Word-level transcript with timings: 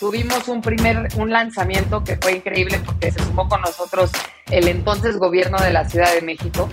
tuvimos 0.00 0.48
un 0.48 0.62
primer, 0.62 1.08
un 1.16 1.30
lanzamiento 1.30 2.02
que 2.02 2.16
fue 2.16 2.32
increíble 2.32 2.80
porque 2.84 3.12
se 3.12 3.22
sumó 3.22 3.48
con 3.48 3.60
nosotros 3.60 4.10
el 4.50 4.66
entonces 4.66 5.18
gobierno 5.18 5.58
de 5.58 5.72
la 5.72 5.88
Ciudad 5.88 6.12
de 6.14 6.22
México. 6.22 6.68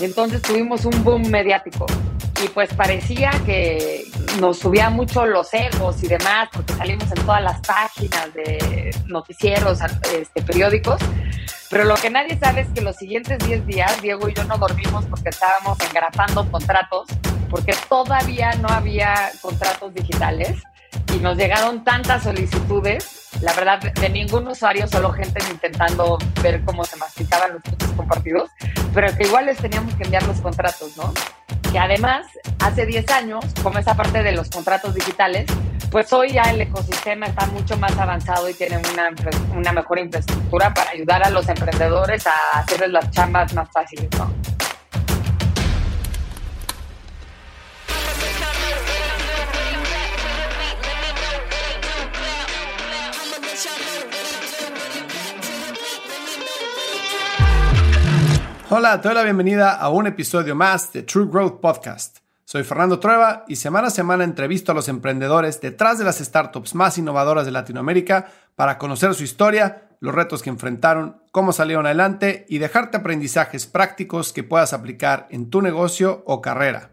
Y 0.00 0.04
entonces 0.04 0.40
tuvimos 0.42 0.84
un 0.84 1.02
boom 1.02 1.28
mediático. 1.28 1.86
Y 2.44 2.48
pues 2.48 2.72
parecía 2.74 3.30
que 3.44 4.04
nos 4.40 4.58
subía 4.58 4.90
mucho 4.90 5.26
los 5.26 5.52
egos 5.54 6.02
y 6.02 6.06
demás, 6.06 6.48
porque 6.52 6.74
salimos 6.74 7.10
en 7.10 7.26
todas 7.26 7.42
las 7.42 7.60
páginas 7.62 8.32
de 8.34 8.94
noticieros, 9.06 9.80
este, 10.14 10.42
periódicos. 10.42 11.00
Pero 11.68 11.84
lo 11.84 11.96
que 11.96 12.10
nadie 12.10 12.38
sabe 12.38 12.60
es 12.60 12.68
que 12.68 12.80
los 12.80 12.94
siguientes 12.94 13.38
10 13.44 13.66
días, 13.66 14.00
Diego 14.02 14.28
y 14.28 14.34
yo 14.34 14.44
no 14.44 14.56
dormimos 14.56 15.04
porque 15.06 15.30
estábamos 15.30 15.78
engrapando 15.80 16.48
contratos, 16.48 17.08
porque 17.50 17.74
todavía 17.88 18.52
no 18.56 18.68
había 18.68 19.32
contratos 19.42 19.92
digitales 19.94 20.58
y 21.14 21.18
nos 21.18 21.36
llegaron 21.36 21.84
tantas 21.84 22.22
solicitudes, 22.24 23.28
la 23.40 23.52
verdad, 23.54 23.80
de 23.80 24.08
ningún 24.08 24.46
usuario, 24.48 24.86
solo 24.86 25.12
gente 25.12 25.42
intentando 25.50 26.18
ver 26.42 26.62
cómo 26.64 26.84
se 26.84 26.96
masticaban 26.96 27.54
los 27.54 27.62
puntos 27.62 27.90
compartidos, 27.92 28.50
pero 28.94 29.14
que 29.16 29.24
igual 29.24 29.46
les 29.46 29.58
teníamos 29.58 29.94
que 29.94 30.04
enviar 30.04 30.26
los 30.26 30.40
contratos, 30.40 30.96
¿no? 30.96 31.12
Que 31.70 31.78
además, 31.78 32.26
hace 32.60 32.86
10 32.86 33.10
años, 33.10 33.44
como 33.62 33.78
esa 33.78 33.94
parte 33.94 34.22
de 34.22 34.32
los 34.32 34.50
contratos 34.50 34.94
digitales, 34.94 35.46
pues 35.90 36.12
hoy 36.12 36.32
ya 36.32 36.42
el 36.42 36.60
ecosistema 36.60 37.26
está 37.26 37.46
mucho 37.46 37.76
más 37.76 37.96
avanzado 37.96 38.48
y 38.48 38.54
tiene 38.54 38.78
una, 38.92 39.10
una 39.56 39.72
mejor 39.72 39.98
infraestructura 39.98 40.74
para 40.74 40.90
ayudar 40.90 41.24
a 41.24 41.30
los 41.30 41.48
emprendedores 41.48 42.26
a 42.26 42.58
hacerles 42.58 42.90
las 42.90 43.10
chambas 43.10 43.54
más 43.54 43.70
fáciles, 43.70 44.08
¿no? 44.18 44.55
Hola, 58.68 59.00
te 59.00 59.06
doy 59.06 59.14
la 59.14 59.22
bienvenida 59.22 59.76
a 59.76 59.90
un 59.90 60.08
episodio 60.08 60.56
más 60.56 60.92
de 60.92 61.04
True 61.04 61.28
Growth 61.30 61.60
Podcast. 61.60 62.18
Soy 62.44 62.64
Fernando 62.64 62.98
Trueba 62.98 63.44
y 63.46 63.54
semana 63.54 63.86
a 63.86 63.90
semana 63.90 64.24
entrevisto 64.24 64.72
a 64.72 64.74
los 64.74 64.88
emprendedores 64.88 65.60
detrás 65.60 66.00
de 66.00 66.04
las 66.04 66.18
startups 66.18 66.74
más 66.74 66.98
innovadoras 66.98 67.46
de 67.46 67.52
Latinoamérica 67.52 68.26
para 68.56 68.76
conocer 68.76 69.14
su 69.14 69.22
historia, 69.22 69.90
los 70.00 70.12
retos 70.12 70.42
que 70.42 70.50
enfrentaron, 70.50 71.22
cómo 71.30 71.52
salieron 71.52 71.86
adelante 71.86 72.44
y 72.48 72.58
dejarte 72.58 72.96
aprendizajes 72.96 73.66
prácticos 73.66 74.32
que 74.32 74.42
puedas 74.42 74.72
aplicar 74.72 75.28
en 75.30 75.48
tu 75.48 75.62
negocio 75.62 76.24
o 76.26 76.42
carrera. 76.42 76.90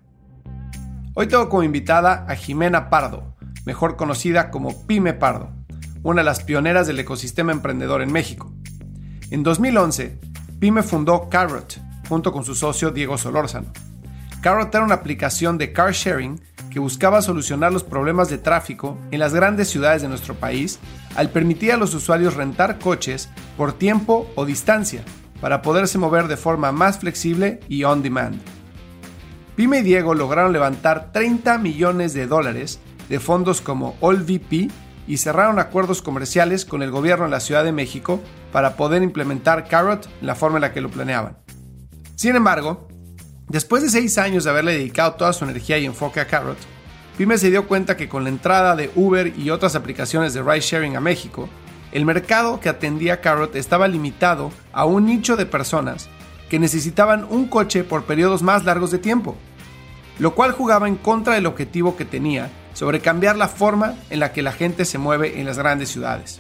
Hoy 1.16 1.25
tengo 1.25 1.49
como 1.49 1.63
invitada 1.63 2.23
a 2.29 2.35
Jimena 2.35 2.91
Pardo, 2.91 3.35
mejor 3.66 3.95
conocida 3.95 4.51
como 4.51 4.85
Pyme 4.85 5.13
Pardo, 5.13 5.49
una 6.03 6.21
de 6.21 6.25
las 6.25 6.44
pioneras 6.44 6.85
del 6.85 6.99
ecosistema 6.99 7.51
emprendedor 7.51 8.03
en 8.03 8.11
México. 8.11 8.53
En 9.31 9.41
2011, 9.41 10.33
Pyme 10.64 10.81
fundó 10.81 11.28
Carrot 11.28 11.78
junto 12.08 12.31
con 12.31 12.45
su 12.45 12.56
socio 12.56 12.89
Diego 12.89 13.17
Solórzano. 13.17 13.67
Carrot 14.39 14.73
era 14.73 14.86
una 14.86 14.94
aplicación 14.94 15.58
de 15.58 15.73
car 15.73 15.92
sharing 15.92 16.39
que 16.72 16.80
buscaba 16.80 17.22
solucionar 17.22 17.73
los 17.73 17.83
problemas 17.83 18.30
de 18.30 18.38
tráfico 18.38 18.97
en 19.11 19.19
las 19.19 19.34
grandes 19.34 19.67
ciudades 19.67 20.03
de 20.03 20.08
nuestro 20.08 20.36
país 20.36 20.80
al 21.17 21.31
permitir 21.31 21.73
a 21.73 21.78
los 21.78 21.94
usuarios 21.94 22.36
rentar 22.36 22.80
coches 22.80 23.28
por 23.58 23.73
tiempo 23.73 24.31
o 24.36 24.45
distancia 24.45 25.03
para 25.41 25.61
poderse 25.61 25.97
mover 25.97 26.30
de 26.30 26.38
forma 26.38 26.72
más 26.72 26.97
flexible 26.97 27.59
y 27.67 27.84
on 27.84 28.02
demand. 28.02 28.39
Pyme 29.58 29.80
y 29.80 29.84
Diego 29.84 30.14
lograron 30.14 30.53
levantar 30.53 31.11
30 31.11 31.58
millones 31.58 32.14
de 32.14 32.25
dólares 32.25 32.80
de 33.09 33.19
fondos 33.19 33.59
como 33.59 33.97
AllVP 34.02 34.72
y 35.08 35.18
cerraron 35.18 35.59
acuerdos 35.59 36.02
comerciales 36.02 36.66
con 36.66 36.82
el 36.82 36.92
gobierno 36.92 37.25
de 37.25 37.31
la 37.31 37.40
Ciudad 37.40 37.64
de 37.64 37.72
México 37.72 38.22
para 38.52 38.75
poder 38.75 39.03
implementar 39.03 39.68
Carrot 39.68 40.08
en 40.22 40.28
la 40.28 40.36
forma 40.36 40.58
en 40.58 40.62
la 40.62 40.74
que 40.74 40.81
lo 40.81 40.90
planeaban. 40.90 41.38
Sin 42.16 42.36
embargo, 42.36 42.88
después 43.50 43.84
de 43.84 43.90
seis 43.90 44.18
años 44.18 44.44
de 44.44 44.52
haberle 44.52 44.74
dedicado 44.74 45.13
toda 45.13 45.34
su 45.34 45.44
energía 45.44 45.78
y 45.78 45.86
enfoque 45.86 46.19
a 46.19 46.28
Carrot, 46.28 46.58
Pyme 47.18 47.38
se 47.38 47.52
dio 47.52 47.68
cuenta 47.68 47.96
que 47.96 48.09
con 48.09 48.24
la 48.24 48.30
entrada 48.30 48.75
de 48.75 48.90
Uber 48.96 49.34
y 49.38 49.52
otras 49.52 49.75
aplicaciones 49.75 50.34
de 50.34 50.42
ride 50.42 50.62
sharing 50.62 50.96
a 50.96 51.00
México, 51.00 51.47
el 51.92 52.06
mercado 52.06 52.59
que 52.59 52.69
atendía 52.69 53.22
Carrot 53.22 53.56
estaba 53.56 53.88
limitado 53.88 54.52
a 54.72 54.86
un 54.86 55.06
nicho 55.06 55.36
de 55.36 55.46
personas 55.46 56.09
que 56.50 56.58
necesitaban 56.58 57.25
un 57.30 57.47
coche 57.47 57.84
por 57.84 58.06
periodos 58.06 58.42
más 58.42 58.63
largos 58.63 58.90
de 58.90 58.97
tiempo, 58.97 59.36
lo 60.18 60.34
cual 60.34 60.53
jugaba 60.53 60.88
en 60.88 60.96
contra 60.96 61.36
del 61.36 61.46
objetivo 61.46 61.96
que 61.96 62.06
tenía 62.06 62.50
sobre 62.73 63.00
cambiar 63.00 63.38
la 63.38 63.47
forma 63.47 63.95
en 64.09 64.19
la 64.19 64.31
que 64.34 64.41
la 64.41 64.51
gente 64.51 64.85
se 64.85 64.97
mueve 64.97 65.39
en 65.39 65.45
las 65.45 65.57
grandes 65.57 65.89
ciudades. 65.89 66.39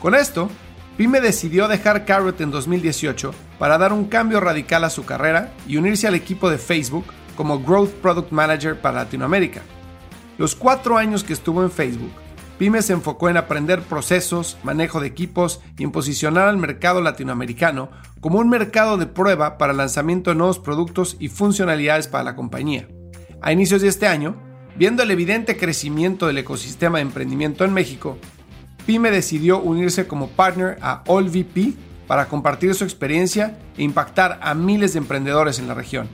Con 0.00 0.14
esto, 0.14 0.50
Pyme 0.96 1.20
decidió 1.20 1.68
dejar 1.68 2.04
Carrot 2.04 2.40
en 2.40 2.50
2018 2.50 3.32
para 3.58 3.78
dar 3.78 3.92
un 3.92 4.06
cambio 4.06 4.40
radical 4.40 4.84
a 4.84 4.90
su 4.90 5.04
carrera 5.04 5.52
y 5.66 5.76
unirse 5.76 6.06
al 6.06 6.14
equipo 6.14 6.50
de 6.50 6.58
Facebook 6.58 7.06
como 7.36 7.60
Growth 7.60 7.92
Product 8.02 8.32
Manager 8.32 8.78
para 8.80 9.04
Latinoamérica. 9.04 9.62
Los 10.36 10.54
cuatro 10.54 10.98
años 10.98 11.24
que 11.24 11.32
estuvo 11.32 11.62
en 11.62 11.70
Facebook, 11.70 12.12
Pyme 12.58 12.82
se 12.82 12.92
enfocó 12.92 13.30
en 13.30 13.38
aprender 13.38 13.80
procesos, 13.80 14.58
manejo 14.62 15.00
de 15.00 15.06
equipos 15.06 15.62
y 15.78 15.84
en 15.84 15.92
posicionar 15.92 16.48
al 16.48 16.58
mercado 16.58 17.00
latinoamericano 17.00 17.90
como 18.20 18.38
un 18.38 18.50
mercado 18.50 18.98
de 18.98 19.06
prueba 19.06 19.56
para 19.56 19.72
el 19.72 19.78
lanzamiento 19.78 20.28
de 20.28 20.36
nuevos 20.36 20.58
productos 20.58 21.16
y 21.18 21.28
funcionalidades 21.28 22.08
para 22.08 22.24
la 22.24 22.36
compañía. 22.36 22.86
A 23.40 23.52
inicios 23.52 23.80
de 23.80 23.88
este 23.88 24.06
año, 24.06 24.49
Viendo 24.80 25.02
el 25.02 25.10
evidente 25.10 25.58
crecimiento 25.58 26.26
del 26.26 26.38
ecosistema 26.38 26.96
de 26.96 27.02
emprendimiento 27.02 27.66
en 27.66 27.74
México, 27.74 28.16
Pyme 28.86 29.10
decidió 29.10 29.58
unirse 29.58 30.06
como 30.06 30.28
partner 30.28 30.78
a 30.80 31.02
AllVP 31.06 31.74
para 32.06 32.28
compartir 32.28 32.74
su 32.74 32.84
experiencia 32.84 33.58
e 33.76 33.82
impactar 33.82 34.40
a 34.40 34.54
miles 34.54 34.94
de 34.94 35.00
emprendedores 35.00 35.58
en 35.58 35.68
la 35.68 35.74
región. 35.74 36.08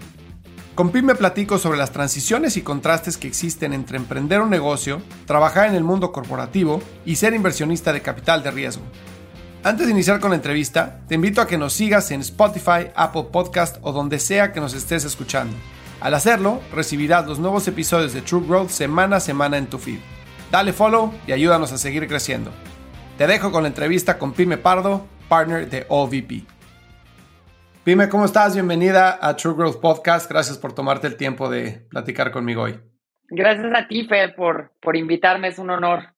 Con 0.74 0.90
Pyme 0.90 1.14
platico 1.14 1.58
sobre 1.58 1.78
las 1.78 1.92
transiciones 1.92 2.56
y 2.56 2.62
contrastes 2.62 3.16
que 3.16 3.28
existen 3.28 3.72
entre 3.72 3.98
emprender 3.98 4.40
un 4.40 4.50
negocio, 4.50 5.00
trabajar 5.26 5.68
en 5.68 5.76
el 5.76 5.84
mundo 5.84 6.10
corporativo 6.10 6.82
y 7.04 7.14
ser 7.14 7.34
inversionista 7.34 7.92
de 7.92 8.02
capital 8.02 8.42
de 8.42 8.50
riesgo. 8.50 8.82
Antes 9.62 9.86
de 9.86 9.92
iniciar 9.92 10.18
con 10.18 10.30
la 10.30 10.36
entrevista, 10.38 11.02
te 11.06 11.14
invito 11.14 11.40
a 11.40 11.46
que 11.46 11.56
nos 11.56 11.72
sigas 11.72 12.10
en 12.10 12.20
Spotify, 12.20 12.88
Apple 12.96 13.28
Podcast 13.30 13.76
o 13.82 13.92
donde 13.92 14.18
sea 14.18 14.52
que 14.52 14.58
nos 14.58 14.74
estés 14.74 15.04
escuchando. 15.04 15.54
Al 16.06 16.14
hacerlo, 16.14 16.62
recibirás 16.72 17.26
los 17.26 17.40
nuevos 17.40 17.66
episodios 17.66 18.12
de 18.12 18.22
True 18.22 18.46
Growth 18.46 18.68
semana 18.68 19.16
a 19.16 19.20
semana 19.20 19.58
en 19.58 19.66
tu 19.66 19.76
feed. 19.76 19.98
Dale 20.52 20.72
follow 20.72 21.12
y 21.26 21.32
ayúdanos 21.32 21.72
a 21.72 21.78
seguir 21.78 22.06
creciendo. 22.06 22.52
Te 23.18 23.26
dejo 23.26 23.50
con 23.50 23.64
la 23.64 23.70
entrevista 23.70 24.16
con 24.16 24.32
Pime 24.32 24.56
Pardo, 24.56 25.04
partner 25.28 25.68
de 25.68 25.84
OVP. 25.88 26.44
Pime, 27.82 28.08
¿cómo 28.08 28.24
estás? 28.24 28.54
Bienvenida 28.54 29.18
a 29.20 29.34
True 29.34 29.56
Growth 29.56 29.80
Podcast. 29.80 30.30
Gracias 30.30 30.58
por 30.58 30.76
tomarte 30.76 31.08
el 31.08 31.16
tiempo 31.16 31.50
de 31.50 31.84
platicar 31.90 32.30
conmigo 32.30 32.62
hoy. 32.62 32.78
Gracias 33.26 33.74
a 33.74 33.88
ti, 33.88 34.06
Fe, 34.06 34.28
por, 34.28 34.74
por 34.80 34.94
invitarme. 34.94 35.48
Es 35.48 35.58
un 35.58 35.70
honor. 35.70 36.14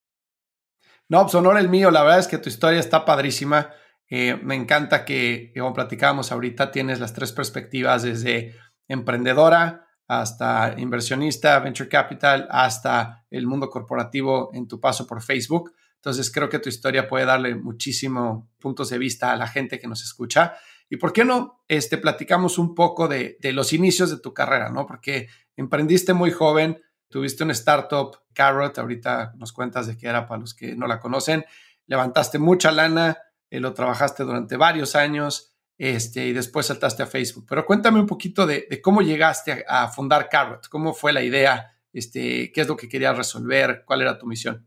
No, 1.08 1.22
pues 1.22 1.34
honor 1.34 1.56
el 1.56 1.70
mío. 1.70 1.90
La 1.90 2.02
verdad 2.02 2.18
es 2.18 2.28
que 2.28 2.36
tu 2.36 2.50
historia 2.50 2.78
está 2.78 3.06
padrísima. 3.06 3.70
Eh, 4.10 4.38
me 4.42 4.54
encanta 4.54 5.06
que, 5.06 5.50
como 5.56 5.72
platicábamos 5.72 6.30
ahorita, 6.30 6.70
tienes 6.72 7.00
las 7.00 7.14
tres 7.14 7.32
perspectivas 7.32 8.02
desde 8.02 8.54
emprendedora 8.88 9.86
hasta 10.06 10.74
inversionista, 10.78 11.58
venture 11.60 11.88
capital, 11.88 12.48
hasta 12.50 13.26
el 13.30 13.46
mundo 13.46 13.68
corporativo 13.68 14.50
en 14.54 14.66
tu 14.66 14.80
paso 14.80 15.06
por 15.06 15.22
Facebook. 15.22 15.72
Entonces 15.96 16.30
creo 16.30 16.48
que 16.48 16.58
tu 16.58 16.68
historia 16.68 17.06
puede 17.06 17.26
darle 17.26 17.54
muchísimos 17.54 18.44
puntos 18.58 18.88
de 18.88 18.98
vista 18.98 19.32
a 19.32 19.36
la 19.36 19.46
gente 19.46 19.78
que 19.78 19.86
nos 19.86 20.02
escucha. 20.02 20.54
Y 20.88 20.96
por 20.96 21.12
qué 21.12 21.24
no, 21.24 21.62
este, 21.68 21.98
platicamos 21.98 22.58
un 22.58 22.74
poco 22.74 23.06
de, 23.06 23.36
de 23.40 23.52
los 23.52 23.72
inicios 23.74 24.10
de 24.10 24.18
tu 24.18 24.32
carrera, 24.32 24.70
¿no? 24.70 24.86
Porque 24.86 25.28
emprendiste 25.56 26.14
muy 26.14 26.30
joven, 26.30 26.80
tuviste 27.08 27.44
una 27.44 27.52
startup, 27.52 28.16
Carrot, 28.32 28.78
ahorita 28.78 29.34
nos 29.36 29.52
cuentas 29.52 29.86
de 29.86 29.98
qué 29.98 30.06
era 30.06 30.26
para 30.26 30.40
los 30.40 30.54
que 30.54 30.74
no 30.74 30.86
la 30.86 31.00
conocen, 31.00 31.44
levantaste 31.86 32.38
mucha 32.38 32.72
lana, 32.72 33.18
eh, 33.50 33.60
lo 33.60 33.74
trabajaste 33.74 34.22
durante 34.22 34.56
varios 34.56 34.94
años, 34.94 35.54
este, 35.78 36.26
y 36.26 36.32
después 36.32 36.66
saltaste 36.66 37.04
a 37.04 37.06
Facebook. 37.06 37.46
Pero 37.48 37.64
cuéntame 37.64 38.00
un 38.00 38.06
poquito 38.06 38.46
de, 38.46 38.66
cómo 38.82 39.00
llegaste 39.00 39.64
a, 39.66 39.88
fundar 39.88 40.28
Carrot, 40.28 40.68
cómo 40.68 40.92
fue 40.92 41.12
la 41.12 41.22
idea, 41.22 41.72
este, 41.92 42.52
qué 42.52 42.60
es 42.60 42.68
lo 42.68 42.76
que 42.76 42.88
querías 42.88 43.16
resolver, 43.16 43.84
cuál 43.86 44.02
era 44.02 44.18
tu 44.18 44.26
misión. 44.26 44.66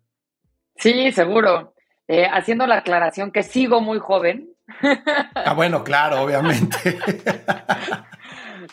Sí, 0.78 1.12
seguro. 1.12 1.75
Eh, 2.08 2.25
haciendo 2.25 2.66
la 2.66 2.78
aclaración 2.78 3.31
que 3.31 3.44
sigo 3.44 3.81
muy 3.81 4.00
joven. 4.00 4.50
Ah, 5.36 5.54
bueno, 5.54 5.84
claro, 5.84 6.22
obviamente. 6.22 6.78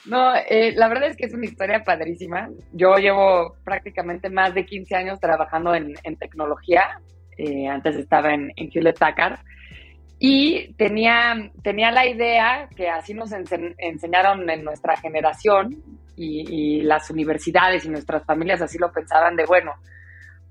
No, 0.05 0.35
eh, 0.35 0.73
la 0.75 0.89
verdad 0.89 1.11
es 1.11 1.17
que 1.17 1.27
es 1.27 1.35
una 1.35 1.45
historia 1.45 1.83
padrísima. 1.85 2.49
Yo 2.73 2.97
llevo 2.97 3.57
prácticamente 3.65 4.31
más 4.31 4.55
de 4.55 4.65
15 4.65 4.95
años 4.95 5.21
trabajando 5.21 5.75
en, 5.75 5.95
tecnología. 6.19 7.01
Eh, 7.37 7.67
antes 7.69 7.97
estaba 7.97 8.33
en, 8.33 8.53
en 8.57 8.71
Hewlett 8.73 8.99
Packard. 8.99 9.39
Y 10.19 10.75
tenía, 10.75 11.51
tenía 11.63 11.93
la 11.93 12.07
idea, 12.07 12.69
que 12.75 12.89
así 12.89 13.15
nos 13.15 13.31
enseñaron 13.33 14.51
en 14.51 14.65
nuestra 14.65 14.97
generación 14.97 15.83
y, 16.17 16.83
las 16.83 17.11
universidades 17.11 17.85
y 17.85 17.89
nuestras 17.89 18.25
familias 18.25 18.61
así 18.61 18.79
lo 18.79 18.91
pensaban, 18.91 19.37
de 19.37 19.45
bueno, 19.45 19.75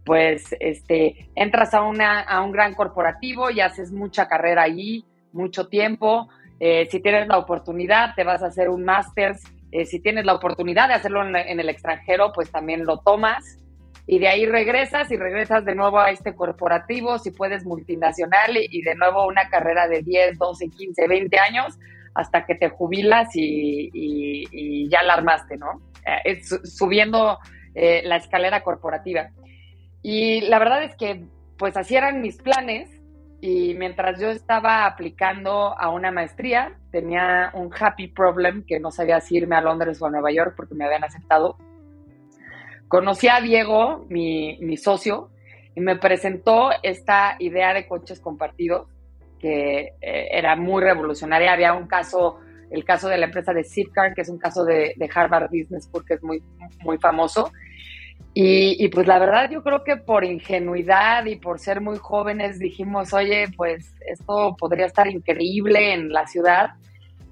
pues 0.06 0.56
este, 0.60 1.30
entras 1.36 1.74
a, 1.74 1.82
una, 1.82 2.22
a 2.22 2.42
un 2.42 2.52
gran 2.52 2.74
corporativo 2.74 3.50
y 3.50 3.60
haces 3.60 3.92
mucha 3.92 4.28
carrera 4.28 4.64
allí, 4.64 5.04
mucho 5.34 5.68
tiempo. 5.68 6.30
Eh, 6.60 6.88
si 6.90 7.02
tienes 7.02 7.28
la 7.28 7.38
oportunidad, 7.38 8.16
te 8.16 8.24
vas 8.24 8.42
a 8.44 8.48
hacer 8.48 8.70
un 8.70 8.86
máster. 8.86 9.36
Eh, 9.72 9.86
si 9.86 10.00
tienes 10.00 10.26
la 10.26 10.34
oportunidad 10.34 10.88
de 10.88 10.94
hacerlo 10.94 11.28
en, 11.28 11.36
en, 11.36 11.60
el 11.60 11.68
extranjero, 11.68 12.32
pues 12.34 12.50
también 12.50 12.86
lo 12.86 13.00
tomas. 13.00 13.60
Y 14.08 14.20
de 14.20 14.30
ahí 14.30 14.46
regresas 14.46 15.12
y 15.12 15.18
regresas 15.18 15.66
de 15.66 15.76
nuevo 15.76 16.00
a 16.00 16.12
este 16.12 16.34
corporativo, 16.34 17.20
si 17.20 17.32
puedes 17.32 17.66
multinacional, 17.66 18.58
y, 18.58 18.82
de 18.82 18.96
nuevo 18.96 19.28
una 19.28 19.50
carrera 19.50 19.88
de 19.88 20.02
10, 20.02 20.38
12, 20.38 20.70
15, 20.70 21.08
20 21.08 21.40
años 21.40 21.78
hasta 22.16 22.46
que 22.46 22.56
te 22.56 22.70
jubilas 22.70 23.30
y, 23.34 24.90
ya 24.90 25.04
la 25.04 25.16
armaste, 25.16 25.58
¿no? 25.58 25.82
Eh, 26.24 26.42
subiendo 26.42 27.38
la 27.76 28.16
escalera 28.16 28.64
corporativa. 28.64 29.30
Y 30.02 30.42
la 30.42 30.58
verdad 30.58 30.84
es 30.84 30.96
que, 30.96 31.26
pues 31.58 31.76
así 31.76 31.96
eran 31.96 32.22
mis 32.22 32.38
planes. 32.42 32.90
Y 33.42 33.76
mientras 33.76 34.20
yo 34.20 34.30
estaba 34.30 34.86
aplicando 34.86 35.78
a 35.78 35.90
una 35.90 36.12
maestría, 36.12 36.78
tenía 36.92 37.52
un 37.54 37.70
happy 37.78 38.08
problem 38.08 38.66
que 38.66 38.80
no 38.80 38.90
sabía 38.90 39.20
si 39.20 39.36
irme 39.36 39.58
a 39.58 39.62
Londres 39.62 40.02
o 40.02 40.06
a 40.08 40.10
Nueva 40.10 40.32
York 40.32 40.54
porque 40.56 40.76
me 40.76 40.86
habían 40.86 41.04
aceptado. 41.04 41.58
Conocí 42.88 43.28
a 43.28 43.42
Diego, 43.42 44.06
mi, 44.10 44.78
socio, 44.78 45.30
y 45.76 45.82
me 45.82 45.98
presentó 45.98 46.70
esta 46.84 47.36
idea 47.40 47.74
de 47.74 47.88
coches 47.88 48.20
compartidos 48.20 48.88
que 49.40 49.94
eh, 50.02 50.28
era 50.32 50.56
muy 50.56 50.82
revolucionaria. 50.82 51.54
Había 51.54 51.74
un 51.74 51.88
caso, 51.88 52.40
el 52.72 52.84
caso 52.84 53.08
de 53.10 53.18
la 53.18 53.26
empresa 53.26 53.54
de 53.54 53.64
Zipcar, 53.64 54.14
que 54.14 54.22
es 54.22 54.30
un 54.30 54.40
caso 54.40 54.64
de, 54.64 54.94
de 54.96 55.10
Harvard 55.14 55.50
Business 55.52 55.86
School 55.86 56.06
que 56.06 56.16
es 56.16 56.24
muy, 56.24 56.42
muy 56.84 56.98
famoso. 56.98 57.52
Y, 58.40 58.88
pues 58.90 59.08
la 59.08 59.18
verdad 59.18 59.50
yo 59.50 59.64
creo 59.64 59.84
que 59.84 59.98
por 59.98 60.24
ingenuidad 60.24 61.26
y 61.26 61.38
por 61.38 61.58
ser 61.58 61.82
muy 61.82 61.98
jóvenes 61.98 62.60
dijimos, 62.60 63.12
oye, 63.12 63.48
pues 63.58 63.96
esto 64.08 64.56
podría 64.60 64.86
estar 64.86 65.08
increíble 65.08 65.94
en 65.94 66.10
la 66.10 66.28
ciudad. 66.28 66.70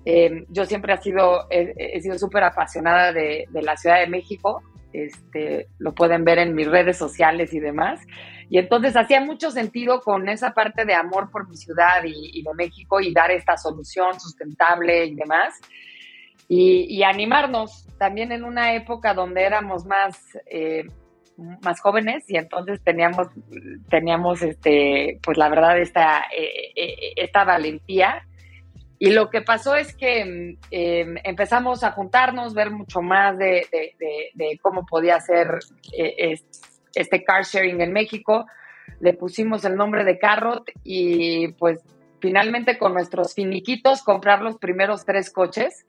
Eh, 0.03 0.45
yo 0.49 0.65
siempre 0.65 0.95
he 0.95 0.97
sido, 0.97 1.45
he, 1.51 2.01
sido 2.01 2.17
súper 2.17 2.43
apasionada 2.43 3.13
de, 3.13 3.45
la 3.51 3.77
Ciudad 3.77 3.99
de 3.99 4.07
México, 4.07 4.63
este, 5.03 5.67
lo 5.77 5.93
pueden 5.93 6.23
ver 6.23 6.39
en 6.39 6.55
mis 6.55 6.67
redes 6.67 6.97
sociales 6.97 7.53
y 7.53 7.59
demás. 7.59 8.01
Y 8.49 8.59
entonces 8.59 8.95
hacía 8.95 9.21
mucho 9.21 9.51
sentido 9.51 10.01
con 10.01 10.29
esa 10.29 10.53
parte 10.53 10.85
de 10.85 10.93
amor 10.93 11.31
por 11.31 11.49
mi 11.49 11.57
ciudad 11.57 12.03
y, 12.03 12.43
de 12.43 12.53
México 12.53 13.01
y 13.01 13.13
dar 13.13 13.31
esta 13.31 13.57
solución 13.57 14.19
sustentable 14.19 15.05
y 15.05 15.15
demás 15.15 15.59
y, 16.47 17.03
animarnos 17.03 17.87
también 17.97 18.31
en 18.31 18.43
una 18.43 18.73
época 18.75 19.13
donde 19.13 19.43
éramos 19.43 19.85
más, 19.85 20.37
eh, 20.45 20.83
más 21.63 21.79
jóvenes 21.79 22.29
y 22.29 22.37
entonces 22.37 22.81
teníamos, 22.83 23.27
teníamos 23.89 24.41
este, 24.41 25.19
pues 25.23 25.37
la 25.37 25.49
verdad, 25.49 25.79
esta, 25.79 26.25
eh, 26.37 26.71
eh, 26.75 27.13
esta 27.15 27.43
valentía. 27.43 28.27
Y 28.97 29.11
lo 29.11 29.29
que 29.29 29.41
pasó 29.41 29.75
es 29.75 29.95
que 29.95 30.55
em, 30.71 31.15
empezamos 31.23 31.83
a 31.83 31.91
juntarnos, 31.91 32.53
ver 32.53 32.71
mucho 32.71 33.01
más 33.01 33.37
de, 33.37 33.67
cómo 34.61 34.85
podía 34.85 35.19
ser 35.19 35.59
este 36.93 37.23
car 37.23 37.43
sharing 37.43 37.81
en 37.81 37.91
México. 37.91 38.45
Le 38.99 39.13
pusimos 39.13 39.65
el 39.65 39.75
nombre 39.75 40.03
de 40.03 40.17
Carrot 40.17 40.71
y 40.83 41.49
pues 41.53 41.79
finalmente 42.19 42.77
con 42.77 42.93
nuestros 42.93 43.33
finiquitos 43.33 44.01
comprar 44.01 44.41
los 44.41 44.57
primeros 44.57 45.05
tres 45.05 45.29
coches 45.29 45.85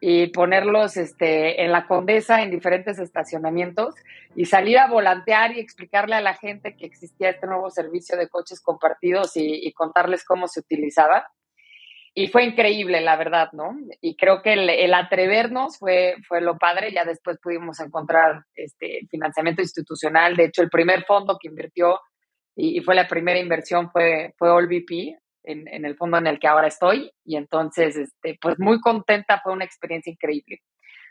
y 0.00 0.28
ponerlos 0.28 0.96
este, 0.96 1.64
en 1.64 1.72
la 1.72 1.86
Condesa 1.86 2.42
en 2.42 2.50
diferentes 2.50 2.98
estacionamientos 2.98 3.94
y 4.34 4.44
salir 4.44 4.78
a 4.78 4.88
volantear 4.88 5.52
y 5.52 5.60
explicarle 5.60 6.14
a 6.16 6.20
la 6.20 6.34
gente 6.34 6.76
que 6.76 6.86
existía 6.86 7.30
este 7.30 7.46
nuevo 7.46 7.70
servicio 7.70 8.16
de 8.16 8.28
coches 8.28 8.60
compartidos 8.60 9.32
y, 9.36 9.72
contarles 9.72 10.24
cómo 10.24 10.48
se 10.48 10.60
utilizaba. 10.60 11.30
Y 12.18 12.28
fue 12.28 12.44
increíble, 12.44 13.02
la 13.02 13.14
verdad, 13.16 13.50
¿no? 13.52 13.76
Y 14.00 14.16
creo 14.16 14.40
que 14.40 14.54
el, 14.54 14.94
atrevernos 14.94 15.76
fue, 15.76 16.14
fue 16.26 16.40
lo 16.40 16.56
padre. 16.56 16.90
Ya 16.90 17.04
después 17.04 17.36
pudimos 17.42 17.78
encontrar 17.78 18.42
este 18.54 19.00
financiamiento 19.10 19.60
institucional. 19.60 20.34
De 20.34 20.46
hecho, 20.46 20.62
el 20.62 20.70
primer 20.70 21.04
fondo 21.04 21.36
que 21.38 21.48
invirtió 21.48 22.00
y, 22.56 22.80
fue 22.80 22.94
la 22.94 23.06
primera 23.06 23.38
inversión 23.38 23.90
fue, 23.90 24.32
fue 24.38 24.48
AllVP, 24.48 25.18
en, 25.44 25.84
el 25.84 25.94
fondo 25.94 26.16
en 26.16 26.26
el 26.26 26.38
que 26.38 26.48
ahora 26.48 26.68
estoy. 26.68 27.12
Y 27.22 27.36
entonces, 27.36 27.94
este, 27.96 28.38
pues 28.40 28.58
muy 28.58 28.80
contenta, 28.80 29.42
fue 29.44 29.52
una 29.52 29.66
experiencia 29.66 30.10
increíble. 30.10 30.62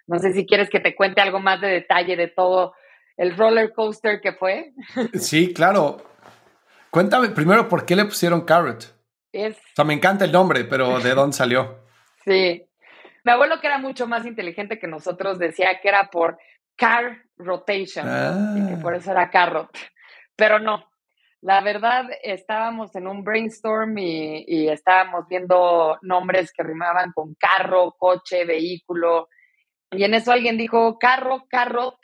No 0.08 0.18
sé 0.18 0.34
si 0.34 0.48
quieres 0.48 0.72
que 0.72 0.80
te 0.80 0.96
cuente 0.96 1.22
algo 1.22 1.40
más 1.40 1.62
de 1.62 1.68
detalle 1.68 2.16
de 2.16 2.30
todo 2.30 2.74
el 3.16 3.38
roller 3.38 3.74
coaster 3.74 4.22
que 4.22 4.34
fue. 4.34 4.74
Sí, 5.14 5.54
claro. 5.54 5.98
Cuéntame 6.90 7.30
primero 7.30 7.70
por 7.70 7.86
qué 7.86 7.96
le 7.96 8.06
pusieron 8.06 8.42
Carrot. 8.42 8.95
Es... 9.36 9.58
O 9.58 9.76
sea, 9.76 9.86
me 9.86 9.94
encanta 9.94 10.26
el 10.26 10.32
nombre, 10.32 10.64
pero 10.66 11.00
¿de 11.00 11.14
dónde 11.14 11.36
salió? 11.38 11.80
Sí. 12.24 12.66
Mi 13.24 13.32
abuelo, 13.32 13.60
que 13.60 13.68
era 13.68 13.80
mucho 13.80 14.08
más 14.08 14.26
inteligente 14.26 14.80
que 14.80 14.88
nosotros, 14.88 15.40
decía 15.40 15.80
que 15.82 15.90
era 15.90 16.10
por 16.10 16.38
car 16.76 17.24
rotation, 17.38 18.06
y 18.06 18.68
que 18.68 18.74
ah. 18.76 18.80
por 18.82 18.96
eso 18.96 19.12
era 19.12 19.30
carrot. 19.30 19.70
Pero 20.36 20.60
no, 20.60 20.86
la 21.46 21.62
verdad, 21.62 22.06
estábamos 22.24 22.96
en 22.96 23.08
un 23.08 23.24
brainstorm 23.24 23.98
y, 24.00 24.68
estábamos 24.68 25.28
viendo 25.30 25.98
nombres 26.02 26.52
que 26.52 26.64
rimaban 26.64 27.12
con 27.14 27.36
carro, 27.36 27.96
coche, 28.00 28.46
vehículo. 28.46 29.30
Y 29.92 30.04
en 30.04 30.16
eso 30.16 30.32
alguien 30.32 30.58
dijo 30.58 30.98
carro, 30.98 31.46
carrot. 31.48 31.98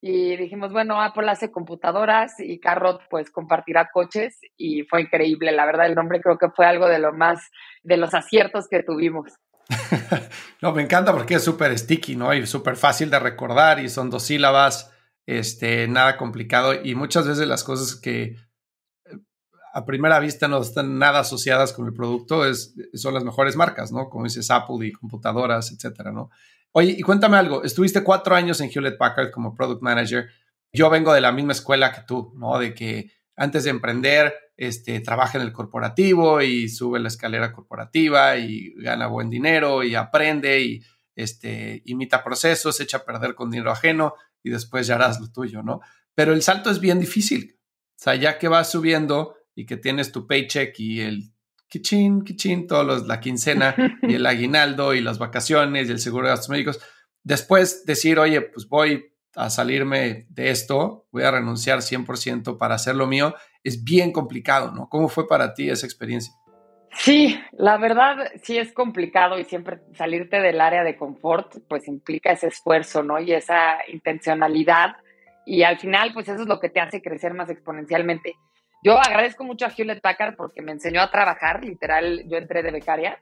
Y 0.00 0.36
dijimos, 0.36 0.72
bueno, 0.72 1.00
Apple 1.02 1.28
hace 1.28 1.50
computadoras 1.50 2.34
y 2.38 2.60
Carrot 2.60 3.02
pues 3.10 3.30
compartirá 3.30 3.90
coches 3.92 4.38
y 4.56 4.84
fue 4.84 5.02
increíble. 5.02 5.50
La 5.50 5.66
verdad, 5.66 5.86
el 5.86 5.96
nombre 5.96 6.20
creo 6.20 6.38
que 6.38 6.50
fue 6.50 6.66
algo 6.66 6.86
de 6.86 7.00
lo 7.00 7.12
más, 7.12 7.50
de 7.82 7.96
los 7.96 8.14
aciertos 8.14 8.68
que 8.68 8.84
tuvimos. 8.84 9.32
no, 10.62 10.72
me 10.72 10.82
encanta 10.82 11.12
porque 11.12 11.34
es 11.34 11.44
súper 11.44 11.76
sticky, 11.76 12.16
¿no? 12.16 12.32
Y 12.32 12.46
súper 12.46 12.76
fácil 12.76 13.10
de 13.10 13.18
recordar 13.18 13.80
y 13.80 13.88
son 13.88 14.08
dos 14.08 14.22
sílabas, 14.22 14.94
este, 15.26 15.88
nada 15.88 16.16
complicado 16.16 16.74
y 16.74 16.94
muchas 16.94 17.26
veces 17.26 17.48
las 17.48 17.64
cosas 17.64 17.96
que 17.96 18.36
a 19.74 19.84
primera 19.84 20.18
vista 20.20 20.48
no 20.48 20.60
están 20.60 20.98
nada 20.98 21.20
asociadas 21.20 21.72
con 21.72 21.86
el 21.86 21.92
producto, 21.92 22.46
es, 22.46 22.74
son 22.94 23.14
las 23.14 23.24
mejores 23.24 23.56
marcas, 23.56 23.92
¿no? 23.92 24.08
Como 24.08 24.24
dices, 24.24 24.50
Apple 24.50 24.86
y 24.86 24.92
computadoras, 24.92 25.70
etcétera, 25.72 26.12
¿no? 26.12 26.30
Oye, 26.72 26.94
y 26.98 27.02
cuéntame 27.02 27.36
algo, 27.36 27.64
estuviste 27.64 28.02
cuatro 28.02 28.34
años 28.34 28.60
en 28.60 28.70
Hewlett 28.70 28.98
Packard 28.98 29.30
como 29.30 29.54
Product 29.54 29.82
Manager. 29.82 30.28
Yo 30.72 30.90
vengo 30.90 31.12
de 31.12 31.20
la 31.20 31.32
misma 31.32 31.52
escuela 31.52 31.92
que 31.92 32.02
tú, 32.06 32.32
¿no? 32.36 32.58
De 32.58 32.74
que 32.74 33.10
antes 33.36 33.64
de 33.64 33.70
emprender, 33.70 34.34
este, 34.56 35.00
trabaja 35.00 35.38
en 35.38 35.44
el 35.44 35.52
corporativo 35.52 36.42
y 36.42 36.68
sube 36.68 36.98
la 37.00 37.08
escalera 37.08 37.52
corporativa 37.52 38.36
y 38.36 38.74
gana 38.76 39.06
buen 39.06 39.30
dinero 39.30 39.82
y 39.82 39.94
aprende 39.94 40.60
y 40.60 40.82
este, 41.14 41.82
imita 41.86 42.22
procesos, 42.22 42.80
echa 42.80 42.98
a 42.98 43.04
perder 43.04 43.34
con 43.34 43.50
dinero 43.50 43.70
ajeno 43.70 44.14
y 44.42 44.50
después 44.50 44.86
ya 44.86 44.96
harás 44.96 45.20
lo 45.20 45.30
tuyo, 45.30 45.62
¿no? 45.62 45.80
Pero 46.14 46.32
el 46.32 46.42
salto 46.42 46.70
es 46.70 46.80
bien 46.80 47.00
difícil. 47.00 47.56
O 47.98 48.02
sea, 48.02 48.14
ya 48.14 48.38
que 48.38 48.48
vas 48.48 48.70
subiendo, 48.70 49.38
y 49.58 49.66
que 49.66 49.76
tienes 49.76 50.12
tu 50.12 50.28
paycheck 50.28 50.78
y 50.78 51.00
el 51.00 51.32
kichín, 51.68 52.22
kichín, 52.22 52.66
todos 52.66 52.86
los, 52.86 53.06
la 53.06 53.20
quincena 53.20 53.74
y 54.02 54.14
el 54.14 54.26
aguinaldo 54.26 54.94
y 54.94 55.00
las 55.00 55.18
vacaciones 55.18 55.88
y 55.88 55.92
el 55.92 56.00
seguro 56.00 56.26
de 56.26 56.32
gastos 56.32 56.50
médicos. 56.50 56.80
Después 57.22 57.84
decir, 57.84 58.18
oye, 58.18 58.40
pues 58.40 58.68
voy 58.68 59.12
a 59.34 59.50
salirme 59.50 60.26
de 60.30 60.50
esto, 60.50 61.06
voy 61.12 61.22
a 61.22 61.30
renunciar 61.30 61.78
100% 61.78 62.58
para 62.58 62.74
hacer 62.74 62.96
lo 62.96 63.06
mío, 63.06 63.34
es 63.62 63.84
bien 63.84 64.12
complicado, 64.12 64.72
¿no? 64.72 64.88
¿Cómo 64.88 65.08
fue 65.08 65.28
para 65.28 65.54
ti 65.54 65.70
esa 65.70 65.86
experiencia? 65.86 66.32
Sí, 66.92 67.38
la 67.52 67.76
verdad 67.76 68.32
sí 68.42 68.58
es 68.58 68.72
complicado 68.72 69.38
y 69.38 69.44
siempre 69.44 69.80
salirte 69.94 70.40
del 70.40 70.60
área 70.60 70.82
de 70.82 70.96
confort, 70.96 71.58
pues 71.68 71.86
implica 71.86 72.32
ese 72.32 72.48
esfuerzo, 72.48 73.02
¿no? 73.02 73.20
Y 73.20 73.32
esa 73.32 73.76
intencionalidad. 73.92 74.96
Y 75.44 75.62
al 75.62 75.78
final, 75.78 76.12
pues 76.12 76.28
eso 76.28 76.42
es 76.42 76.48
lo 76.48 76.58
que 76.58 76.70
te 76.70 76.80
hace 76.80 77.00
crecer 77.00 77.34
más 77.34 77.50
exponencialmente. 77.50 78.34
Yo 78.82 78.96
agradezco 78.98 79.44
mucho 79.44 79.66
a 79.66 79.72
Hewlett 79.76 80.00
Packard 80.00 80.36
porque 80.36 80.62
me 80.62 80.72
enseñó 80.72 81.02
a 81.02 81.10
trabajar, 81.10 81.64
literal, 81.64 82.24
yo 82.28 82.36
entré 82.36 82.62
de 82.62 82.70
becaria. 82.70 83.20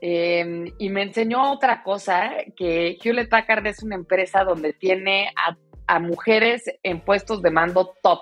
Em, 0.00 0.72
y 0.78 0.88
me 0.88 1.02
enseñó 1.02 1.52
otra 1.52 1.82
cosa, 1.82 2.30
que 2.56 2.96
Hewlett 3.02 3.28
Packard 3.28 3.66
es 3.66 3.82
una 3.82 3.96
empresa 3.96 4.44
donde 4.44 4.72
tiene 4.72 5.32
a, 5.36 5.56
mujeres 5.98 6.62
en 6.84 7.00
puestos 7.00 7.42
de 7.42 7.50
mando 7.50 7.94
top. 8.00 8.20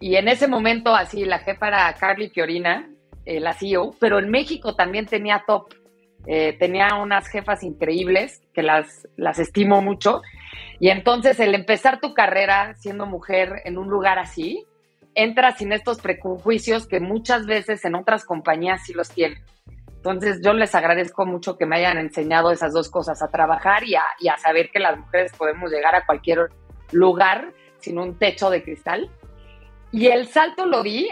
Y 0.00 0.16
en 0.16 0.26
ese 0.26 0.48
momento, 0.48 0.92
así, 0.92 1.24
la 1.24 1.38
jefa 1.38 1.68
era 1.68 1.94
Carly 1.94 2.30
Fiorina, 2.30 2.90
eh, 3.24 3.38
la 3.38 3.52
CEO, 3.52 3.94
pero 4.00 4.18
en 4.18 4.28
México 4.28 4.74
también 4.74 5.06
tenía 5.06 5.44
top. 5.46 5.72
Eh, 6.26 6.56
tenía 6.58 6.96
unas 6.96 7.28
jefas 7.28 7.62
increíbles 7.62 8.42
que 8.52 8.64
las, 8.64 9.06
las 9.16 9.38
estimo 9.38 9.82
mucho. 9.82 10.20
Y 10.80 10.88
entonces 10.88 11.38
el 11.38 11.54
empezar 11.54 12.00
tu 12.00 12.12
carrera 12.12 12.74
siendo 12.74 13.06
mujer 13.06 13.62
en 13.64 13.78
un 13.78 13.88
lugar 13.88 14.18
así, 14.18 14.66
entra 15.16 15.56
sin 15.56 15.72
estos 15.72 16.00
prejuicios 16.00 16.86
que 16.86 17.00
muchas 17.00 17.46
veces 17.46 17.84
en 17.84 17.96
otras 17.96 18.24
compañías 18.24 18.82
sí 18.84 18.92
los 18.92 19.08
tienen. 19.08 19.42
Entonces 19.96 20.40
yo 20.44 20.52
les 20.52 20.74
agradezco 20.74 21.26
mucho 21.26 21.56
que 21.56 21.66
me 21.66 21.76
hayan 21.76 21.98
enseñado 21.98 22.52
esas 22.52 22.72
dos 22.72 22.90
cosas, 22.90 23.22
a 23.22 23.28
trabajar 23.28 23.82
y 23.82 23.96
a, 23.96 24.36
saber 24.36 24.70
que 24.70 24.78
las 24.78 24.96
mujeres 24.96 25.32
podemos 25.36 25.72
llegar 25.72 25.96
a 25.96 26.06
cualquier 26.06 26.50
lugar 26.92 27.52
sin 27.78 27.98
un 27.98 28.16
techo 28.16 28.50
de 28.50 28.62
cristal. 28.62 29.10
Y 29.90 30.08
el 30.08 30.28
salto 30.28 30.66
lo 30.66 30.82
di, 30.82 31.08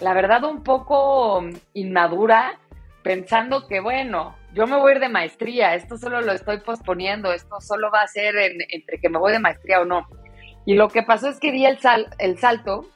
la 0.00 0.14
verdad, 0.14 0.44
un 0.44 0.62
poco 0.62 1.44
inmadura, 1.74 2.58
pensando 3.02 3.66
que, 3.66 3.80
bueno, 3.80 4.36
yo 4.54 4.66
me 4.66 4.78
voy 4.78 4.92
a 4.92 4.94
ir 4.94 5.00
de 5.00 5.08
maestría, 5.08 5.74
esto 5.74 5.98
solo 5.98 6.20
lo 6.20 6.32
estoy 6.32 6.60
posponiendo, 6.60 7.32
esto 7.32 7.60
solo 7.60 7.90
va 7.90 8.02
a 8.02 8.06
ser 8.06 8.34
entre 8.38 9.00
que 9.00 9.08
me 9.08 9.18
voy 9.18 9.32
de 9.32 9.40
maestría 9.40 9.80
o 9.80 9.84
no. 9.84 10.06
Y 10.64 10.74
lo 10.74 10.88
que 10.88 11.02
pasó 11.02 11.28
es 11.28 11.40
que 11.40 11.50
di 11.50 11.66
el, 11.66 11.80
sal, 11.80 12.08
el 12.18 12.38
salto 12.38 12.86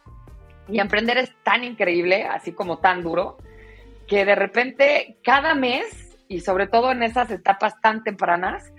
y 0.73 0.81
emprender 0.81 1.19
es 1.19 1.31
tan 1.43 1.65
increíble, 1.65 2.25
así 2.25 2.53
como 2.53 2.79
tan 2.79 3.03
duro, 3.03 3.37
que 4.07 4.25
de 4.25 4.35
repente 4.35 5.19
cada 5.23 5.55
mes, 5.55 6.17
y 6.29 6.41
sobre 6.41 6.67
todo 6.67 6.93
en 6.93 7.03
esas 7.03 7.31
etapas 7.31 7.79
tan 7.83 8.03
tempranas, 8.03 8.73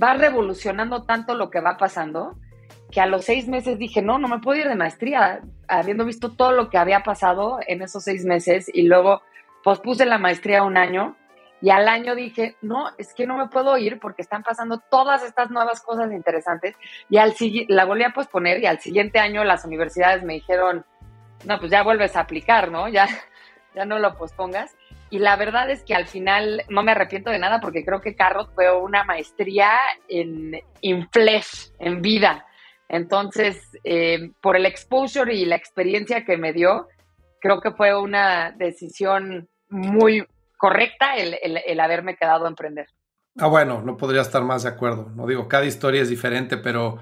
va 0.00 0.14
revolucionando 0.14 1.04
tanto 1.04 1.34
lo 1.34 1.48
que 1.50 1.60
va 1.60 1.76
pasando, 1.76 2.36
que 2.90 3.00
a 3.00 3.06
los 3.06 3.24
seis 3.24 3.46
meses 3.46 3.78
dije, 3.78 4.02
no, 4.02 4.18
no 4.18 4.26
me 4.26 4.40
puedo 4.40 4.60
ir 4.60 4.68
de 4.68 4.74
maestría, 4.74 5.40
habiendo 5.68 6.04
visto 6.04 6.32
todo 6.32 6.50
lo 6.50 6.68
que 6.68 6.78
había 6.78 7.04
pasado 7.04 7.60
en 7.66 7.80
esos 7.80 8.02
seis 8.02 8.24
meses, 8.24 8.68
y 8.74 8.82
luego 8.82 9.22
pospuse 9.62 10.04
la 10.04 10.18
maestría 10.18 10.64
un 10.64 10.76
año, 10.76 11.16
y 11.62 11.70
al 11.70 11.88
año 11.88 12.16
dije, 12.16 12.56
no, 12.60 12.90
es 12.98 13.14
que 13.14 13.26
no 13.26 13.38
me 13.38 13.48
puedo 13.48 13.78
ir 13.78 14.00
porque 14.00 14.22
están 14.22 14.42
pasando 14.42 14.78
todas 14.90 15.22
estas 15.22 15.50
nuevas 15.50 15.80
cosas 15.80 16.10
interesantes, 16.10 16.74
y 17.08 17.18
al 17.18 17.34
la 17.68 17.84
volví 17.84 18.02
a 18.02 18.10
posponer, 18.10 18.60
y 18.60 18.66
al 18.66 18.80
siguiente 18.80 19.20
año 19.20 19.44
las 19.44 19.64
universidades 19.64 20.24
me 20.24 20.34
dijeron, 20.34 20.84
no, 21.46 21.58
pues 21.58 21.70
ya 21.70 21.82
vuelves 21.82 22.16
a 22.16 22.20
aplicar, 22.20 22.70
¿no? 22.70 22.88
Ya, 22.88 23.08
ya 23.74 23.84
no 23.84 23.98
lo 23.98 24.16
pospongas. 24.16 24.74
Y 25.08 25.20
la 25.20 25.36
verdad 25.36 25.70
es 25.70 25.84
que 25.84 25.94
al 25.94 26.06
final 26.06 26.64
no 26.68 26.82
me 26.82 26.92
arrepiento 26.92 27.30
de 27.30 27.38
nada 27.38 27.60
porque 27.60 27.84
creo 27.84 28.00
que 28.00 28.16
Carrot 28.16 28.52
fue 28.54 28.74
una 28.76 29.04
maestría 29.04 29.70
en, 30.08 30.60
in 30.80 31.08
flesh, 31.10 31.70
en 31.78 32.02
vida. 32.02 32.44
Entonces, 32.88 33.78
eh, 33.84 34.30
por 34.40 34.56
el 34.56 34.66
exposure 34.66 35.32
y 35.32 35.44
la 35.44 35.56
experiencia 35.56 36.24
que 36.24 36.36
me 36.36 36.52
dio, 36.52 36.88
creo 37.40 37.60
que 37.60 37.70
fue 37.70 37.96
una 37.96 38.50
decisión 38.50 39.48
muy 39.68 40.26
correcta 40.56 41.16
el, 41.16 41.36
el, 41.42 41.60
el 41.64 41.80
haberme 41.80 42.16
quedado 42.16 42.46
a 42.46 42.48
emprender. 42.48 42.88
Ah, 43.38 43.48
bueno, 43.48 43.82
no 43.82 43.96
podría 43.96 44.22
estar 44.22 44.42
más 44.42 44.62
de 44.62 44.70
acuerdo. 44.70 45.10
No 45.14 45.26
digo, 45.26 45.46
cada 45.46 45.66
historia 45.66 46.02
es 46.02 46.08
diferente, 46.08 46.56
pero 46.56 46.98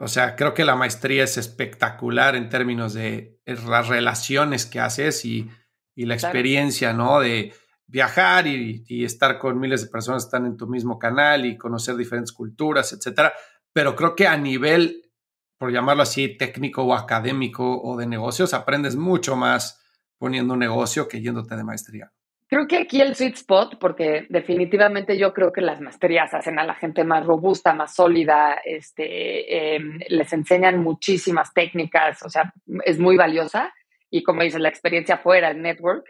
o 0.00 0.08
sea, 0.08 0.34
creo 0.34 0.54
que 0.54 0.64
la 0.64 0.76
maestría 0.76 1.24
es 1.24 1.36
espectacular 1.36 2.34
en 2.34 2.48
términos 2.48 2.94
de 2.94 3.38
las 3.44 3.86
relaciones 3.86 4.64
que 4.64 4.80
haces 4.80 5.26
y, 5.26 5.50
la 5.94 6.14
experiencia, 6.14 6.94
¿no? 6.94 7.20
De 7.20 7.52
viajar 7.86 8.46
y, 8.46 9.04
estar 9.04 9.38
con 9.38 9.60
miles 9.60 9.82
de 9.82 9.88
personas 9.88 10.24
que 10.24 10.28
están 10.28 10.46
en 10.46 10.56
tu 10.56 10.66
mismo 10.66 10.98
canal 10.98 11.44
y 11.44 11.58
conocer 11.58 11.96
diferentes 11.96 12.32
culturas, 12.32 12.94
etcétera. 12.94 13.34
Pero 13.74 13.94
creo 13.94 14.16
que 14.16 14.26
a 14.26 14.38
nivel, 14.38 15.12
por 15.58 15.70
llamarlo 15.70 16.04
así, 16.04 16.34
técnico 16.38 16.82
o 16.82 16.94
académico 16.94 17.82
o 17.82 17.98
de 17.98 18.06
negocios, 18.06 18.54
aprendes 18.54 18.96
mucho 18.96 19.36
más 19.36 19.82
poniendo 20.16 20.54
un 20.54 20.60
negocio 20.60 21.08
que 21.08 21.20
yéndote 21.20 21.56
de 21.56 21.64
maestría. 21.64 22.10
Creo 22.50 22.66
que 22.66 22.78
aquí 22.78 23.00
el 23.00 23.14
sweet 23.14 23.36
spot, 23.36 23.78
porque 23.78 24.26
definitivamente 24.28 25.16
yo 25.16 25.32
creo 25.32 25.52
que 25.52 25.60
las 25.60 25.80
maestrías 25.80 26.34
hacen 26.34 26.58
a 26.58 26.64
la 26.64 26.74
gente 26.74 27.04
más 27.04 27.24
robusta, 27.24 27.74
más 27.74 27.94
sólida, 27.94 28.60
este, 28.64 29.76
em, 29.76 30.00
les 30.08 30.32
enseñan 30.32 30.82
muchísimas 30.82 31.54
técnicas, 31.54 32.20
o 32.24 32.28
sea, 32.28 32.52
es 32.84 32.98
muy 32.98 33.16
valiosa. 33.16 33.72
Y 34.10 34.24
como 34.24 34.42
dice, 34.42 34.58
la 34.58 34.68
experiencia 34.68 35.18
fuera, 35.18 35.52
el 35.52 35.62
network. 35.62 36.04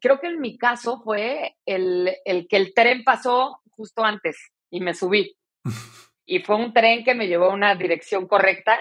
Creo 0.00 0.18
que 0.18 0.26
en 0.26 0.40
mi 0.40 0.58
caso 0.58 1.00
fue 1.00 1.54
el, 1.64 2.10
el 2.24 2.48
que 2.48 2.56
el 2.56 2.74
tren 2.74 3.04
pasó 3.04 3.60
justo 3.70 4.02
antes 4.04 4.36
y 4.70 4.80
me 4.80 4.94
subí. 4.94 5.36
Y 6.26 6.38
fue 6.38 6.56
un 6.56 6.72
tren 6.72 7.04
que 7.04 7.14
me 7.14 7.26
llevó 7.26 7.50
a 7.50 7.54
una 7.54 7.74
dirección 7.74 8.26
correcta 8.26 8.80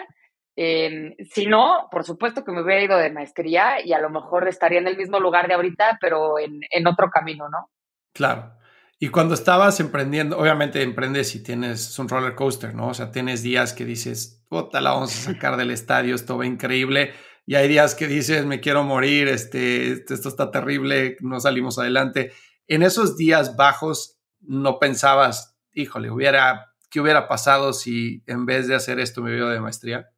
Em, 0.55 1.15
si 1.31 1.47
no, 1.47 1.87
por 1.91 2.03
supuesto 2.03 2.43
que 2.43 2.51
me 2.51 2.61
hubiera 2.61 2.83
ido 2.83 2.97
de 2.97 3.11
maestría 3.11 3.83
y 3.83 3.93
a 3.93 3.99
lo 3.99 4.09
mejor 4.09 4.47
estaría 4.47 4.79
en 4.79 4.87
el 4.87 4.97
mismo 4.97 5.19
lugar 5.19 5.47
de 5.47 5.55
ahorita, 5.55 5.97
pero 5.99 6.37
en, 6.39 6.61
en 6.69 6.87
otro 6.87 7.09
camino, 7.09 7.49
¿no? 7.49 7.69
Claro. 8.13 8.53
Y 8.99 9.09
cuando 9.09 9.33
estabas 9.33 9.79
emprendiendo, 9.79 10.37
obviamente 10.37 10.81
emprendes 10.81 11.35
y 11.35 11.43
tienes 11.43 11.99
un 11.99 12.07
roller 12.07 12.35
coaster, 12.35 12.73
¿no? 12.73 12.87
O 12.87 12.93
sea, 12.93 13.11
tienes 13.11 13.43
días 13.43 13.73
que 13.73 13.83
dices, 13.83 14.45
puta, 14.47 14.79
la 14.79 14.91
vamos 14.91 15.13
a 15.13 15.31
sacar 15.33 15.57
del 15.57 15.71
estadio, 15.71 16.15
esto 16.15 16.37
va 16.37 16.45
increíble. 16.45 17.11
Y 17.45 17.55
hay 17.55 17.67
días 17.67 17.95
que 17.95 18.07
dices, 18.07 18.45
me 18.45 18.61
quiero 18.61 18.83
morir, 18.83 19.27
este, 19.27 19.91
esto 19.91 20.29
está 20.29 20.51
terrible, 20.51 21.17
no 21.19 21.39
salimos 21.41 21.77
adelante. 21.77 22.31
En 22.67 22.83
esos 22.83 23.17
días 23.17 23.57
bajos, 23.57 24.19
no 24.39 24.79
pensabas, 24.79 25.57
híjole, 25.73 26.09
hubiera, 26.09 26.73
¿qué 26.89 27.01
hubiera 27.01 27.27
pasado 27.27 27.73
si 27.73 28.23
en 28.27 28.45
vez 28.45 28.69
de 28.69 28.75
hacer 28.75 28.99
esto 28.99 29.21
me 29.21 29.31
hubiera 29.31 29.49
de 29.49 29.59
maestría? 29.59 30.12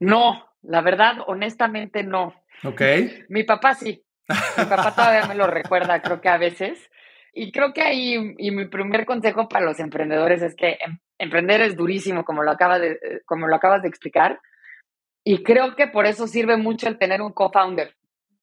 No, 0.00 0.48
la 0.62 0.80
verdad, 0.80 1.16
honestamente 1.26 2.02
no. 2.02 2.34
Ok. 2.64 2.82
Mi 3.28 3.44
papá 3.44 3.74
sí. 3.74 4.04
Mi 4.28 4.64
papá 4.64 4.94
todavía 4.94 5.26
me 5.26 5.34
lo 5.34 5.46
recuerda, 5.48 6.02
creo 6.02 6.20
que 6.20 6.28
a 6.28 6.38
veces. 6.38 6.90
Y 7.32 7.52
creo 7.52 7.72
que 7.72 7.82
ahí, 7.82 8.34
y 8.38 8.50
mi 8.50 8.66
primer 8.66 9.06
consejo 9.06 9.48
para 9.48 9.64
los 9.64 9.78
emprendedores 9.78 10.42
es 10.42 10.54
que 10.56 10.78
em, 10.84 10.98
emprender 11.18 11.60
es 11.60 11.76
durísimo, 11.76 12.24
como 12.24 12.42
lo, 12.42 12.50
acaba 12.50 12.78
de, 12.78 12.92
eh, 12.92 13.20
como 13.26 13.46
lo 13.46 13.54
acabas 13.54 13.82
de 13.82 13.88
explicar. 13.88 14.40
Y 15.24 15.42
creo 15.42 15.76
que 15.76 15.86
por 15.86 16.06
eso 16.06 16.26
sirve 16.26 16.56
mucho 16.56 16.88
el 16.88 16.98
tener 16.98 17.20
un 17.22 17.32
co-founder. 17.32 17.94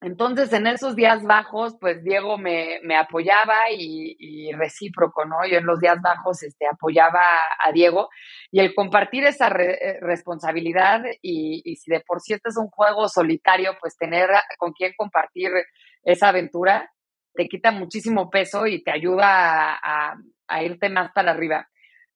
Entonces, 0.06 0.54
en 0.54 0.68
esos 0.68 0.96
días 0.96 1.24
bajos, 1.24 1.78
pues 1.82 2.04
Diego 2.04 2.38
me, 2.38 2.80
apoyaba 2.96 3.72
y, 3.76 4.52
recíproco, 4.54 5.26
¿no? 5.26 5.38
Yo 5.50 5.58
en 5.58 5.66
los 5.66 5.80
días 5.80 5.98
bajos 6.00 6.44
este, 6.44 6.68
apoyaba 6.72 7.40
a 7.66 7.72
Diego 7.72 8.10
y 8.52 8.60
el 8.60 8.76
compartir 8.76 9.24
esa 9.24 9.48
eh, 9.48 9.98
responsabilidad 10.02 11.02
y, 11.24 11.76
si 11.78 11.90
de 11.90 12.02
por 12.02 12.22
sí 12.22 12.34
este 12.34 12.50
es 12.50 12.58
un 12.58 12.68
juego 12.68 13.10
solitario, 13.10 13.78
pues 13.82 13.98
tener 13.98 14.30
con 14.60 14.74
quién 14.74 14.94
compartir 14.96 15.50
esa 16.04 16.30
aventura 16.30 16.88
te 17.34 17.48
quita 17.48 17.72
muchísimo 17.72 18.30
peso 18.30 18.68
y 18.68 18.84
te 18.84 18.92
ayuda 18.92 19.74
a, 19.74 20.14
a 20.48 20.64
irte 20.64 20.88
más 20.88 21.14
para 21.14 21.32
arriba. 21.32 21.68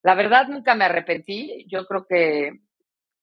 La 0.04 0.14
verdad, 0.14 0.46
nunca 0.46 0.76
me 0.76 0.84
arrepentí. 0.84 1.66
Yo 1.68 1.84
creo 1.86 2.06
que 2.08 2.52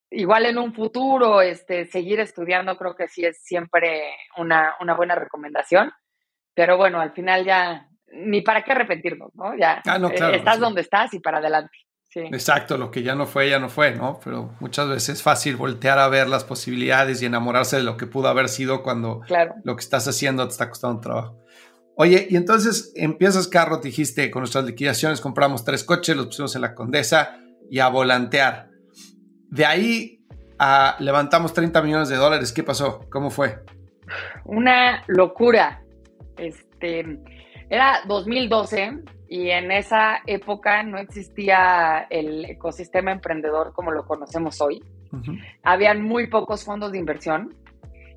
igual 0.09 0.45
en 0.45 0.57
un 0.57 0.73
futuro, 0.73 1.41
este, 1.41 1.85
seguir 1.85 2.19
estudiando 2.19 2.77
creo 2.77 2.95
que 2.95 3.07
sí 3.07 3.25
es 3.25 3.41
siempre 3.43 4.13
una, 4.37 4.75
buena 4.95 5.15
recomendación. 5.15 5.91
Pero 6.53 6.77
bueno, 6.77 6.99
al 6.99 7.11
final 7.11 7.45
ya 7.45 7.87
ni 8.07 8.41
para 8.41 8.63
qué 8.63 8.71
arrepentirnos, 8.71 9.35
¿no? 9.35 9.55
Ya 9.57 9.81
ah, 9.85 9.99
eh, 10.11 10.35
estás 10.35 10.59
donde 10.59 10.81
estás 10.81 11.13
y 11.13 11.19
para 11.19 11.37
adelante. 11.37 11.77
Exacto, 12.15 12.77
lo 12.77 12.89
que 12.89 13.03
ya 13.03 13.15
no 13.15 13.27
fue, 13.27 13.49
ya 13.49 13.59
no 13.59 13.69
fue, 13.69 13.91
¿no? 13.91 14.19
Pero 14.23 14.55
muchas 14.59 14.87
veces 14.87 15.09
es 15.09 15.23
fácil 15.23 15.55
voltear 15.55 15.99
a 15.99 16.07
ver 16.07 16.27
las 16.27 16.43
posibilidades 16.43 17.21
y 17.21 17.25
enamorarse 17.25 17.77
de 17.77 17.83
lo 17.83 17.97
que 17.97 18.07
pudo 18.07 18.27
haber 18.27 18.49
sido 18.49 18.81
cuando 18.81 19.21
lo 19.63 19.75
que 19.75 19.81
estás 19.81 20.07
haciendo 20.07 20.47
te 20.47 20.51
está 20.51 20.69
costando 20.69 21.01
trabajo. 21.01 21.37
Oye, 21.95 22.27
y 22.29 22.35
entonces 22.35 22.91
empiezas 22.95 23.47
carro, 23.47 23.79
te 23.79 23.89
dijiste, 23.89 24.29
con 24.31 24.41
nuestras 24.41 24.65
liquidaciones 24.65 25.19
compramos 25.19 25.65
tres 25.65 25.83
coches, 25.83 26.15
los 26.15 26.27
pusimos 26.27 26.55
en 26.55 26.61
la 26.61 26.75
Condesa 26.75 27.39
y 27.69 27.79
a 27.79 27.87
volantear. 27.87 28.66
De 29.49 29.65
ahí 29.65 30.19
a 30.59 30.95
levantamos 30.99 31.53
30 31.53 31.81
millones 31.81 32.09
de 32.09 32.15
dólares. 32.15 32.51
¿Qué 32.51 32.63
pasó? 32.63 33.01
¿Cómo 33.09 33.29
fue? 33.29 33.59
Una 34.45 35.03
locura. 35.07 35.81
Este, 36.37 37.19
era 37.69 38.01
2012 38.07 39.03
y 39.29 39.49
en 39.49 39.71
esa 39.71 40.19
época 40.25 40.83
no 40.83 40.97
existía 40.97 42.07
el 42.09 42.45
ecosistema 42.45 43.11
emprendedor 43.11 43.73
como 43.73 43.91
lo 43.91 44.05
conocemos 44.05 44.61
hoy. 44.61 44.83
Habían 45.63 46.01
muy 46.03 46.27
pocos 46.27 46.63
fondos 46.63 46.91
de 46.91 46.99
inversión 46.99 47.55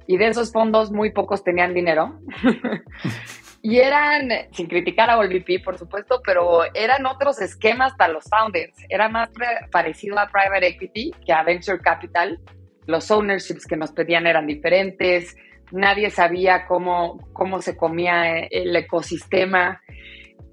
y 0.07 0.17
de 0.17 0.29
esos 0.29 0.53
fondos 0.53 0.91
muy 0.91 1.13
pocos 1.13 1.43
tenían 1.43 1.75
dinero. 1.75 2.19
Y 3.63 3.79
eran, 3.79 4.31
sin 4.53 4.69
criticar 4.69 5.11
a 5.11 5.19
OLVP, 5.19 5.63
por 5.63 5.77
supuesto, 5.77 6.23
pero 6.25 6.63
eran 6.73 7.05
otros 7.05 7.41
esquemas 7.43 7.93
para 7.95 8.13
los 8.13 8.25
founders. 8.25 8.75
Era 8.89 9.09
más 9.11 9.29
parecido 9.71 10.19
a 10.19 10.29
private 10.29 10.67
equity 10.67 11.13
que 11.27 11.33
a 11.33 11.43
venture 11.43 11.79
capital. 11.79 12.41
Los 12.87 13.11
ownerships 13.11 13.67
que 13.67 13.77
nos 13.77 13.93
pedían 13.93 14.27
eran 14.27 14.47
diferentes. 14.47 15.37
Nadie 15.73 16.09
sabía 16.09 16.67
cómo, 16.67 17.19
cómo 17.35 17.61
se 17.61 17.77
comía 17.77 18.39
el 18.39 18.75
ecosistema. 18.75 19.83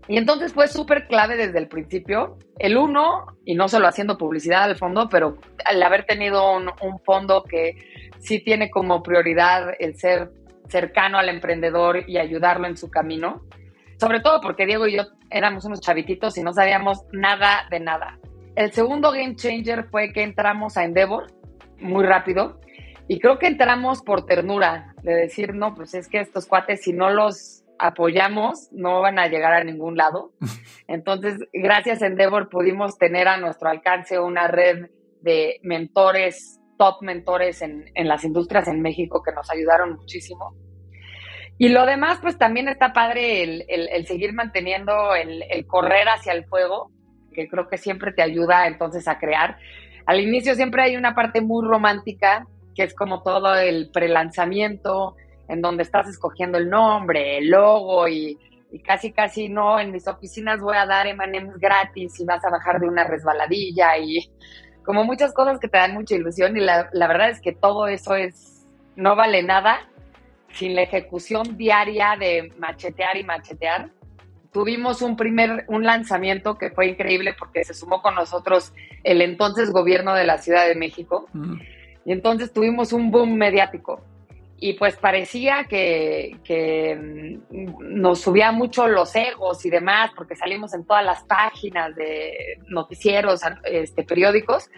Y 0.09 0.17
entonces 0.17 0.53
fue 0.53 0.67
súper 0.67 1.07
clave 1.07 1.37
desde 1.37 1.59
el 1.59 1.69
principio. 1.69 2.37
El 2.59 2.75
uno, 2.75 3.25
y 3.45 3.55
no 3.55 3.69
solo 3.69 3.87
haciendo 3.87 4.17
publicidad 4.17 4.63
al 4.63 4.75
fondo, 4.75 5.07
pero 5.09 5.37
al 5.63 5.81
haber 5.81 6.05
tenido 6.05 6.57
un, 6.57 6.69
un 6.81 6.99
fondo 7.05 7.43
que 7.43 7.75
sí 8.19 8.41
tiene 8.41 8.69
como 8.69 9.01
prioridad 9.01 9.73
el 9.79 9.97
ser 9.97 10.29
cercano 10.67 11.17
al 11.17 11.29
emprendedor 11.29 12.03
y 12.07 12.17
ayudarlo 12.17 12.67
en 12.67 12.77
su 12.77 12.89
camino. 12.89 13.41
Sobre 13.99 14.19
todo 14.19 14.41
porque 14.41 14.65
Diego 14.65 14.87
y 14.87 14.97
yo 14.97 15.03
éramos 15.29 15.65
unos 15.65 15.81
chavititos 15.81 16.37
y 16.37 16.43
no 16.43 16.53
sabíamos 16.53 17.03
nada 17.11 17.67
de 17.69 17.79
nada. 17.79 18.19
El 18.55 18.71
segundo 18.71 19.11
game 19.11 19.35
changer 19.35 19.85
fue 19.85 20.13
que 20.13 20.23
entramos 20.23 20.77
a 20.77 20.83
Endeavor 20.83 21.27
muy 21.79 22.05
rápido 22.05 22.59
y 23.07 23.19
creo 23.19 23.39
que 23.39 23.47
entramos 23.47 24.01
por 24.01 24.25
ternura, 24.25 24.93
de 25.01 25.13
decir, 25.13 25.53
no, 25.53 25.73
pues 25.73 25.93
es 25.93 26.07
que 26.07 26.19
estos 26.19 26.45
cuates 26.45 26.81
si 26.81 26.91
no 26.91 27.09
los 27.09 27.63
apoyamos 27.79 28.69
no 28.71 29.01
van 29.01 29.19
a 29.19 29.27
llegar 29.27 29.53
a 29.53 29.63
ningún 29.63 29.95
lado. 29.95 30.31
Entonces, 30.87 31.39
gracias 31.53 32.01
a 32.01 32.07
Endeavor 32.07 32.49
pudimos 32.49 32.97
tener 32.97 33.27
a 33.27 33.37
nuestro 33.37 33.69
alcance 33.69 34.19
una 34.19 34.47
red 34.47 34.89
de 35.21 35.59
mentores 35.63 36.59
top 36.77 37.01
mentores 37.01 37.61
en, 37.61 37.85
las 37.95 38.23
industrias 38.23 38.67
en 38.67 38.81
México 38.81 39.21
que 39.23 39.33
nos 39.33 39.49
ayudaron 39.49 39.95
muchísimo. 39.95 40.55
Y 41.57 41.69
lo 41.69 41.85
demás, 41.85 42.19
pues 42.21 42.37
también 42.37 42.67
está 42.67 42.93
padre 42.93 43.65
el, 43.67 44.05
seguir 44.05 44.33
manteniendo 44.33 45.15
el, 45.15 45.65
correr 45.65 46.07
hacia 46.07 46.33
el 46.33 46.45
fuego, 46.45 46.91
que 47.33 47.47
creo 47.47 47.67
que 47.67 47.77
siempre 47.77 48.13
te 48.13 48.21
ayuda 48.21 48.67
entonces 48.67 49.07
a 49.07 49.17
crear. 49.17 49.57
Al 50.05 50.19
inicio 50.19 50.55
siempre 50.55 50.83
hay 50.83 50.95
una 50.95 51.15
parte 51.15 51.41
muy 51.41 51.67
romántica, 51.67 52.45
que 52.75 52.83
es 52.83 52.93
como 52.93 53.23
todo 53.23 53.55
el 53.55 53.89
prelanzamiento, 53.91 55.15
en 55.47 55.61
donde 55.61 55.83
estás 55.83 56.07
escogiendo 56.07 56.57
el 56.57 56.69
nombre, 56.69 57.39
el 57.39 57.49
logo 57.49 58.07
y, 58.07 58.37
casi 58.85 59.11
casi 59.11 59.49
no, 59.49 59.79
en 59.79 59.91
mis 59.91 60.07
oficinas 60.07 60.59
voy 60.59 60.77
a 60.77 60.85
dar 60.85 61.07
M&M's 61.07 61.57
gratis 61.57 62.19
y 62.19 62.25
vas 62.25 62.43
a 62.45 62.49
bajar 62.49 62.79
de 62.79 62.87
una 62.87 63.05
resbaladilla 63.05 63.97
y 63.97 64.29
como 64.87 65.03
muchas 65.03 65.33
cosas 65.33 65.59
que 65.59 65.67
te 65.67 65.77
dan 65.77 65.93
mucha 65.93 66.15
ilusión 66.15 66.55
y 66.55 66.61
la, 66.61 66.89
la 66.93 67.07
verdad 67.09 67.29
es 67.29 67.41
que 67.41 67.51
todo 67.51 67.89
eso 67.89 68.15
es, 68.15 68.65
no 68.95 69.17
vale 69.17 69.43
nada 69.43 69.81
sin 70.53 70.75
la 70.75 70.83
ejecución 70.83 71.57
diaria 71.57 72.15
de 72.17 72.53
machetear 72.57 73.17
y 73.17 73.25
machetear. 73.25 73.91
Tuvimos 74.53 75.01
un 75.01 75.17
primer, 75.17 75.65
un 75.67 75.83
lanzamiento 75.83 76.57
que 76.57 76.69
fue 76.71 76.87
increíble 76.87 77.35
porque 77.37 77.65
se 77.65 77.73
sumó 77.73 78.01
con 78.01 78.15
nosotros 78.15 78.71
el 79.03 79.21
entonces 79.21 79.71
gobierno 79.71 80.13
de 80.13 80.23
la 80.23 80.37
Ciudad 80.37 80.65
de 80.65 80.75
México. 80.75 81.27
Mm. 81.33 81.55
Y 82.05 82.11
entonces 82.13 82.53
tuvimos 82.53 82.93
un 82.93 83.11
boom 83.11 83.35
mediático 83.35 84.01
y 84.59 84.73
pues 84.73 84.95
parecía 84.97 85.65
que, 85.65 86.35
mm, 87.49 87.99
nos 87.99 88.21
subía 88.21 88.51
mucho 88.51 88.87
los 88.87 89.15
egos 89.15 89.63
y 89.65 89.69
demás, 89.69 90.11
porque 90.15 90.35
salimos 90.35 90.73
en 90.73 90.85
todas 90.85 91.05
las 91.05 91.23
páginas 91.23 91.95
de 91.95 92.59
noticieros, 92.67 93.41
este, 93.63 94.03
periódicos, 94.03 94.69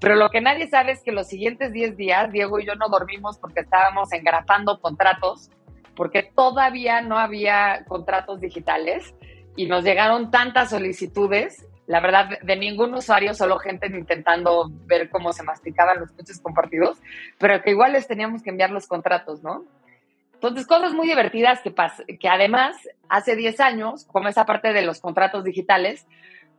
pero 0.00 0.14
lo 0.14 0.30
que 0.30 0.40
nadie 0.40 0.68
sabe 0.68 0.92
es 0.92 1.02
que 1.02 1.10
los 1.10 1.26
siguientes 1.26 1.72
10 1.72 1.96
días, 1.96 2.30
Diego 2.30 2.60
y 2.60 2.66
yo 2.66 2.76
no 2.76 2.88
dormimos 2.88 3.38
porque 3.38 3.60
estábamos 3.60 4.12
engrapando 4.12 4.80
contratos, 4.80 5.50
porque 5.96 6.22
todavía 6.22 7.00
no 7.00 7.18
había 7.18 7.84
contratos 7.88 8.40
digitales 8.40 9.14
y 9.56 9.66
nos 9.66 9.82
llegaron 9.82 10.30
tantas 10.30 10.70
solicitudes 10.70 11.66
la 11.86 12.00
verdad, 12.00 12.38
de 12.42 12.56
ningún 12.56 12.94
usuario, 12.94 13.34
solo 13.34 13.58
gente 13.58 13.86
intentando 13.86 14.68
ver 14.86 15.08
cómo 15.08 15.32
se 15.32 15.42
masticaban 15.42 16.00
los 16.00 16.12
coches 16.12 16.40
compartidos, 16.40 16.98
pero 17.38 17.62
que 17.62 17.70
igual 17.70 17.92
les 17.92 18.06
teníamos 18.06 18.42
que 18.42 18.50
enviar 18.50 18.70
los 18.70 18.86
contratos, 18.86 19.42
¿no? 19.42 19.64
Entonces, 20.34 20.66
cosas 20.66 20.92
muy 20.92 21.06
divertidas 21.06 21.60
que, 21.62 21.72
que 22.18 22.28
además, 22.28 22.76
hace 23.08 23.36
10 23.36 23.60
años, 23.60 24.04
como 24.04 24.28
esa 24.28 24.44
parte 24.44 24.72
de 24.72 24.82
los 24.82 25.00
contratos 25.00 25.44
digitales, 25.44 26.06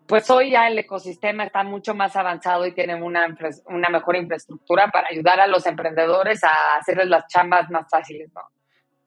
pues 0.08 0.30
hoy 0.30 0.52
ya 0.52 0.68
el 0.68 0.80
ecosistema 0.80 1.44
está 1.44 1.64
mucho 1.64 1.94
más 1.94 2.16
avanzado 2.16 2.66
y 2.66 2.72
tiene 2.72 2.96
una, 2.96 3.28
una 3.66 3.90
mejor 3.90 4.16
infraestructura 4.16 4.88
para 4.88 5.10
ayudar 5.12 5.42
a 5.42 5.48
los 5.48 5.66
emprendedores 5.66 6.44
a 6.44 6.78
hacerles 6.80 7.08
las 7.08 7.28
chambas 7.28 7.70
más 7.70 7.88
fáciles, 7.90 8.32
¿no? 8.34 8.42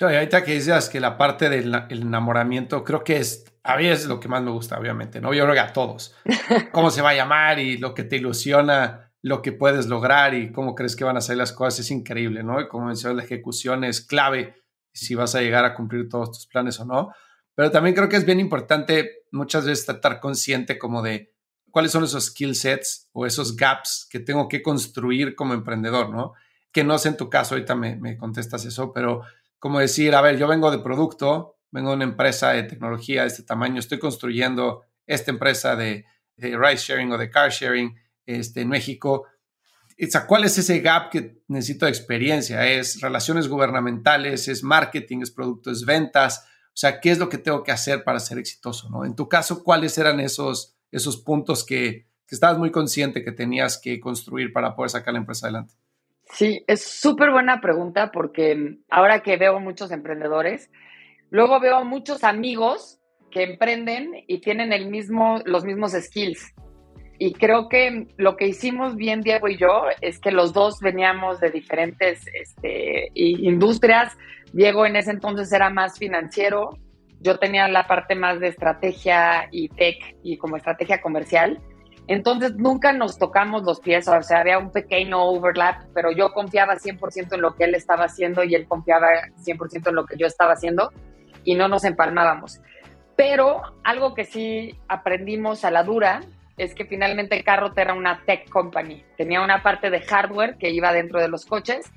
Ahorita 0.07 0.42
que 0.42 0.54
dices 0.54 0.88
que 0.88 1.00
la 1.00 1.19
parte 1.19 1.49
del 1.49 1.75
enamoramiento, 1.90 2.85
creo 2.85 3.04
que 3.04 3.19
es, 3.19 3.45
a 3.62 3.76
mí 3.76 3.87
es 3.87 4.07
lo 4.07 4.19
que 4.19 4.28
más 4.28 4.42
me 4.42 4.50
gusta, 4.50 4.78
obviamente, 4.78 5.21
¿no? 5.21 5.35
Yo 5.35 5.45
creo 5.45 5.54
que 5.54 5.61
a 5.61 5.73
todos. 5.73 6.14
Cómo 6.73 6.90
se 6.90 7.02
va 7.02 7.11
a 7.11 7.14
llamar 7.14 7.59
y 7.59 7.76
lo 7.76 7.92
que 7.92 8.04
te 8.04 8.16
ilusiona, 8.16 9.12
lo 9.23 9.42
que 9.42 9.52
puedes 9.52 9.87
lograr 9.87 10.35
y 10.35 10.50
cómo 10.52 10.75
crees 10.75 10.97
que 10.97 11.04
van 11.04 11.16
a 11.16 11.21
salir 11.21 11.38
las 11.38 11.52
cosas 11.52 11.80
es 11.80 11.90
increíble, 11.90 12.42
¿no? 12.42 12.61
Y 12.61 12.69
como 12.69 12.87
mencionas, 12.87 13.16
la 13.16 13.25
ejecución 13.25 13.85
es 13.85 14.00
clave 14.00 14.54
si 14.92 15.14
vas 15.14 15.35
a 15.35 15.42
llegar 15.42 15.64
a 15.64 15.75
cumplir 15.75 16.09
todos 16.09 16.33
tus 16.33 16.47
planes 16.47 16.80
o 16.80 16.87
no. 16.87 17.12
Pero 17.54 17.71
también 17.71 17.95
creo 17.95 18.09
que 18.09 18.16
es 18.16 18.25
bien 18.25 18.40
importante 18.40 19.25
muchas 19.33 19.66
veces 19.66 19.88
estar 19.88 20.21
consciente 20.21 20.78
como 20.78 21.02
de 21.02 21.35
cuáles 21.71 21.92
son 21.92 22.04
esos 22.04 22.26
skill 22.26 22.54
sets 22.54 23.09
o 23.12 23.26
esos 23.26 23.57
gaps 23.57 24.09
que 24.11 24.21
tengo 24.21 24.49
que 24.49 24.62
construir 24.62 25.35
como 25.35 25.52
emprendedor, 25.52 26.09
¿no? 26.09 26.33
Que 26.73 26.85
no 26.85 26.97
sé 26.99 27.11
en 27.11 27.16
tu 27.16 27.28
caso, 27.28 27.54
ahorita 27.54 27.75
me, 27.75 27.97
me 27.97 28.17
contestas 28.17 28.65
eso, 28.65 28.93
pero 28.93 29.23
como 29.61 29.79
decir, 29.79 30.15
a 30.15 30.23
ver, 30.23 30.39
yo 30.39 30.49
vengo 30.49 30.71
de 30.71 30.79
producto, 30.79 31.59
vengo 31.71 31.91
de 31.91 31.97
una 31.97 32.05
empresa 32.05 32.51
de 32.51 32.65
tecnología 32.65 33.23
de 33.23 33.29
este 33.29 33.43
tamaño, 33.43 33.79
estoy 33.79 33.99
construyendo 33.99 34.83
esta 35.07 35.31
empresa 35.31 35.77
de, 35.77 36.05
ride 36.37 36.77
sharing 36.77 37.13
o 37.13 37.19
de 37.19 37.31
car 37.31 37.51
sharing 37.51 37.95
este, 38.25 38.63
en 38.63 38.69
México. 38.71 39.27
¿Cuál 40.27 40.45
es 40.45 40.57
ese 40.57 40.81
gap 40.81 41.11
que 41.11 41.43
necesito 41.49 41.85
de 41.85 41.91
experiencia? 41.91 42.67
¿Es 42.67 43.03
relaciones 43.03 43.49
gubernamentales? 43.49 44.49
¿Es 44.49 44.63
marketing? 44.65 45.21
¿Es 45.21 45.31
producto? 45.31 45.71
¿Es 45.71 45.85
ventas? 45.85 46.47
O 46.69 46.79
sea, 46.81 46.99
¿qué 46.99 47.11
es 47.11 47.19
lo 47.19 47.29
que 47.29 47.37
tengo 47.37 47.63
que 47.63 47.73
hacer 47.73 48.03
para 48.03 48.19
ser 48.19 48.39
exitoso? 48.39 48.89
¿no? 48.89 49.05
En 49.05 49.15
tu 49.15 49.29
caso, 49.29 49.63
¿cuáles 49.63 49.99
eran 49.99 50.21
esos, 50.21 50.75
esos 50.91 51.19
puntos 51.19 51.67
que, 51.67 52.09
que 52.27 52.35
estabas 52.35 52.57
muy 52.57 52.71
consciente 52.71 53.23
que 53.23 53.33
tenías 53.33 53.77
que 53.77 54.01
construir 54.01 54.55
para 54.55 54.75
poder 54.75 54.91
sacar 54.91 55.13
la 55.13 55.21
empresa 55.21 55.49
adelante? 55.49 55.75
Sí, 56.32 56.64
es 56.66 56.84
súper 56.84 57.30
buena 57.30 57.60
pregunta 57.60 58.10
porque 58.12 58.78
ahora 58.88 59.21
que 59.21 59.36
veo 59.36 59.58
muchos 59.60 59.90
emprendedores, 59.90 60.71
luego 61.30 61.60
veo 61.60 61.84
muchos 61.84 62.25
amigos 62.25 63.00
que 63.30 63.43
emprenden 63.43 64.25
y 64.26 64.40
tienen 64.40 64.73
el 64.73 64.90
mismo, 64.90 65.40
los 65.45 65.64
mismos 65.64 65.93
skills. 65.93 66.54
Y 67.19 67.34
creo 67.34 67.69
que 67.69 68.06
lo 68.16 68.36
que 68.36 68.47
hicimos 68.47 68.97
bien 68.97 69.21
Diego 69.21 69.49
y 69.49 69.58
yo 69.58 69.84
es 70.00 70.19
que 70.19 70.30
los 70.30 70.52
dos 70.54 70.80
veníamos 70.80 71.38
de 71.38 71.50
diferentes 71.50 72.25
este, 72.32 73.10
industrias. 73.14 74.16
Diego 74.52 74.86
en 74.86 74.97
ese 74.97 75.10
entonces 75.10 75.52
era 75.52 75.69
más 75.69 75.99
financiero, 75.99 76.71
yo 77.21 77.38
tenía 77.38 77.69
la 77.69 77.86
parte 77.86 78.14
más 78.14 78.40
de 78.40 78.49
estrategia 78.49 79.49
y 79.50 79.69
tech 79.69 80.16
y 80.23 80.38
como 80.38 80.56
estrategia 80.56 81.02
comercial. 81.02 81.60
Entonces 82.11 82.57
nunca 82.57 82.93
nos 82.93 83.19
tocamos 83.19 83.63
los 83.63 83.79
pies, 83.79 84.09
o 84.09 84.23
sea, 84.23 84.41
había 84.41 84.59
un 84.59 84.73
pequeño 84.73 85.23
overlap, 85.27 85.85
pero 85.95 86.11
yo 86.11 86.33
confiaba 86.33 86.75
100% 86.75 87.37
en 87.37 87.41
lo 87.41 87.55
que 87.55 87.63
él 87.63 87.77
estaba 87.77 88.07
haciendo 88.07 88.43
y 88.43 88.57
él 88.57 88.67
confiaba 88.67 89.07
100% 89.39 89.91
en 89.91 89.95
lo 89.95 90.05
que 90.07 90.17
yo 90.17 90.27
estaba 90.27 90.55
haciendo 90.55 90.91
y 91.45 91.55
no 91.55 91.69
nos 91.69 91.85
empalmábamos. 91.85 92.61
Pero 93.15 93.63
algo 93.85 94.13
que 94.13 94.25
sí 94.25 94.75
aprendimos 94.89 95.65
a 95.65 95.71
la 95.71 95.85
dura 95.85 96.23
es 96.57 96.75
que 96.75 96.85
finalmente 96.85 97.45
Carrot 97.45 97.79
era 97.79 97.95
una 97.95 98.25
tech 98.27 98.51
company. 98.51 99.05
Tenía 99.17 99.41
una 99.41 99.63
parte 99.63 99.89
de 99.89 100.01
hardware 100.01 100.57
que 100.59 100.71
iba 100.71 100.93
dentro 100.93 101.21
de 101.21 101.29
los 101.29 101.47
coches 101.47 101.93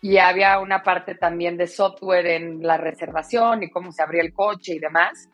y 0.00 0.16
había 0.16 0.58
una 0.58 0.82
parte 0.82 1.16
también 1.16 1.58
de 1.58 1.66
software 1.66 2.26
en 2.28 2.62
la 2.62 2.78
reservación 2.78 3.62
y 3.62 3.68
cómo 3.68 3.92
se 3.92 4.02
abría 4.02 4.22
el 4.22 4.32
coche 4.32 4.76
y 4.76 4.78
demás 4.78 5.28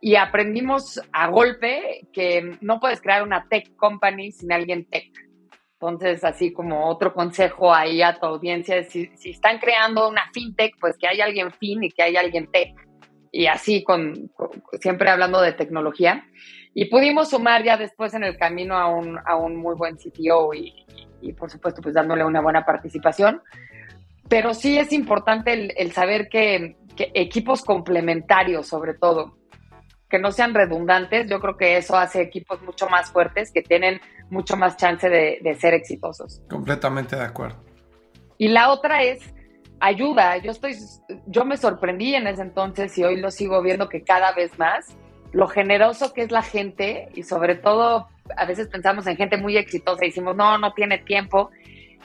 y 0.00 0.16
aprendimos 0.16 1.00
a 1.12 1.28
golpe 1.28 2.08
que 2.12 2.56
no 2.60 2.78
puedes 2.78 3.00
crear 3.00 3.22
una 3.22 3.46
tech 3.48 3.74
company 3.76 4.30
sin 4.30 4.52
alguien 4.52 4.84
tech. 4.84 5.10
Entonces, 5.80 6.24
así 6.24 6.52
como 6.52 6.88
otro 6.88 7.14
consejo 7.14 7.72
ahí 7.72 8.02
a 8.02 8.18
tu 8.18 8.26
audiencia, 8.26 8.82
si, 8.84 9.06
si 9.16 9.30
están 9.30 9.58
creando 9.58 10.08
una 10.08 10.22
fintech, 10.32 10.74
pues 10.80 10.96
que 10.98 11.06
haya 11.06 11.24
alguien 11.24 11.52
fin 11.52 11.84
y 11.84 11.90
que 11.90 12.02
haya 12.02 12.20
alguien 12.20 12.50
tech. 12.50 12.74
Y 13.30 13.46
así, 13.46 13.84
con, 13.84 14.30
siempre 14.80 15.10
hablando 15.10 15.40
de 15.40 15.52
tecnología. 15.52 16.24
Y 16.74 16.86
pudimos 16.86 17.30
sumar 17.30 17.62
ya 17.64 17.76
después 17.76 18.14
en 18.14 18.24
el 18.24 18.36
camino 18.36 18.76
a 18.76 18.88
un, 18.88 19.18
a 19.24 19.36
un 19.36 19.56
muy 19.56 19.74
buen 19.76 19.96
CTO 19.96 20.52
y, 20.54 20.84
y, 21.20 21.32
por 21.32 21.50
supuesto, 21.50 21.80
pues 21.80 21.94
dándole 21.94 22.24
una 22.24 22.40
buena 22.40 22.64
participación. 22.64 23.40
Pero 24.28 24.54
sí 24.54 24.78
es 24.78 24.92
importante 24.92 25.52
el, 25.52 25.72
el 25.76 25.92
saber 25.92 26.28
que, 26.28 26.76
que 26.96 27.10
equipos 27.14 27.64
complementarios, 27.64 28.66
sobre 28.66 28.94
todo, 28.94 29.37
que 30.08 30.18
no 30.18 30.32
sean 30.32 30.54
redundantes, 30.54 31.28
yo 31.28 31.40
creo 31.40 31.56
que 31.56 31.76
eso 31.76 31.96
hace 31.96 32.22
equipos 32.22 32.62
mucho 32.62 32.88
más 32.88 33.10
fuertes 33.10 33.52
que 33.52 33.62
tienen 33.62 34.00
mucho 34.30 34.56
más 34.56 34.76
chance 34.76 35.08
de, 35.08 35.56
ser 35.58 35.74
exitosos. 35.74 36.42
Completamente 36.48 37.16
de 37.16 37.22
acuerdo. 37.22 37.62
Y 38.38 38.48
la 38.48 38.70
otra 38.70 39.02
es 39.02 39.34
ayuda. 39.80 40.38
Yo 40.38 40.50
estoy, 40.50 40.76
yo 41.26 41.44
me 41.44 41.56
sorprendí 41.56 42.14
en 42.14 42.26
ese 42.26 42.42
entonces 42.42 42.96
y 42.96 43.04
hoy 43.04 43.16
lo 43.16 43.30
sigo 43.30 43.62
viendo 43.62 43.88
que 43.88 44.02
cada 44.02 44.32
vez 44.32 44.58
más 44.58 44.96
lo 45.32 45.46
generoso 45.46 46.14
que 46.14 46.22
es 46.22 46.30
la 46.30 46.42
gente 46.42 47.10
y 47.14 47.22
sobre 47.22 47.54
todo 47.54 48.08
a 48.36 48.46
veces 48.46 48.68
pensamos 48.68 49.06
en 49.06 49.16
gente 49.16 49.36
muy 49.36 49.58
exitosa 49.58 50.04
y 50.04 50.08
decimos 50.08 50.34
no, 50.36 50.56
no 50.56 50.72
tiene 50.72 50.98
tiempo 50.98 51.50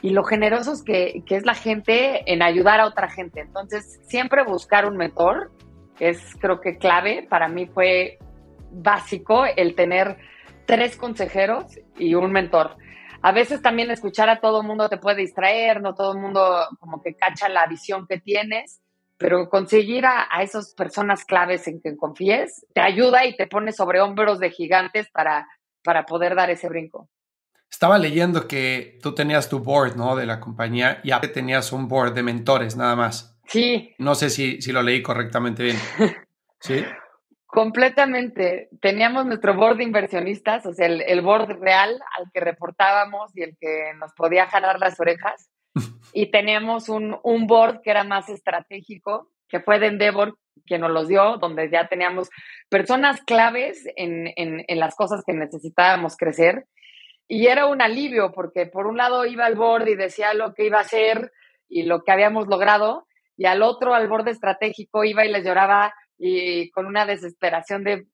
y 0.02 0.10
lo 0.10 0.26
generosos 0.26 0.84
que, 0.84 1.24
que 1.26 1.38
es 1.38 1.46
la 1.46 1.54
gente 1.54 2.32
en 2.32 2.42
ayudar 2.42 2.82
a 2.82 2.88
otra 2.88 3.10
gente. 3.10 3.40
Entonces 3.40 4.02
siempre 4.04 4.44
buscar 4.44 4.86
un 4.86 4.98
mentor 4.98 5.52
es 6.00 6.36
creo 6.40 6.62
que 6.62 6.78
clave. 6.78 7.26
Para 7.30 7.48
mí 7.48 7.66
fue 7.66 8.18
básico 8.72 9.46
el 9.46 9.76
tener 9.76 10.18
tres 10.66 10.96
consejeros 10.98 11.80
y 11.98 12.16
un 12.16 12.32
mentor. 12.32 12.78
A 13.22 13.32
veces 13.32 13.62
también 13.62 13.90
escuchar 13.90 14.30
a 14.30 14.42
todo 14.42 14.64
mundo 14.64 14.90
te 14.90 14.98
puede 14.98 15.22
distraer, 15.22 15.82
no 15.82 15.96
todo 15.96 16.14
el 16.14 16.20
mundo 16.20 16.68
como 16.80 17.02
que 17.02 17.16
cacha 17.16 17.48
la 17.48 17.66
visión 17.68 18.06
que 18.06 18.20
tienes, 18.20 18.82
pero 19.18 19.50
conseguir 19.50 20.06
a, 20.06 20.28
esas 20.42 20.74
personas 20.74 21.24
claves 21.24 21.68
en 21.68 21.80
que 21.82 21.96
confíes 21.96 22.66
te 22.74 22.82
ayuda 22.82 23.26
y 23.26 23.38
te 23.38 23.48
pone 23.48 23.72
sobre 23.72 24.02
hombros 24.02 24.40
de 24.40 24.52
gigantes 24.52 25.10
para, 25.12 25.48
para 25.84 26.06
poder 26.06 26.36
dar 26.36 26.50
ese 26.50 26.68
brinco. 26.68 27.08
Estaba 27.72 27.98
leyendo 27.98 28.48
que 28.48 29.00
tú 29.02 29.16
tenías 29.16 29.50
tu 29.50 29.60
board, 29.60 29.96
¿no? 29.96 30.16
De 30.16 30.26
la 30.26 30.40
compañía 30.40 31.00
y 31.04 31.12
tenías 31.30 31.72
un 31.72 31.88
board 31.88 32.14
de 32.14 32.24
mentores 32.24 32.76
nada 32.76 32.96
más. 32.96 33.33
Sí. 33.48 33.94
No 33.98 34.16
sé 34.16 34.30
si, 34.30 34.62
si 34.62 34.72
lo 34.72 34.82
leí 34.82 35.02
correctamente 35.02 35.64
bien. 35.64 35.78
¿Sí? 36.60 36.84
Completamente. 37.54 38.70
Teníamos 38.82 39.28
nuestro 39.28 39.54
board 39.54 39.78
de 39.78 39.84
inversionistas, 39.84 40.66
o 40.66 40.74
sea, 40.74 40.88
el, 40.88 41.22
board 41.22 41.60
real 41.60 42.02
al 42.18 42.32
que 42.34 42.40
reportábamos 42.40 43.36
y 43.38 43.44
el 43.44 43.56
que 43.60 43.94
nos 44.00 44.12
podía 44.14 44.48
jalar 44.48 44.80
las 44.80 45.00
orejas. 45.00 45.50
Y 46.16 46.30
teníamos 46.30 46.90
un, 46.90 47.18
un 47.24 47.48
board 47.48 47.82
que 47.82 47.90
era 47.90 48.04
más 48.04 48.30
estratégico, 48.30 49.32
que 49.48 49.60
fue 49.60 49.80
de 49.80 49.88
Endeavor, 49.88 50.38
quien 50.68 50.82
nos 50.82 50.92
los 50.92 51.08
dio, 51.08 51.38
donde 51.38 51.72
ya 51.72 51.88
teníamos 51.88 52.30
personas 52.70 53.22
claves 53.22 53.84
en, 53.96 54.32
en, 54.36 54.64
en 54.68 54.80
las 54.80 54.96
cosas 54.96 55.24
que 55.26 55.34
necesitábamos 55.34 56.16
crecer. 56.16 56.66
Y 57.28 57.48
era 57.48 57.66
un 57.66 57.82
alivio, 57.82 58.32
porque 58.32 58.68
por 58.68 58.86
un 58.86 58.98
lado 58.98 59.26
iba 59.26 59.46
al 59.46 59.56
board 59.56 59.88
y 59.88 59.96
decía 59.96 60.36
lo 60.36 60.54
que 60.54 60.66
iba 60.66 60.78
a 60.78 60.82
hacer 60.82 61.32
y 61.68 61.84
lo 61.84 62.04
que 62.04 62.12
habíamos 62.12 62.48
logrado, 62.48 63.08
y 63.38 63.46
al 63.46 63.62
otro, 63.62 63.94
al 63.94 64.08
borde 64.08 64.32
estratégico, 64.32 65.04
iba 65.04 65.26
y 65.26 65.32
les 65.32 65.46
lloraba 65.46 65.94
y 66.18 66.70
con 66.72 66.86
una 66.86 67.06
desesperación 67.06 67.84
de, 67.84 68.08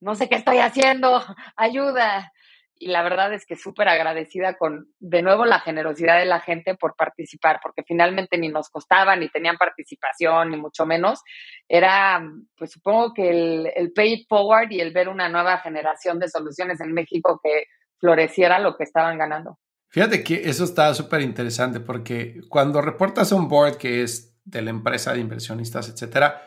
no 0.00 0.14
sé 0.14 0.28
qué 0.28 0.36
estoy 0.36 0.58
haciendo, 0.58 1.22
ayuda. 1.56 2.32
Y 2.74 2.88
la 2.88 3.02
verdad 3.04 3.32
es 3.32 3.46
que 3.46 3.54
súper 3.54 3.88
agradecida 3.88 4.56
con, 4.56 4.88
de 4.98 5.22
nuevo, 5.22 5.44
la 5.44 5.60
generosidad 5.60 6.18
de 6.18 6.24
la 6.24 6.40
gente 6.40 6.74
por 6.74 6.96
participar, 6.96 7.60
porque 7.62 7.84
finalmente 7.86 8.36
ni 8.36 8.48
nos 8.48 8.70
costaba, 8.70 9.14
ni 9.14 9.28
tenían 9.28 9.56
participación, 9.56 10.50
ni 10.50 10.56
mucho 10.56 10.84
menos. 10.84 11.20
Era, 11.68 12.20
pues 12.56 12.72
supongo 12.72 13.14
que 13.14 13.30
el, 13.30 13.72
el 13.76 13.92
pay 13.92 14.26
forward 14.28 14.72
y 14.72 14.80
el 14.80 14.92
ver 14.92 15.08
una 15.08 15.28
nueva 15.28 15.58
generación 15.58 16.18
de 16.18 16.28
soluciones 16.28 16.80
en 16.80 16.92
México 16.92 17.40
que 17.40 17.66
floreciera 18.00 18.58
lo 18.58 18.76
que 18.76 18.82
estaban 18.82 19.16
ganando. 19.16 19.60
Fíjate 19.92 20.24
que 20.24 20.48
eso 20.48 20.64
está 20.64 20.92
súper 20.94 21.20
interesante 21.20 21.78
porque 21.78 22.40
cuando 22.48 22.80
reportas 22.80 23.30
un 23.30 23.46
board 23.46 23.76
que 23.76 24.02
es 24.02 24.31
de 24.44 24.62
la 24.62 24.70
empresa 24.70 25.12
de 25.12 25.20
inversionistas, 25.20 25.88
etcétera, 25.88 26.42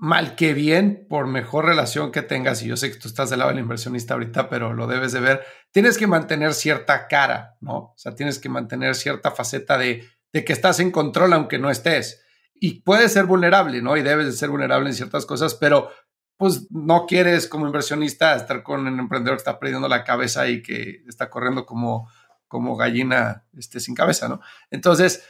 mal 0.00 0.34
que 0.34 0.54
bien, 0.54 1.06
por 1.08 1.26
mejor 1.26 1.66
relación 1.66 2.10
que 2.10 2.22
tengas, 2.22 2.62
y 2.62 2.68
yo 2.68 2.76
sé 2.76 2.90
que 2.90 2.98
tú 2.98 3.08
estás 3.08 3.28
del 3.28 3.40
lado 3.40 3.50
del 3.50 3.60
inversionista 3.60 4.14
ahorita, 4.14 4.48
pero 4.48 4.72
lo 4.72 4.86
debes 4.86 5.12
de 5.12 5.20
ver, 5.20 5.44
tienes 5.72 5.98
que 5.98 6.06
mantener 6.06 6.54
cierta 6.54 7.06
cara, 7.06 7.56
¿no? 7.60 7.76
O 7.76 7.94
sea, 7.96 8.14
tienes 8.14 8.38
que 8.38 8.48
mantener 8.48 8.94
cierta 8.94 9.30
faceta 9.30 9.76
de, 9.76 10.08
de 10.32 10.44
que 10.44 10.52
estás 10.52 10.80
en 10.80 10.90
control 10.90 11.32
aunque 11.32 11.58
no 11.58 11.70
estés. 11.70 12.24
Y 12.54 12.80
puedes 12.82 13.12
ser 13.12 13.24
vulnerable, 13.24 13.82
¿no? 13.82 13.96
Y 13.96 14.02
debes 14.02 14.26
de 14.26 14.32
ser 14.32 14.48
vulnerable 14.50 14.88
en 14.88 14.94
ciertas 14.94 15.26
cosas, 15.26 15.54
pero 15.54 15.90
pues 16.36 16.68
no 16.70 17.04
quieres 17.06 17.46
como 17.46 17.66
inversionista 17.66 18.34
estar 18.34 18.62
con 18.62 18.86
un 18.86 18.98
emprendedor 18.98 19.36
que 19.36 19.42
está 19.42 19.58
perdiendo 19.58 19.88
la 19.88 20.04
cabeza 20.04 20.48
y 20.48 20.62
que 20.62 21.02
está 21.06 21.28
corriendo 21.28 21.66
como, 21.66 22.10
como 22.48 22.76
gallina 22.76 23.44
este, 23.58 23.80
sin 23.80 23.94
cabeza, 23.94 24.28
¿no? 24.28 24.40
Entonces, 24.70 25.28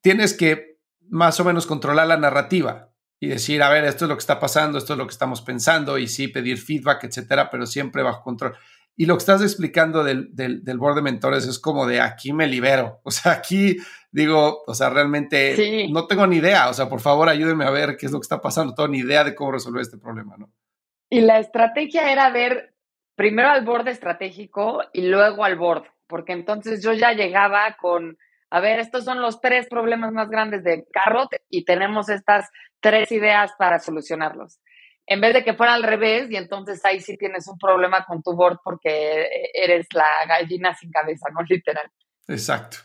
tienes 0.00 0.34
que 0.34 0.73
más 1.08 1.38
o 1.40 1.44
menos 1.44 1.66
controlar 1.66 2.06
la 2.06 2.16
narrativa, 2.16 2.90
y 3.20 3.28
decir, 3.28 3.62
a 3.62 3.70
ver, 3.70 3.84
esto 3.84 4.04
es 4.04 4.08
lo 4.08 4.16
que 4.16 4.20
está 4.20 4.38
pasando, 4.38 4.78
esto 4.78 4.92
es 4.92 4.98
lo 4.98 5.06
que 5.06 5.12
estamos 5.12 5.40
pensando, 5.40 5.98
y 5.98 6.08
sí, 6.08 6.28
pedir 6.28 6.58
feedback, 6.58 7.04
etcétera, 7.04 7.50
pero 7.50 7.66
siempre 7.66 8.02
bajo 8.02 8.22
control. 8.22 8.54
Y 8.96 9.06
lo 9.06 9.14
que 9.14 9.20
estás 9.20 9.42
explicando 9.42 10.04
del, 10.04 10.34
del, 10.36 10.62
del 10.62 10.78
board 10.78 10.96
de 10.96 11.02
mentores 11.02 11.46
es 11.46 11.58
como 11.58 11.86
de 11.86 12.00
aquí 12.00 12.32
me 12.32 12.46
libero. 12.46 13.00
O 13.04 13.10
sea, 13.10 13.32
aquí 13.32 13.76
digo, 14.12 14.62
o 14.66 14.74
sea, 14.74 14.90
realmente 14.90 15.88
no 15.90 16.06
tengo 16.06 16.26
ni 16.26 16.36
idea. 16.36 16.68
O 16.68 16.74
sea, 16.74 16.88
por 16.88 17.00
favor, 17.00 17.28
ayúdenme 17.28 17.64
a 17.64 17.70
ver 17.70 17.96
qué 17.96 18.06
es 18.06 18.12
lo 18.12 18.20
que 18.20 18.24
está 18.24 18.40
pasando. 18.40 18.70
No 18.70 18.74
tengo 18.74 18.88
ni 18.88 18.98
idea 18.98 19.24
de 19.24 19.34
cómo 19.34 19.52
resolver 19.52 19.82
este 19.82 19.98
problema, 19.98 20.36
¿no? 20.36 20.52
Y 21.10 21.20
la 21.20 21.38
estrategia 21.40 22.12
era 22.12 22.30
ver 22.30 22.74
primero 23.16 23.48
al 23.48 23.64
board 23.64 23.88
estratégico 23.88 24.82
y 24.92 25.02
luego 25.08 25.44
al 25.44 25.56
board, 25.56 25.84
porque 26.06 26.32
entonces 26.32 26.82
yo 26.82 26.92
ya 26.92 27.12
llegaba 27.12 27.76
con 27.80 28.16
a 28.54 28.60
ver, 28.60 28.78
estos 28.78 29.04
son 29.04 29.20
los 29.20 29.40
tres 29.40 29.66
problemas 29.68 30.12
más 30.12 30.30
grandes 30.30 30.62
de 30.62 30.86
Carrot 30.92 31.28
y 31.50 31.64
tenemos 31.64 32.08
estas 32.08 32.48
tres 32.78 33.10
ideas 33.10 33.50
para 33.58 33.80
solucionarlos. 33.80 34.60
En 35.06 35.20
vez 35.20 35.34
de 35.34 35.42
que 35.42 35.54
fuera 35.54 35.74
al 35.74 35.82
revés 35.82 36.30
y 36.30 36.36
entonces 36.36 36.80
ahí 36.84 37.00
sí 37.00 37.16
tienes 37.16 37.48
un 37.48 37.58
problema 37.58 38.04
con 38.04 38.22
tu 38.22 38.32
board 38.36 38.58
porque 38.62 39.28
eres 39.52 39.88
la 39.92 40.06
gallina 40.28 40.72
sin 40.72 40.92
cabeza, 40.92 41.26
¿no? 41.34 41.42
Literal. 41.48 41.90
Exacto. 42.28 42.76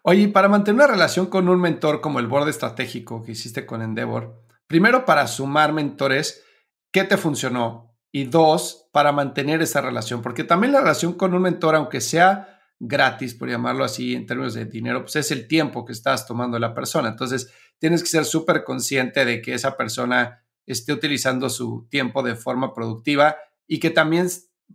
Oye, 0.00 0.28
para 0.28 0.48
mantener 0.48 0.76
una 0.76 0.94
relación 0.94 1.26
con 1.26 1.50
un 1.50 1.60
mentor 1.60 2.00
como 2.00 2.20
el 2.20 2.26
board 2.26 2.48
estratégico 2.48 3.22
que 3.22 3.32
hiciste 3.32 3.66
con 3.66 3.82
Endeavor, 3.82 4.46
primero 4.66 5.04
para 5.04 5.26
sumar 5.26 5.74
mentores, 5.74 6.42
¿qué 6.90 7.04
te 7.04 7.18
funcionó? 7.18 7.94
Y 8.10 8.24
dos, 8.24 8.88
para 8.92 9.12
mantener 9.12 9.60
esa 9.60 9.82
relación, 9.82 10.22
porque 10.22 10.44
también 10.44 10.72
la 10.72 10.80
relación 10.80 11.12
con 11.12 11.34
un 11.34 11.42
mentor, 11.42 11.74
aunque 11.74 12.00
sea 12.00 12.57
gratis, 12.78 13.34
por 13.34 13.48
llamarlo 13.48 13.84
así, 13.84 14.14
en 14.14 14.26
términos 14.26 14.54
de 14.54 14.64
dinero, 14.64 15.02
pues 15.02 15.16
es 15.16 15.30
el 15.30 15.48
tiempo 15.48 15.84
que 15.84 15.92
estás 15.92 16.26
tomando 16.26 16.58
la 16.58 16.74
persona. 16.74 17.08
Entonces, 17.08 17.52
tienes 17.78 18.02
que 18.02 18.08
ser 18.08 18.24
súper 18.24 18.64
consciente 18.64 19.24
de 19.24 19.42
que 19.42 19.54
esa 19.54 19.76
persona 19.76 20.44
esté 20.66 20.92
utilizando 20.92 21.48
su 21.48 21.86
tiempo 21.90 22.22
de 22.22 22.34
forma 22.36 22.74
productiva 22.74 23.36
y 23.66 23.80
que 23.80 23.90
también 23.90 24.28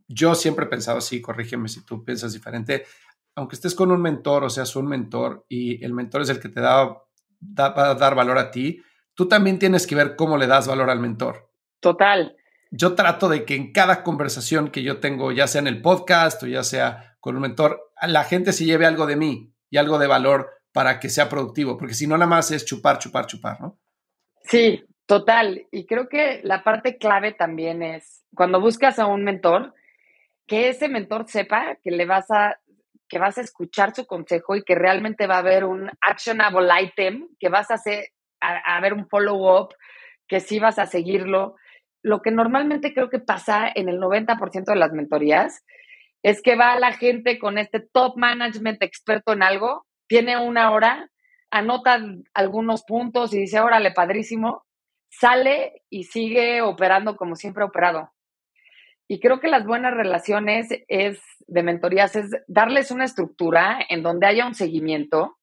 yo 0.07 0.35
siempre 0.35 0.65
he 0.65 0.69
pensado 0.69 0.97
así, 0.97 1.21
corrígeme 1.21 1.69
si 1.69 1.85
tú 1.85 2.03
piensas 2.03 2.33
diferente, 2.33 2.85
aunque 3.35 3.55
estés 3.55 3.75
con 3.75 3.91
un 3.91 4.01
mentor 4.01 4.43
o 4.43 4.49
seas 4.49 4.75
un 4.75 4.87
mentor 4.87 5.45
y 5.47 5.83
el 5.83 5.93
mentor 5.93 6.23
es 6.23 6.29
el 6.29 6.39
que 6.39 6.49
te 6.49 6.61
da, 6.61 6.85
va 6.85 7.89
a 7.89 7.95
dar 7.95 8.15
valor 8.15 8.37
a 8.37 8.51
ti, 8.51 8.81
tú 9.13 9.27
también 9.27 9.59
tienes 9.59 9.87
que 9.87 9.95
ver 9.95 10.15
cómo 10.15 10.37
le 10.37 10.47
das 10.47 10.67
valor 10.67 10.89
al 10.89 10.99
mentor. 10.99 11.51
Total. 11.79 12.35
Yo 12.71 12.95
trato 12.95 13.29
de 13.29 13.45
que 13.45 13.55
en 13.55 13.71
cada 13.71 14.03
conversación 14.03 14.69
que 14.69 14.81
yo 14.81 14.99
tengo, 14.99 15.31
ya 15.31 15.47
sea 15.47 15.61
en 15.61 15.67
el 15.67 15.81
podcast 15.81 16.41
o 16.43 16.47
ya 16.47 16.63
sea 16.63 17.17
con 17.19 17.35
un 17.35 17.43
mentor, 17.43 17.92
la 18.07 18.23
gente 18.23 18.53
se 18.53 18.65
lleve 18.65 18.85
algo 18.85 19.05
de 19.05 19.15
mí 19.15 19.53
y 19.69 19.77
algo 19.77 19.97
de 19.97 20.07
valor 20.07 20.51
para 20.71 20.99
que 20.99 21.09
sea 21.09 21.29
productivo, 21.29 21.77
porque 21.77 21.93
si 21.93 22.07
no, 22.07 22.17
nada 22.17 22.29
más 22.29 22.51
es 22.51 22.65
chupar, 22.65 22.97
chupar, 22.97 23.27
chupar, 23.27 23.61
¿no? 23.61 23.79
Sí, 24.43 24.83
total. 25.05 25.67
Y 25.71 25.85
creo 25.85 26.09
que 26.09 26.41
la 26.43 26.63
parte 26.63 26.97
clave 26.97 27.31
también 27.31 27.83
es 27.83 28.25
cuando 28.35 28.59
buscas 28.59 28.99
a 28.99 29.05
un 29.05 29.23
mentor, 29.23 29.73
que 30.47 30.69
ese 30.69 30.89
mentor 30.89 31.25
sepa 31.27 31.77
que 31.83 31.91
le 31.91 32.05
vas 32.05 32.29
a 32.31 32.59
que 33.07 33.19
vas 33.19 33.37
a 33.37 33.41
escuchar 33.41 33.93
su 33.93 34.07
consejo 34.07 34.55
y 34.55 34.63
que 34.63 34.73
realmente 34.73 35.27
va 35.27 35.35
a 35.35 35.39
haber 35.39 35.65
un 35.65 35.91
actionable 36.01 36.67
item, 36.81 37.27
que 37.39 37.49
vas 37.49 37.69
a 37.69 37.75
hacer 37.75 38.07
a, 38.41 38.75
a 38.75 38.81
ver 38.81 38.93
un 38.93 39.07
follow-up, 39.07 39.75
que 40.27 40.39
sí 40.39 40.57
vas 40.59 40.79
a 40.79 40.87
seguirlo. 40.87 41.55
Lo 42.01 42.23
que 42.23 42.31
normalmente 42.31 42.91
creo 42.91 43.09
que 43.09 43.19
pasa 43.19 43.71
en 43.73 43.87
el 43.87 43.99
90% 43.99 44.65
de 44.65 44.75
las 44.75 44.93
mentorías 44.93 45.63
es 46.23 46.41
que 46.41 46.55
va 46.55 46.79
la 46.79 46.93
gente 46.93 47.37
con 47.37 47.57
este 47.57 47.81
top 47.81 48.17
management 48.17 48.81
experto 48.81 49.33
en 49.33 49.43
algo, 49.43 49.85
tiene 50.07 50.37
una 50.37 50.71
hora, 50.71 51.11
anota 51.51 52.01
algunos 52.33 52.83
puntos 52.83 53.33
y 53.33 53.39
dice, 53.39 53.59
órale, 53.59 53.91
padrísimo, 53.91 54.65
sale 55.09 55.83
y 55.89 56.05
sigue 56.05 56.61
operando 56.61 57.17
como 57.17 57.35
siempre 57.35 57.63
ha 57.63 57.67
operado. 57.67 58.11
Y 59.07 59.19
creo 59.19 59.41
que 59.41 59.49
las 59.49 59.65
buenas 59.65 59.93
relaciones 59.93 60.69
es 60.87 61.21
de 61.45 61.61
mentorías 61.61 62.15
es 62.15 62.31
darles 62.47 62.89
una 62.89 63.03
estructura 63.03 63.77
en 63.89 64.01
donde 64.01 64.25
haya 64.25 64.47
un 64.47 64.55
seguimiento. 64.55 65.37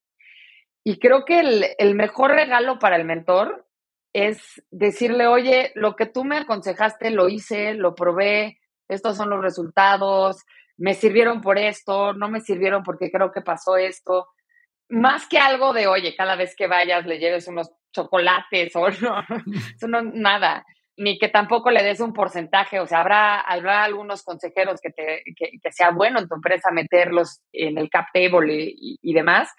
Y 0.83 0.99
creo 0.99 1.27
que 1.27 1.41
el, 1.41 1.67
el 1.79 1.95
mejor 1.95 2.31
regalo 2.33 2.79
para 2.79 2.97
el 2.97 3.05
mentor 3.05 3.69
es 4.15 4.63
decirle, 4.71 5.27
oye, 5.27 5.73
lo 5.75 5.95
que 5.95 6.07
tú 6.07 6.25
me 6.25 6.39
aconsejaste 6.39 7.11
lo 7.11 7.29
hice, 7.29 7.75
lo 7.75 7.95
probé, 7.95 8.59
estos 8.89 9.17
son 9.17 9.31
los 9.31 9.41
resultados, 9.41 10.45
me 10.81 10.95
sirvieron 10.95 11.43
por 11.43 11.59
esto, 11.59 12.15
no 12.15 12.31
me 12.31 12.41
sirvieron 12.41 12.83
porque 12.83 13.11
creo 13.11 13.31
que 13.31 13.43
pasó 13.43 13.77
esto. 13.77 14.29
Más 14.89 15.29
que 15.29 15.39
algo 15.39 15.75
de, 15.75 15.87
oye, 15.87 16.17
cada 16.17 16.37
vez 16.37 16.57
que 16.57 16.67
vayas 16.67 17.05
le 17.05 17.19
lleves 17.19 17.47
unos 17.49 17.71
chocolates 17.93 18.75
o 18.75 18.89
no, 18.89 19.23
eso 19.77 19.87
no, 19.89 20.01
nada. 20.01 20.65
Ni 20.97 21.19
que 21.19 21.29
tampoco 21.29 21.71
le 21.71 21.83
des 21.83 22.01
un 22.01 22.15
porcentaje, 22.15 22.81
o 22.81 22.87
sea, 22.87 23.01
habrá, 23.01 23.41
habrá 23.41 23.85
algunos 23.85 24.23
consejeros 24.23 24.81
que, 24.81 24.91
te, 24.91 25.23
que, 25.37 25.71
sea 25.71 25.91
bueno 25.91 26.19
en 26.19 26.29
tu 26.29 26.35
empresa 26.35 26.71
meterlos 26.71 27.43
en 27.53 27.77
el 27.77 27.91
cap 27.91 28.07
table 28.15 28.55
y, 28.55 28.99
y 29.03 29.13
demás, 29.13 29.51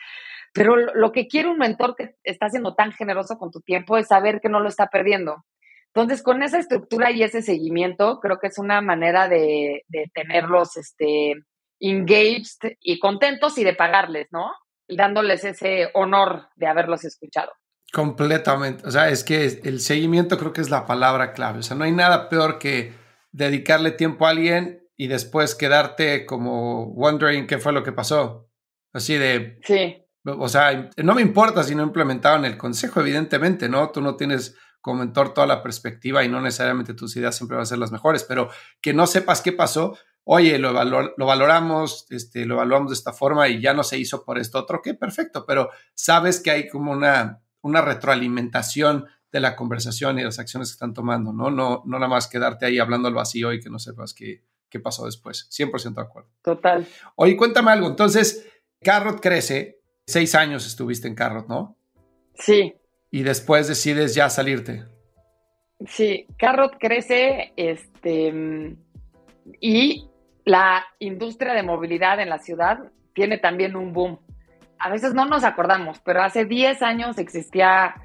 pero 0.53 0.75
lo 0.75 1.11
que 1.11 1.27
quiere 1.27 1.49
un 1.49 1.59
mentor 1.59 1.95
que 1.95 2.15
está 2.23 2.49
siendo 2.49 2.73
tan 2.73 2.93
generoso 2.93 3.37
con 3.37 3.51
tu 3.51 3.61
tiempo 3.61 3.97
es 3.97 4.07
saber 4.07 4.41
que 4.41 4.49
no 4.49 4.59
lo 4.59 4.69
está 4.69 4.87
perdiendo. 4.87 5.45
Entonces, 5.93 6.23
con 6.23 6.41
esa 6.41 6.57
estructura 6.57 7.11
y 7.11 7.23
ese 7.23 7.41
seguimiento, 7.41 8.19
creo 8.21 8.39
que 8.39 8.47
es 8.47 8.57
una 8.57 8.81
manera 8.81 9.27
de, 9.27 9.83
tenerlos 10.13 10.77
este, 10.77 11.33
engaged 11.79 12.77
y 12.79 12.99
contentos 12.99 13.57
y 13.57 13.63
de 13.63 13.75
pagarles, 13.75 14.27
¿no? 14.31 14.51
Dándoles 14.87 15.43
ese 15.43 15.89
honor 15.93 16.47
de 16.55 16.67
haberlos 16.67 17.03
escuchado. 17.03 17.51
Completamente. 17.91 18.87
O 18.87 18.91
sea, 18.91 19.09
es 19.09 19.25
que 19.25 19.43
el 19.43 19.81
seguimiento 19.81 20.37
creo 20.37 20.53
que 20.53 20.61
es 20.61 20.69
la 20.69 20.85
palabra 20.85 21.33
clave. 21.33 21.59
O 21.59 21.63
sea, 21.63 21.75
no 21.75 21.83
hay 21.83 21.91
nada 21.91 22.29
peor 22.29 22.57
que 22.57 22.93
dedicarle 23.33 23.91
tiempo 23.91 24.25
a 24.25 24.29
alguien 24.29 24.87
y 24.95 25.07
después 25.07 25.55
quedarte 25.55 26.25
como 26.25 26.85
wondering 26.93 27.47
qué 27.47 27.57
fue 27.57 27.73
lo 27.73 27.83
que 27.83 27.91
pasó. 27.91 28.49
Así 28.93 29.15
de... 29.15 29.59
Sí. 29.63 29.97
O 30.23 30.47
sea, 30.47 30.89
no 30.97 31.15
me 31.15 31.21
importa 31.21 31.63
si 31.63 31.73
no 31.73 31.83
implementaban 31.83 32.45
el 32.45 32.55
consejo, 32.55 33.01
evidentemente, 33.01 33.67
¿no? 33.67 33.89
Tú 33.89 34.01
no 34.01 34.15
tienes 34.15 34.55
como 34.81 34.99
mentor 34.99 35.33
toda 35.33 35.47
la 35.47 35.63
perspectiva 35.63 36.23
y 36.23 36.29
no 36.29 36.41
necesariamente 36.41 36.93
tus 36.93 37.15
ideas 37.15 37.35
siempre 37.35 37.55
van 37.55 37.63
a 37.63 37.67
ser 37.67 37.77
las 37.77 37.91
mejores, 37.91 38.23
pero 38.23 38.49
que 38.81 38.93
no 38.93 39.07
sepas 39.07 39.41
qué 39.41 39.53
pasó, 39.53 39.97
oye, 40.23 40.57
lo, 40.59 40.71
lo 40.73 41.25
valoramos, 41.25 42.07
este, 42.09 42.45
lo 42.45 42.55
evaluamos 42.55 42.91
de 42.91 42.95
esta 42.95 43.13
forma 43.13 43.47
y 43.47 43.61
ya 43.61 43.73
no 43.73 43.83
se 43.83 43.97
hizo 43.97 44.23
por 44.23 44.37
esto 44.39 44.59
otro, 44.59 44.81
que 44.81 44.93
perfecto, 44.93 45.45
pero 45.45 45.69
sabes 45.93 46.39
que 46.39 46.51
hay 46.51 46.67
como 46.67 46.91
una, 46.91 47.41
una 47.61 47.81
retroalimentación 47.81 49.05
de 49.31 49.39
la 49.39 49.55
conversación 49.55 50.19
y 50.19 50.23
las 50.23 50.39
acciones 50.39 50.69
que 50.69 50.73
están 50.73 50.93
tomando, 50.93 51.31
¿no? 51.31 51.49
No, 51.49 51.83
no 51.85 51.99
nada 51.99 52.09
más 52.09 52.27
quedarte 52.27 52.65
ahí 52.65 52.79
hablando 52.79 53.07
al 53.07 53.13
vacío 53.13 53.53
y 53.53 53.61
que 53.61 53.69
no 53.69 53.79
sepas 53.79 54.13
qué, 54.13 54.43
qué 54.69 54.79
pasó 54.79 55.05
después. 55.05 55.47
100% 55.49 55.93
de 55.95 56.01
acuerdo. 56.01 56.29
Total. 56.41 56.85
Oye, 57.15 57.37
cuéntame 57.37 57.71
algo. 57.71 57.87
Entonces, 57.87 58.45
Carrot 58.81 59.21
crece. 59.21 59.79
Seis 60.05 60.35
años 60.35 60.65
estuviste 60.65 61.07
en 61.07 61.15
Carrot, 61.15 61.47
¿no? 61.47 61.77
Sí. 62.33 62.73
Y 63.11 63.23
después 63.23 63.67
decides 63.67 64.15
ya 64.15 64.29
salirte. 64.29 64.85
Sí, 65.85 66.27
Carrot 66.37 66.77
crece 66.79 67.53
este, 67.55 68.77
y 69.59 70.07
la 70.45 70.85
industria 70.99 71.53
de 71.53 71.63
movilidad 71.63 72.19
en 72.19 72.29
la 72.29 72.39
ciudad 72.39 72.79
tiene 73.13 73.37
también 73.37 73.75
un 73.75 73.93
boom. 73.93 74.19
A 74.79 74.89
veces 74.89 75.13
no 75.13 75.25
nos 75.25 75.43
acordamos, 75.43 75.99
pero 75.99 76.23
hace 76.23 76.45
10 76.45 76.81
años 76.81 77.17
existía 77.17 77.95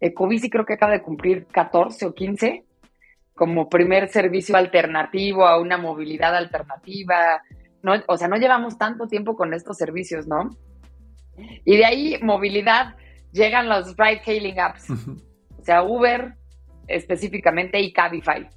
Ecobici, 0.00 0.50
creo 0.50 0.66
que 0.66 0.74
acaba 0.74 0.92
de 0.92 1.02
cumplir 1.02 1.46
14 1.46 2.06
o 2.06 2.14
15, 2.14 2.64
como 3.34 3.68
primer 3.68 4.08
servicio 4.08 4.56
alternativo 4.56 5.46
a 5.46 5.60
una 5.60 5.78
movilidad 5.78 6.34
alternativa. 6.34 7.42
No, 7.82 7.94
o 8.08 8.16
sea, 8.16 8.28
no 8.28 8.36
llevamos 8.36 8.78
tanto 8.78 9.06
tiempo 9.06 9.36
con 9.36 9.54
estos 9.54 9.76
servicios, 9.76 10.26
¿no? 10.26 10.50
Y 11.64 11.76
de 11.76 11.84
ahí, 11.84 12.18
movilidad, 12.22 12.96
llegan 13.36 13.68
los 13.68 13.96
ride-hailing 13.96 14.58
apps. 14.58 14.90
O 14.90 15.62
sea, 15.62 15.82
Uber 15.82 16.34
específicamente 16.88 17.80
y 17.80 17.92
Cabify. 17.92 18.48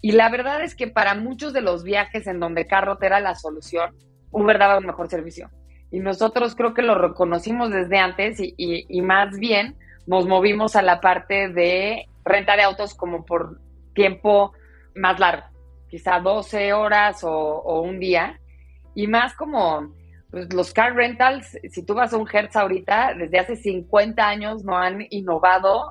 Y 0.00 0.12
la 0.12 0.30
verdad 0.30 0.62
es 0.62 0.74
que 0.74 0.88
para 0.88 1.14
muchos 1.14 1.52
de 1.52 1.60
los 1.60 1.84
viajes 1.84 2.26
en 2.26 2.40
donde 2.40 2.66
Carrot 2.66 3.02
era 3.02 3.20
la 3.20 3.34
solución, 3.34 3.94
Uber 4.30 4.58
daba 4.58 4.78
un 4.78 4.86
mejor 4.86 5.08
servicio. 5.08 5.50
Y 5.90 6.00
nosotros 6.00 6.54
creo 6.54 6.74
que 6.74 6.82
lo 6.82 6.94
reconocimos 6.94 7.70
desde 7.70 7.98
antes 7.98 8.40
y, 8.40 8.54
y 8.56 9.02
más 9.02 9.38
bien 9.38 9.76
nos 10.06 10.26
movimos 10.26 10.76
a 10.76 10.82
la 10.82 11.00
parte 11.00 11.48
de 11.48 12.08
renta 12.24 12.56
de 12.56 12.62
autos 12.62 12.94
como 12.94 13.24
por 13.24 13.60
tiempo 13.94 14.52
más 14.94 15.18
largo, 15.18 15.46
quizá 15.88 16.20
12 16.20 16.72
horas 16.72 17.24
o, 17.24 17.80
un 17.82 17.98
día, 17.98 18.40
y 18.94 19.06
más 19.06 19.34
como 19.34 19.92
pues, 20.30 20.52
los 20.52 20.72
car 20.72 20.94
rentals, 20.94 21.58
si 21.70 21.82
tú 21.84 21.94
vas 21.94 22.12
a 22.12 22.16
un 22.16 22.28
Hertz 22.30 22.56
ahorita, 22.56 23.14
desde 23.14 23.38
hace 23.38 23.56
50 23.56 24.26
años 24.26 24.64
no 24.64 24.76
han 24.76 25.06
innovado 25.10 25.90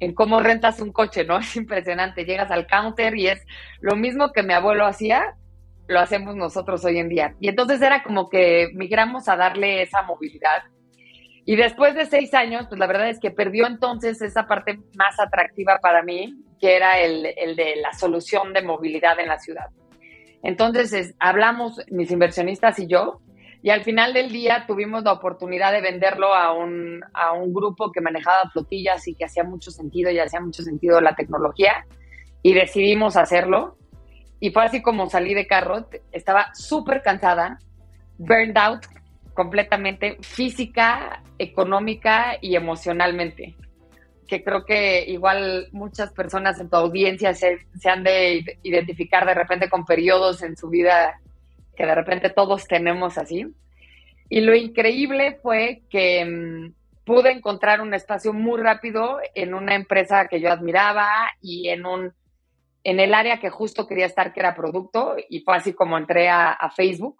en 0.00 0.14
cómo 0.14 0.40
rentas 0.40 0.80
un 0.80 0.92
coche, 0.92 1.24
¿no? 1.24 1.38
Es 1.38 1.56
impresionante, 1.56 2.24
llegas 2.24 2.50
al 2.50 2.66
counter 2.66 3.16
y 3.16 3.28
es 3.28 3.44
lo 3.80 3.96
mismo 3.96 4.32
que 4.32 4.42
mi 4.42 4.54
abuelo 4.54 4.86
hacía, 4.86 5.34
lo 5.86 6.00
hacemos 6.00 6.36
nosotros 6.36 6.84
hoy 6.84 6.98
en 6.98 7.08
día. 7.08 7.34
Y 7.40 7.48
entonces 7.48 7.80
era 7.80 8.02
como 8.02 8.28
que 8.28 8.68
migramos 8.74 9.28
a 9.28 9.36
darle 9.36 9.82
esa 9.82 10.02
movilidad 10.02 10.62
y 11.48 11.56
después 11.56 11.94
de 11.94 12.04
seis 12.04 12.34
años, 12.34 12.66
pues 12.68 12.78
la 12.78 12.86
verdad 12.86 13.08
es 13.08 13.18
que 13.18 13.30
perdió 13.30 13.66
entonces 13.66 14.20
esa 14.20 14.46
parte 14.46 14.80
más 14.96 15.18
atractiva 15.18 15.78
para 15.78 16.02
mí, 16.02 16.44
que 16.60 16.76
era 16.76 16.98
el, 16.98 17.22
de 17.22 17.76
la 17.80 17.94
solución 17.94 18.52
de 18.52 18.60
movilidad 18.60 19.18
en 19.18 19.28
la 19.28 19.38
ciudad. 19.38 19.70
Entonces 20.42 21.14
hablamos 21.18 21.80
mis 21.90 22.10
inversionistas 22.10 22.78
y 22.78 22.86
yo, 22.86 23.22
y 23.62 23.70
al 23.70 23.82
final 23.82 24.12
del 24.14 24.30
día 24.30 24.64
tuvimos 24.66 25.02
la 25.02 25.12
oportunidad 25.12 25.72
de 25.72 25.80
venderlo 25.80 26.34
a 26.34 26.52
un, 26.52 27.00
a 27.12 27.32
un 27.32 27.52
grupo 27.52 27.90
que 27.90 28.00
manejaba 28.00 28.50
flotillas 28.50 29.06
y 29.08 29.14
que 29.14 29.24
hacía 29.24 29.44
mucho 29.44 29.70
sentido 29.70 30.10
y 30.10 30.18
hacía 30.18 30.40
mucho 30.40 30.62
sentido 30.62 31.00
la 31.00 31.14
tecnología, 31.14 31.84
y 32.42 32.54
decidimos 32.54 33.16
hacerlo. 33.16 33.76
Y 34.40 34.50
fue 34.50 34.64
así 34.64 34.82
como 34.82 35.10
salí 35.10 35.34
de 35.34 35.46
Carrot, 35.46 35.96
estaba 36.12 36.54
súper 36.54 37.02
cansada, 37.02 37.58
burned 38.18 38.56
out, 38.56 38.84
completamente 39.34 40.18
física, 40.20 41.22
económica 41.38 42.36
y 42.40 42.54
emocionalmente. 42.54 43.56
Que 44.28 44.44
creo 44.44 44.64
que 44.64 45.04
igual 45.08 45.68
muchas 45.72 46.12
personas 46.12 46.60
en 46.60 46.68
tu 46.70 46.76
audiencia 46.76 47.34
se, 47.34 47.58
han 47.84 48.04
de 48.04 48.58
identificar 48.62 49.26
de 49.26 49.34
repente 49.34 49.68
con 49.68 49.84
periodos 49.84 50.42
en 50.42 50.56
su 50.56 50.68
vida 50.68 51.20
que 51.78 51.86
de 51.86 51.94
repente 51.94 52.28
todos 52.28 52.66
tenemos 52.66 53.16
así. 53.16 53.46
Y 54.28 54.42
lo 54.42 54.54
increíble 54.54 55.38
fue 55.42 55.84
que 55.88 56.24
mm, 56.26 57.04
pude 57.04 57.30
encontrar 57.30 57.80
un 57.80 57.94
espacio 57.94 58.34
muy 58.34 58.60
rápido 58.60 59.20
en 59.34 59.54
una 59.54 59.74
empresa 59.74 60.28
que 60.28 60.40
yo 60.40 60.52
admiraba 60.52 61.08
y 61.40 61.70
en 61.70 61.86
un 61.86 62.12
en 62.84 63.00
el 63.00 63.12
área 63.12 63.40
que 63.40 63.50
justo 63.50 63.86
quería 63.86 64.06
estar, 64.06 64.32
que 64.32 64.40
era 64.40 64.54
producto, 64.54 65.16
y 65.28 65.40
fue 65.40 65.56
así 65.56 65.74
como 65.74 65.98
entré 65.98 66.28
a 66.30 66.72
Facebook 66.74 67.18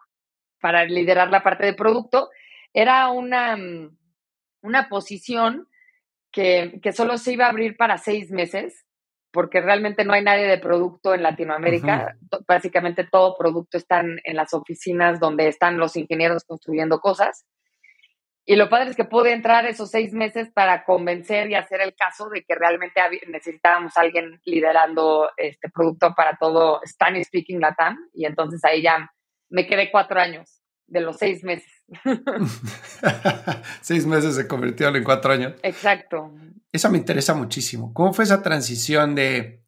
para 0.61 0.85
liderar 0.85 1.31
la 1.31 1.43
parte 1.43 1.67
de 1.67 1.75
producto, 1.75 2.31
era 2.73 3.09
una, 3.11 3.57
mm, 3.57 3.97
una 4.63 4.89
posición 4.89 5.69
que, 6.31 6.81
solo 6.95 7.19
se 7.19 7.33
iba 7.33 7.47
a 7.47 7.51
abrir 7.51 7.77
para 7.77 7.99
seis 7.99 8.31
meses, 8.31 8.87
porque 9.31 9.61
realmente 9.61 10.05
no 10.05 10.13
hay 10.13 10.23
nadie 10.23 10.47
de 10.47 10.59
producto 10.59 11.15
en 11.15 11.23
Latinoamérica. 11.23 12.17
Básicamente 12.47 13.05
todo 13.05 13.37
producto 13.37 13.77
está 13.77 14.01
en, 14.01 14.21
las 14.37 14.55
oficinas 14.55 15.21
donde 15.21 15.49
están 15.49 15.79
los 15.79 15.97
ingenieros 15.97 16.45
construyendo 16.45 17.01
cosas. 17.01 17.45
Y 18.45 18.57
lo 18.57 18.71
padre 18.71 18.91
es 18.91 18.97
que 18.97 19.05
pude 19.05 19.33
entrar 19.33 19.67
esos 19.67 19.91
seis 19.91 20.15
meses 20.15 20.51
para 20.51 20.85
convencer 20.85 21.51
y 21.51 21.55
hacer 21.55 21.83
el 21.83 21.95
caso 21.95 22.31
de 22.31 22.45
que 22.45 22.55
realmente 22.55 23.01
necesitábamos 23.29 23.97
a 23.97 24.01
alguien 24.01 24.41
liderando 24.47 25.31
este 25.37 25.69
producto 25.69 26.15
para 26.15 26.39
todo 26.39 26.81
Spanish 26.87 27.27
Speaking 27.27 27.61
Latam. 27.61 27.99
Y 28.15 28.25
entonces 28.25 28.65
ahí 28.65 28.81
ya 28.81 29.13
me 29.51 29.67
quedé 29.67 29.91
cuatro 29.91 30.19
años 30.19 30.58
de 30.89 31.01
los 31.01 31.17
seis 31.19 31.45
meses. 31.45 31.71
seis 33.83 34.07
meses 34.07 34.35
se 34.35 34.49
convirtieron 34.49 34.97
en 34.97 35.05
cuatro 35.05 35.33
años. 35.33 35.55
Exacto. 35.63 36.33
Eso 36.73 36.91
me 36.91 36.99
interesa 36.99 37.35
muchísimo. 37.35 37.93
¿Cómo 37.95 38.13
fue 38.13 38.25
esa 38.25 38.43
transición 38.43 39.15
de 39.15 39.63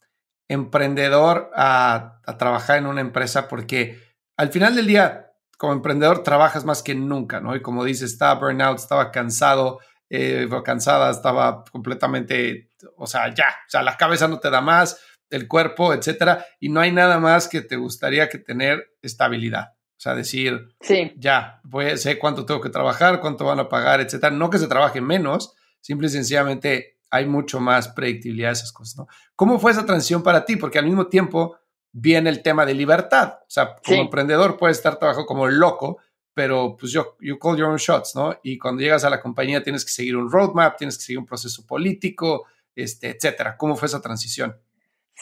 emprendedor 0.49 1.51
a, 1.55 2.21
trabajar 2.39 2.79
en 2.79 2.87
una 2.87 3.01
empresa? 3.01 3.49
Porque 3.49 4.01
al 4.37 4.51
final 4.51 4.75
del 4.75 4.87
día, 4.87 5.33
como 5.59 5.73
emprendedor, 5.73 6.23
trabajas 6.23 6.65
más 6.65 6.83
que 6.83 6.95
nunca, 6.95 7.41
¿no? 7.41 7.55
Y 7.55 7.63
como 7.63 7.85
dices, 7.85 8.13
estaba 8.13 8.41
burnout, 8.41 8.79
estaba 8.79 9.11
cansado, 9.11 9.81
eh, 10.09 10.49
cansada, 10.65 11.11
estaba 11.11 11.65
completamente, 11.71 12.71
o 12.97 13.07
sea, 13.07 13.33
ya, 13.35 13.49
o 13.67 13.71
sea, 13.71 13.83
la 13.83 13.97
cabeza 13.97 14.27
no 14.27 14.41
te 14.41 14.51
da 14.51 14.61
más, 14.61 15.01
el 15.29 15.47
cuerpo, 15.47 15.95
etcétera, 15.95 16.45
y 16.59 16.71
no 16.71 16.81
hay 16.81 16.93
nada 16.93 17.19
más 17.21 17.47
que 17.47 17.61
te 17.61 17.77
gustaría 17.77 18.29
que 18.29 18.39
tener 18.39 18.95
estabilidad. 19.03 19.75
O 20.01 20.03
sea, 20.03 20.15
decir, 20.15 20.75
sí. 20.81 21.13
ya, 21.19 21.61
pues, 21.71 22.01
sé 22.01 22.19
cuánto 22.19 22.47
tengo 22.47 22.63
que 22.63 22.71
trabajar, 22.71 23.21
cuánto 23.21 23.45
van 23.45 23.61
a 23.61 23.69
pagar, 23.69 24.01
etcétera. 24.01 24.35
No 24.35 24.49
que 24.49 24.57
se 24.57 24.67
trabaje 24.67 25.03
menos, 25.03 25.55
simple 25.79 26.07
y 26.07 26.11
sencillamente 26.11 26.97
hay 27.11 27.27
mucho 27.27 27.61
más 27.61 27.89
predictibilidad 27.89 28.49
de 28.49 28.55
esas 28.55 28.73
cosas, 28.73 28.97
¿no? 28.97 29.09
¿Cómo 29.37 29.59
fue 29.59 29.73
esa 29.73 29.85
transición 29.85 30.23
para 30.23 30.47
ti? 30.47 30.57
Porque 30.57 30.79
al 30.79 30.87
mismo 30.87 31.09
tiempo 31.09 31.59
viene 31.93 32.31
el 32.31 32.41
tema 32.41 32.65
de 32.65 32.73
libertad. 32.73 33.41
O 33.43 33.51
sea, 33.51 33.77
como 33.85 34.01
emprendedor 34.01 34.57
puedes 34.57 34.79
estar 34.79 34.99
trabajando 34.99 35.27
como 35.27 35.47
loco, 35.47 35.99
pero 36.33 36.79
pues 36.81 36.93
yo, 36.93 37.19
you 37.21 37.39
call 37.39 37.59
your 37.59 37.69
own 37.69 37.77
shots, 37.77 38.17
¿no? 38.17 38.35
Y 38.43 38.57
cuando 38.57 38.81
llegas 38.81 39.05
a 39.05 39.11
la 39.11 39.21
compañía 39.21 39.63
tienes 39.63 39.85
que 39.85 39.93
seguir 39.93 40.17
un 40.17 40.33
roadmap, 40.33 40.79
tienes 40.79 40.97
que 40.97 41.05
seguir 41.05 41.19
un 41.19 41.27
proceso 41.27 41.67
político, 41.67 42.47
este, 42.75 43.11
etcétera. 43.11 43.55
¿Cómo 43.59 43.77
fue 43.77 43.85
esa 43.85 44.01
transición? 44.01 44.57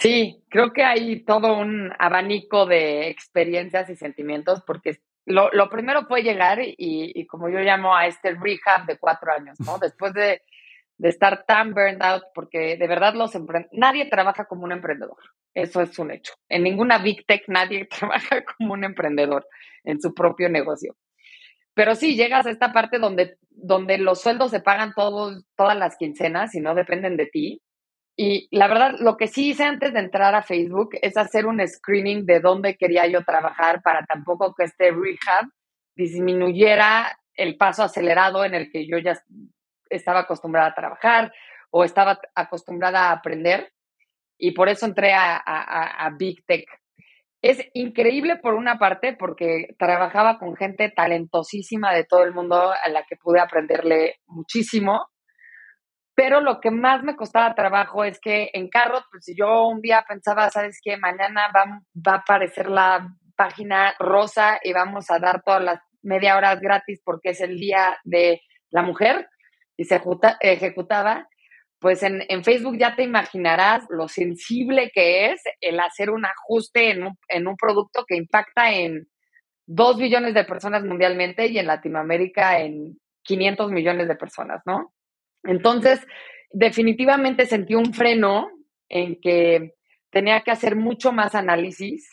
Sí, 0.01 0.45
creo 0.49 0.73
que 0.73 0.85
hay 0.85 1.25
todo 1.25 1.59
un 1.59 1.93
abanico 1.99 2.67
de 2.67 3.09
experiencias 3.09 3.91
y 3.91 3.97
sentimientos, 3.97 4.63
porque 4.65 5.01
lo, 5.27 5.51
primero 5.71 6.07
fue 6.07 6.23
llegar 6.23 6.61
y, 6.63 7.27
como 7.27 7.49
yo 7.49 7.59
llamo 7.59 7.97
a 7.97 8.07
este 8.07 8.31
rehab 8.35 8.87
de 8.87 8.97
cuatro 8.97 9.33
años, 9.33 9.59
¿no? 9.59 9.79
Después 9.81 10.13
de, 10.15 10.43
estar 11.01 11.45
tan 11.47 11.75
burned 11.75 12.03
out, 12.03 12.23
porque 12.33 12.77
de 12.77 12.87
verdad 12.87 13.15
los 13.15 13.33
nadie 13.73 14.07
trabaja 14.07 14.45
como 14.45 14.65
un 14.65 14.73
emprendedor, 14.73 15.19
eso 15.53 15.81
es 15.81 15.99
un 15.99 16.13
hecho. 16.13 16.33
En 16.49 16.63
ninguna 16.63 16.99
big 16.99 17.27
tech 17.27 17.43
nadie 17.49 17.87
trabaja 17.99 18.45
como 18.45 18.75
un 18.75 18.85
emprendedor 18.85 19.49
en 19.83 20.01
su 20.01 20.15
propio 20.15 20.49
negocio. 20.49 20.97
Pero 21.75 21.97
sí, 21.97 22.15
llegas 22.15 22.47
a 22.47 22.51
esta 22.51 22.73
parte 22.73 22.99
donde, 22.99 23.37
donde 23.51 23.99
los 23.99 24.21
sueldos 24.21 24.53
se 24.53 24.61
pagan 24.61 24.93
todos, 24.95 25.45
todas 25.57 25.77
las 25.77 25.97
quincenas 25.97 26.55
y 26.55 26.61
no 26.61 26.77
dependen 26.77 27.17
de 27.17 27.27
ti 27.27 27.63
y 28.21 28.49
la 28.51 28.67
verdad, 28.67 28.97
lo 28.99 29.17
que 29.17 29.29
sí 29.29 29.51
hice 29.51 29.63
antes 29.63 29.93
de 29.93 30.01
entrar 30.01 30.35
a 30.35 30.43
Facebook 30.43 30.91
es 31.03 31.17
hacer 31.17 31.47
un 31.47 31.65
screening 31.65 32.27
de 32.27 32.41
dónde 32.41 32.77
quería 32.77 33.07
yo 33.07 33.23
trabajar 33.23 33.81
para 33.81 34.05
tampoco 34.07 34.55
que 34.57 34.65
este 34.65 34.91
rehab 34.91 35.47
disminuyera 35.95 37.17
el 37.35 37.57
paso 37.57 37.85
acelerado 37.85 38.45
en 38.45 38.55
el 38.55 38.73
que 38.73 38.89
yo 38.89 38.99
ya 38.99 39.17
estaba 39.89 40.21
acostumbrada 40.21 40.71
a 40.71 40.75
trabajar 40.75 41.33
o 41.71 41.85
estaba 41.85 42.19
acostumbrada 42.35 43.09
a 43.09 43.13
aprender. 43.13 43.73
Y 44.37 44.51
por 44.51 44.69
eso 44.69 44.87
entré 44.87 45.13
a, 45.13 45.37
a 45.37 46.11
Big 46.19 46.45
Tech. 46.45 46.65
Es 47.41 47.61
increíble 47.73 48.35
por 48.35 48.55
una 48.55 48.81
parte 48.81 49.13
porque 49.17 49.77
trabajaba 49.79 50.41
con 50.41 50.57
gente 50.57 50.91
talentosísima 50.91 51.95
de 51.95 52.03
todo 52.03 52.25
el 52.25 52.35
mundo 52.35 52.73
a 52.73 52.89
la 52.89 53.05
que 53.05 53.15
pude 53.15 53.39
aprenderle 53.39 54.17
muchísimo 54.27 55.07
pero 56.19 56.41
lo 56.41 56.59
que 56.61 56.73
más 56.73 57.05
me 57.05 57.15
costaba 57.15 57.55
trabajo 57.55 58.03
es 58.03 58.19
que 58.19 58.51
en 58.53 58.69
Carrot, 58.69 59.05
pues 59.09 59.25
si 59.25 59.37
yo 59.37 59.69
un 59.69 59.81
día 59.81 60.05
pensaba, 60.09 60.51
¿sabes 60.51 60.81
qué? 60.83 60.97
Mañana 60.97 61.47
va, 61.55 61.81
va 61.95 62.13
a 62.15 62.17
aparecer 62.17 62.69
la 62.69 63.15
página 63.37 63.95
rosa 64.01 64.59
y 64.65 64.73
vamos 64.73 65.13
a 65.13 65.21
dar 65.21 65.45
todas 65.45 65.63
las 65.63 65.81
media 66.03 66.37
horas 66.37 66.59
gratis 66.61 67.01
porque 67.05 67.29
es 67.31 67.41
el 67.41 67.57
día 67.57 67.97
de 68.03 68.41
la 68.71 68.83
mujer 68.83 69.29
y 69.77 69.85
se 69.85 70.03
ejecutaba, 70.41 71.29
pues 71.79 72.03
en, 72.03 72.43
Facebook 72.43 72.79
ya 72.79 72.97
te 72.97 73.05
imaginarás 73.05 73.85
lo 73.89 74.09
sensible 74.09 74.91
que 74.93 75.27
es 75.31 75.41
el 75.61 75.79
hacer 75.79 76.11
un 76.11 76.27
ajuste 76.27 76.91
en 76.91 77.05
un, 77.05 77.17
en 77.29 77.47
un 77.47 77.57
producto 77.57 78.05
que 78.05 78.17
impacta 78.17 78.73
en 78.73 79.07
2 79.67 79.99
billones 79.99 80.35
de 80.35 80.43
personas 80.43 80.83
mundialmente 80.83 81.47
y 81.47 81.61
en 81.61 81.69
Latinoamérica 81.69 82.59
en 82.59 82.99
500 83.23 83.71
millones 83.71 84.09
de 84.09 84.17
personas, 84.17 84.63
¿no? 84.67 84.93
Entonces, 85.49 86.07
definitivamente 86.53 87.47
sentí 87.47 87.75
un 87.75 87.95
freno 87.95 88.51
en 88.89 89.19
que 89.21 89.75
tenía 90.11 90.43
que 90.43 90.51
hacer 90.51 90.77
mucho 90.77 91.11
más 91.11 91.35
análisis. 91.35 92.07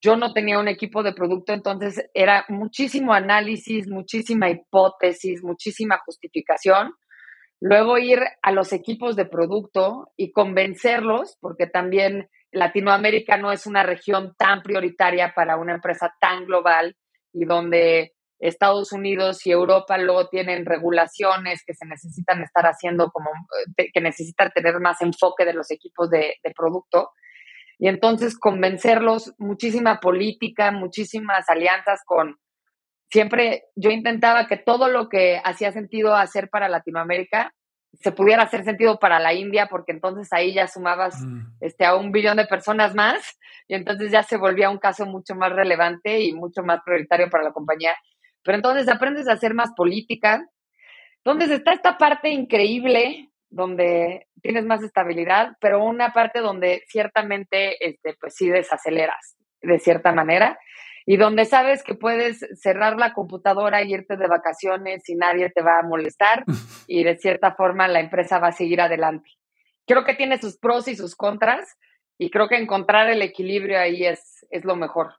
Yo 0.00 0.16
no 0.16 0.32
tenía 0.32 0.60
un 0.60 0.68
equipo 0.68 1.02
de 1.02 1.12
producto, 1.12 1.52
entonces 1.52 2.08
era 2.14 2.44
muchísimo 2.48 3.12
análisis, 3.12 3.88
muchísima 3.88 4.48
hipótesis, 4.48 5.42
muchísima 5.42 5.98
justificación. 6.06 6.92
Luego 7.60 7.98
ir 7.98 8.20
a 8.42 8.52
los 8.52 8.72
equipos 8.72 9.16
de 9.16 9.26
producto 9.26 10.12
y 10.16 10.30
convencerlos, 10.30 11.36
porque 11.40 11.66
también 11.66 12.28
Latinoamérica 12.52 13.36
no 13.38 13.50
es 13.50 13.66
una 13.66 13.82
región 13.82 14.34
tan 14.38 14.62
prioritaria 14.62 15.32
para 15.34 15.56
una 15.56 15.74
empresa 15.74 16.14
tan 16.20 16.46
global 16.46 16.94
y 17.32 17.44
donde 17.44 18.12
Estados 18.38 18.92
Unidos 18.92 19.44
y 19.46 19.50
Europa 19.50 19.98
luego 19.98 20.28
tienen 20.28 20.64
regulaciones 20.64 21.62
que 21.66 21.74
se 21.74 21.86
necesitan 21.86 22.42
estar 22.42 22.66
haciendo 22.66 23.10
como 23.10 23.30
eh, 23.76 23.90
que 23.92 24.00
necesitan 24.00 24.50
tener 24.52 24.78
más 24.80 25.00
enfoque 25.02 25.44
de 25.44 25.54
los 25.54 25.70
equipos 25.70 26.08
de, 26.10 26.36
producto. 26.56 27.10
Y 27.78 27.88
entonces 27.88 28.38
convencerlos, 28.38 29.34
muchísima 29.38 30.00
política, 30.00 30.70
muchísimas 30.72 31.48
alianzas 31.48 32.00
con, 32.04 32.36
siempre 33.10 33.64
yo 33.76 33.90
intentaba 33.90 34.46
que 34.46 34.56
todo 34.56 34.88
lo 34.88 35.08
que 35.08 35.40
hacía 35.44 35.72
sentido 35.72 36.14
hacer 36.14 36.48
para 36.48 36.68
Latinoamérica 36.68 37.52
se 37.92 38.12
pudiera 38.12 38.42
hacer 38.42 38.64
sentido 38.64 38.98
para 38.98 39.18
la 39.18 39.32
India, 39.32 39.66
porque 39.66 39.92
entonces 39.92 40.28
ahí 40.32 40.52
ya 40.54 40.66
sumabas 40.68 41.20
mm. 41.20 41.56
este, 41.60 41.84
a 41.84 41.96
un 41.96 42.12
billón 42.12 42.36
de 42.36 42.46
personas 42.46 42.94
más 42.94 43.38
y 43.66 43.74
entonces 43.74 44.12
ya 44.12 44.22
se 44.22 44.36
volvía 44.36 44.70
un 44.70 44.78
caso 44.78 45.06
mucho 45.06 45.34
más 45.34 45.52
relevante 45.52 46.20
y 46.20 46.32
mucho 46.32 46.62
más 46.62 46.80
prioritario 46.84 47.30
para 47.30 47.44
la 47.44 47.52
compañía. 47.52 47.94
Pero 48.42 48.56
entonces 48.56 48.88
aprendes 48.88 49.28
a 49.28 49.32
hacer 49.32 49.54
más 49.54 49.72
política. 49.76 50.46
Entonces 51.24 51.50
está 51.50 51.72
esta 51.72 51.98
parte 51.98 52.30
increíble 52.30 53.30
donde 53.50 54.26
tienes 54.42 54.64
más 54.64 54.82
estabilidad, 54.82 55.52
pero 55.60 55.82
una 55.82 56.12
parte 56.12 56.40
donde 56.40 56.82
ciertamente 56.88 57.84
este, 57.86 58.14
pues 58.20 58.34
sí 58.34 58.48
desaceleras 58.48 59.36
de 59.60 59.78
cierta 59.78 60.12
manera 60.12 60.58
y 61.10 61.16
donde 61.16 61.46
sabes 61.46 61.82
que 61.82 61.94
puedes 61.94 62.46
cerrar 62.60 62.98
la 62.98 63.14
computadora 63.14 63.82
y 63.82 63.94
irte 63.94 64.18
de 64.18 64.28
vacaciones 64.28 65.08
y 65.08 65.14
nadie 65.14 65.50
te 65.50 65.62
va 65.62 65.78
a 65.78 65.82
molestar 65.82 66.44
y 66.86 67.02
de 67.02 67.16
cierta 67.16 67.54
forma 67.54 67.88
la 67.88 68.00
empresa 68.00 68.38
va 68.38 68.48
a 68.48 68.52
seguir 68.52 68.82
adelante. 68.82 69.30
Creo 69.86 70.04
que 70.04 70.14
tiene 70.14 70.38
sus 70.38 70.58
pros 70.58 70.86
y 70.86 70.96
sus 70.96 71.16
contras 71.16 71.66
y 72.18 72.30
creo 72.30 72.46
que 72.48 72.58
encontrar 72.58 73.08
el 73.08 73.22
equilibrio 73.22 73.80
ahí 73.80 74.04
es, 74.04 74.46
es 74.50 74.66
lo 74.66 74.76
mejor. 74.76 75.14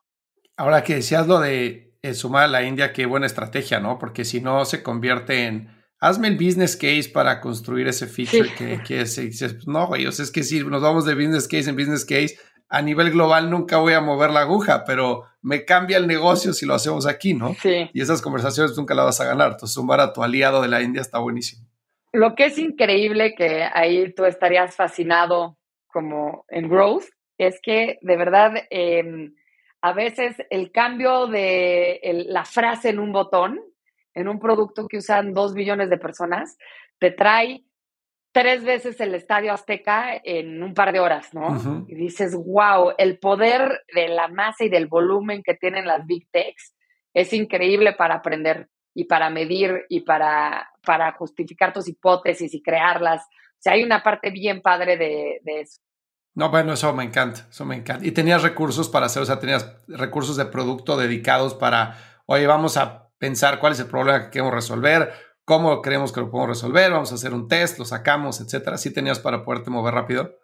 Ahora 0.58 0.84
que 0.84 0.96
decías 0.96 1.26
lo 1.26 1.40
de 1.40 1.89
eh, 2.02 2.14
sumar 2.14 2.44
a 2.44 2.48
la 2.48 2.64
India, 2.64 2.94
qué 2.94 3.06
buena 3.06 3.26
estrategia, 3.26 3.80
¿no? 3.80 4.00
Porque 4.00 4.26
si 4.26 4.42
no 4.42 4.66
se 4.66 4.84
convierte 4.84 5.46
en, 5.46 5.70
hazme 6.00 6.30
el 6.30 6.36
business 6.36 6.76
case 6.76 7.10
para 7.14 7.42
construir 7.42 7.88
ese 7.88 8.08
feature 8.08 8.50
que, 8.58 8.82
que 8.86 9.02
es, 9.02 9.16
pues, 9.16 9.68
no, 9.68 9.88
güey, 9.88 10.06
o 10.08 10.12
sea, 10.12 10.24
es 10.24 10.32
que 10.32 10.44
si 10.44 10.64
nos 10.64 10.82
vamos 10.82 11.06
de 11.06 11.16
business 11.16 11.48
case 11.48 11.70
en 11.70 11.76
business 11.76 12.06
case, 12.06 12.38
a 12.70 12.82
nivel 12.82 13.12
global 13.12 13.50
nunca 13.50 13.78
voy 13.78 13.94
a 13.94 14.02
mover 14.02 14.30
la 14.30 14.42
aguja, 14.42 14.84
pero 14.86 15.26
me 15.42 15.66
cambia 15.66 15.98
el 15.98 16.08
negocio 16.08 16.54
si 16.54 16.66
lo 16.66 16.76
hacemos 16.76 17.08
aquí, 17.08 17.34
¿no? 17.34 17.56
Sí. 17.56 17.90
Y 17.94 18.02
esas 18.02 18.22
conversaciones 18.22 18.78
nunca 18.78 18.94
las 18.94 19.06
vas 19.06 19.22
a 19.22 19.26
ganar. 19.26 19.52
Entonces, 19.52 19.74
sumar 19.74 20.00
a 20.00 20.14
tu 20.14 20.22
aliado 20.22 20.62
de 20.62 20.68
la 20.68 20.82
India 20.82 21.02
está 21.02 21.20
buenísimo. 21.20 21.68
Lo 22.14 22.36
que 22.36 22.46
es 22.46 22.58
increíble, 22.58 23.34
que 23.36 23.64
ahí 23.74 24.14
tú 24.14 24.26
estarías 24.26 24.76
fascinado 24.76 25.58
como 25.88 26.46
en 26.50 26.70
growth, 26.70 27.06
es 27.40 27.60
que 27.62 27.98
de 28.02 28.18
verdad 28.18 28.54
eh, 28.70 29.32
a 29.82 29.94
veces 29.94 30.36
el 30.50 30.72
cambio 30.72 31.28
de 31.28 32.26
la 32.28 32.46
frase 32.46 32.90
en 32.90 33.00
un 33.00 33.12
botón, 33.12 33.60
en 34.14 34.28
un 34.28 34.40
producto 34.40 34.88
que 34.88 34.98
usan 34.98 35.34
dos 35.34 35.54
billones 35.54 35.90
de 35.90 35.98
personas, 35.98 36.58
te 37.00 37.12
trae 37.12 37.64
tres 38.32 38.64
veces 38.64 39.00
el 39.00 39.16
Estadio 39.16 39.54
Azteca 39.54 40.20
en 40.24 40.62
un 40.62 40.74
par 40.74 40.92
de 40.92 41.00
horas, 41.00 41.34
¿no? 41.34 41.86
Y 41.88 41.96
dices, 41.96 42.36
wow, 42.36 42.94
el 42.98 43.18
poder 43.20 43.84
de 43.94 44.10
la 44.10 44.28
masa 44.28 44.66
y 44.66 44.70
del 44.70 44.88
volumen 44.88 45.42
que 45.44 45.56
tienen 45.56 45.88
las 45.88 46.06
Big 46.06 46.30
Techs 46.32 46.76
es 47.14 47.34
increíble 47.34 47.94
para 47.94 48.16
aprender 48.16 48.70
y 48.94 49.06
para 49.06 49.30
medir 49.30 49.86
y 49.90 50.02
para, 50.02 50.70
para 50.86 51.12
justificar 51.14 51.74
tus 51.74 51.88
hipótesis 51.88 52.54
y 52.54 52.62
crearlas. 52.62 53.24
O 53.24 53.62
sea, 53.62 53.74
hay 53.74 53.84
una 53.84 54.04
parte 54.04 54.30
bien 54.30 54.62
padre 54.62 54.98
de, 54.98 55.40
de 55.44 55.62
eso. 55.62 55.82
No, 56.36 56.50
bueno, 56.50 56.74
eso 56.74 56.94
me 56.94 57.04
encanta, 57.04 57.48
eso 57.50 57.66
me 57.66 57.76
encanta. 57.76 58.06
Y 58.06 58.12
tenías 58.12 58.44
recursos 58.44 58.90
para 58.90 59.08
hacer, 59.08 59.22
o 59.24 59.26
sea, 59.26 59.40
tenías 59.40 59.76
recursos 59.88 60.38
de 60.38 60.46
producto 60.46 60.96
dedicados 60.96 61.54
para, 61.54 61.98
oye, 62.26 62.48
vamos 62.48 62.78
a 62.78 63.10
pensar 63.18 63.60
cuál 63.60 63.74
es 63.74 63.80
el 63.80 63.88
problema 63.88 64.26
que 64.26 64.30
queremos 64.32 64.54
resolver, 64.54 65.12
cómo 65.44 65.82
creemos 65.82 66.12
que 66.12 66.22
lo 66.22 66.30
podemos 66.30 66.50
resolver, 66.50 66.92
vamos 66.92 67.12
a 67.12 67.16
hacer 67.16 67.34
un 67.34 67.48
test, 67.48 67.80
lo 67.80 67.86
sacamos, 67.86 68.40
etcétera. 68.40 68.78
¿Sí 68.78 68.94
tenías 68.94 69.20
para 69.20 69.44
poderte 69.44 69.70
mover 69.70 69.94
rápido? 69.94 70.36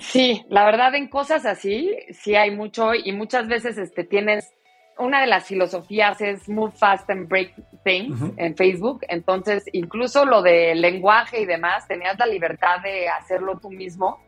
Sí, 0.00 0.44
la 0.48 0.64
verdad 0.64 0.94
en 0.94 1.08
cosas 1.08 1.46
así, 1.46 1.96
sí 2.10 2.34
hay 2.34 2.50
mucho 2.50 2.94
y 2.94 3.12
muchas 3.12 3.48
veces 3.48 3.78
este, 3.78 4.04
tienes, 4.04 4.52
una 4.98 5.20
de 5.20 5.26
las 5.26 5.46
filosofías 5.46 6.20
es 6.20 6.48
move 6.48 6.72
fast 6.72 7.08
and 7.10 7.28
break 7.28 7.54
things 7.84 8.18
en 8.36 8.56
Facebook, 8.56 9.00
entonces 9.08 9.64
incluso 9.72 10.24
lo 10.24 10.42
de 10.42 10.74
lenguaje 10.74 11.40
y 11.40 11.46
demás, 11.46 11.86
tenías 11.86 12.18
la 12.18 12.26
libertad 12.26 12.80
de 12.82 13.08
hacerlo 13.08 13.58
tú 13.58 13.70
mismo 13.70 14.18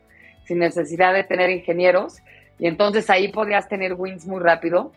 sin 0.49 0.57
necesidad 0.57 1.13
de 1.13 1.23
tener 1.23 1.51
ingenieros. 1.51 2.23
Y 2.57 2.65
entonces 2.65 3.07
ahí 3.11 3.27
podías 3.27 3.69
tener 3.69 3.93
wins 3.93 4.25
muy 4.25 4.41
rápido. 4.41 4.91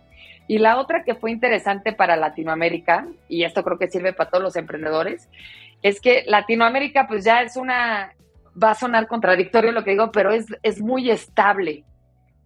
Y 0.49 0.59
la 0.59 0.79
otra 0.79 1.05
que 1.05 1.15
fue 1.15 1.31
interesante 1.31 1.93
para 1.93 2.17
Latinoamérica, 2.17 3.07
y 3.29 3.45
esto 3.45 3.63
creo 3.63 3.79
que 3.79 3.91
sirve 3.91 4.15
para 4.15 4.31
todos 4.31 4.43
los 4.43 4.57
emprendedores, 4.57 5.29
es 5.83 6.01
que 6.01 6.25
Latinoamérica 6.27 7.07
pues 7.07 7.23
ya 7.23 7.43
es 7.43 7.57
una, 7.59 8.15
va 8.61 8.71
a 8.71 8.75
sonar 8.75 9.07
contradictorio 9.09 9.73
lo 9.73 9.85
que 9.85 9.91
digo, 9.91 10.11
pero 10.11 10.33
es, 10.33 10.47
es 10.63 10.81
muy 10.81 11.11
estable 11.11 11.85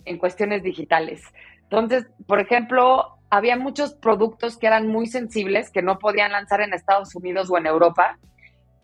en 0.04 0.18
cuestiones 0.18 0.64
digitales. 0.64 1.22
Entonces, 1.62 2.08
por 2.26 2.40
ejemplo, 2.40 3.18
había 3.30 3.56
muchos 3.56 3.94
productos 3.94 4.58
que 4.58 4.66
eran 4.66 4.88
muy 4.88 5.06
sensibles, 5.06 5.70
que 5.70 5.80
no 5.80 6.00
podían 6.00 6.32
lanzar 6.32 6.60
en 6.60 6.74
Estados 6.74 7.14
Unidos 7.14 7.50
o 7.50 7.56
en 7.56 7.66
Europa, 7.66 8.18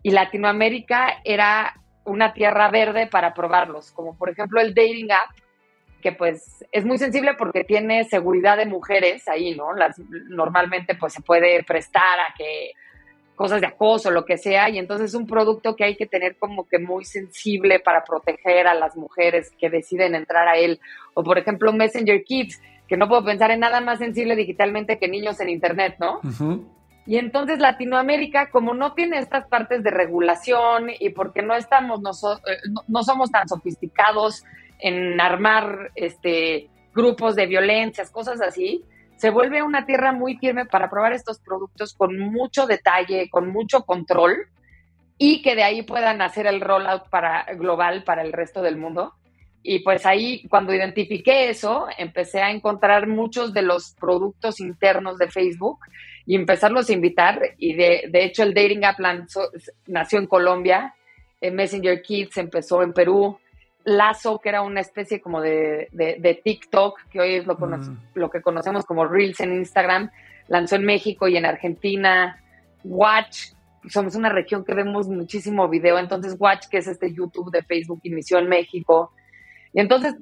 y 0.01 0.11
Latinoamérica 0.11 1.19
era 1.25 1.75
una 2.05 2.33
tierra 2.33 2.69
verde 2.69 3.07
para 3.07 3.33
probarlos, 3.33 3.91
como 3.91 4.15
por 4.17 4.29
ejemplo 4.29 4.59
el 4.59 4.73
dating 4.73 5.11
app, 5.11 5.31
que 6.01 6.11
pues 6.11 6.65
es 6.71 6.85
muy 6.85 6.97
sensible 6.97 7.33
porque 7.37 7.63
tiene 7.63 8.03
seguridad 8.03 8.57
de 8.57 8.65
mujeres 8.65 9.27
ahí, 9.27 9.55
¿no? 9.55 9.73
Las, 9.73 9.97
normalmente 10.29 10.95
pues 10.95 11.13
se 11.13 11.21
puede 11.21 11.63
prestar 11.63 12.19
a 12.19 12.33
que 12.37 12.71
cosas 13.35 13.61
de 13.61 13.67
acoso, 13.67 14.11
lo 14.11 14.25
que 14.25 14.37
sea, 14.37 14.69
y 14.69 14.77
entonces 14.77 15.09
es 15.09 15.15
un 15.15 15.25
producto 15.25 15.75
que 15.75 15.85
hay 15.85 15.95
que 15.95 16.05
tener 16.05 16.37
como 16.37 16.67
que 16.67 16.77
muy 16.77 17.03
sensible 17.05 17.79
para 17.79 18.03
proteger 18.03 18.67
a 18.67 18.75
las 18.75 18.95
mujeres 18.95 19.51
que 19.57 19.69
deciden 19.69 20.13
entrar 20.13 20.47
a 20.47 20.57
él. 20.57 20.79
O 21.13 21.23
por 21.23 21.37
ejemplo 21.37 21.73
Messenger 21.73 22.23
Kids, 22.23 22.61
que 22.87 22.97
no 22.97 23.07
puedo 23.07 23.23
pensar 23.23 23.49
en 23.51 23.61
nada 23.61 23.81
más 23.81 23.99
sensible 23.99 24.35
digitalmente 24.35 24.99
que 24.99 25.07
niños 25.07 25.39
en 25.39 25.49
Internet, 25.49 25.95
¿no? 25.99 26.19
Y 27.05 27.17
entonces 27.17 27.59
Latinoamérica, 27.59 28.49
como 28.49 28.73
no 28.73 28.93
tiene 28.93 29.19
estas 29.19 29.47
partes 29.47 29.83
de 29.83 29.91
regulación 29.91 30.87
y 30.99 31.09
porque 31.09 31.41
no 31.41 31.53
estamos 31.55 31.99
eh, 32.47 32.57
no, 32.87 33.03
somos 33.03 33.29
tan 33.29 33.47
sofisticados 33.47 34.43
en 34.79 35.19
armar 35.19 35.91
este 35.95 36.69
grupos 36.93 37.35
de 37.35 37.47
violencias, 37.47 38.11
cosas 38.11 38.39
así, 38.41 38.85
se 39.17 39.31
vuelve 39.31 39.63
una 39.63 39.85
tierra 39.85 40.11
muy 40.11 40.37
firme 40.37 40.65
para 40.65 40.89
probar 40.89 41.13
estos 41.13 41.39
productos 41.39 41.93
con 41.93 42.17
mucho 42.19 42.67
detalle, 42.67 43.29
con 43.29 43.49
mucho 43.51 43.83
control 43.83 44.47
y 45.17 45.41
que 45.41 45.55
de 45.55 45.63
ahí 45.63 45.81
puedan 45.81 46.21
hacer 46.21 46.45
el 46.45 46.61
rollout 46.61 47.09
para 47.09 47.45
global 47.55 48.03
para 48.03 48.21
el 48.21 48.31
resto 48.31 48.61
del 48.61 48.77
mundo. 48.77 49.13
Y 49.61 49.79
pues 49.79 50.05
ahí, 50.05 50.45
cuando 50.49 50.73
identifiqué 50.73 51.49
eso, 51.49 51.87
empecé 51.97 52.41
a 52.41 52.51
encontrar 52.51 53.07
muchos 53.07 53.53
de 53.53 53.61
los 53.61 53.95
productos 53.99 54.59
internos 54.59 55.17
de 55.17 55.31
Facebook 55.31 55.79
y 56.25 56.35
empezarlos 56.35 56.89
a 56.89 56.93
invitar. 56.93 57.41
Y 57.57 57.73
de, 57.73 58.05
de 58.09 58.23
hecho, 58.23 58.43
el 58.43 58.53
Dating 58.53 58.85
App 58.85 58.99
nació 59.87 60.19
en 60.19 60.27
Colombia, 60.27 60.93
Messenger 61.41 62.01
Kids 62.01 62.37
empezó 62.37 62.81
en 62.83 62.93
Perú, 62.93 63.37
Lazo, 63.85 64.39
que 64.39 64.49
era 64.49 64.61
una 64.61 64.79
especie 64.79 65.19
como 65.19 65.41
de, 65.41 65.89
de, 65.91 66.41
TikTok, 66.43 67.09
que 67.09 67.19
hoy 67.19 67.35
es 67.35 67.45
lo, 67.45 67.55
mm. 67.55 67.97
lo 68.13 68.29
que 68.29 68.41
conocemos 68.41 68.85
como 68.85 69.05
Reels 69.05 69.41
en 69.41 69.53
Instagram, 69.53 70.09
lanzó 70.47 70.75
en 70.75 70.85
México 70.85 71.27
y 71.27 71.35
en 71.35 71.45
Argentina. 71.45 72.41
Watch, 72.83 73.51
somos 73.89 74.15
una 74.15 74.29
región 74.29 74.63
que 74.63 74.73
vemos 74.73 75.07
muchísimo 75.07 75.67
video, 75.67 75.97
entonces 75.99 76.35
Watch, 76.39 76.67
que 76.69 76.77
es 76.77 76.87
este 76.87 77.13
YouTube 77.13 77.51
de 77.51 77.63
Facebook, 77.63 77.99
inició 78.03 78.39
en 78.39 78.47
México. 78.47 79.11
Y 79.73 79.81
entonces, 79.81 80.15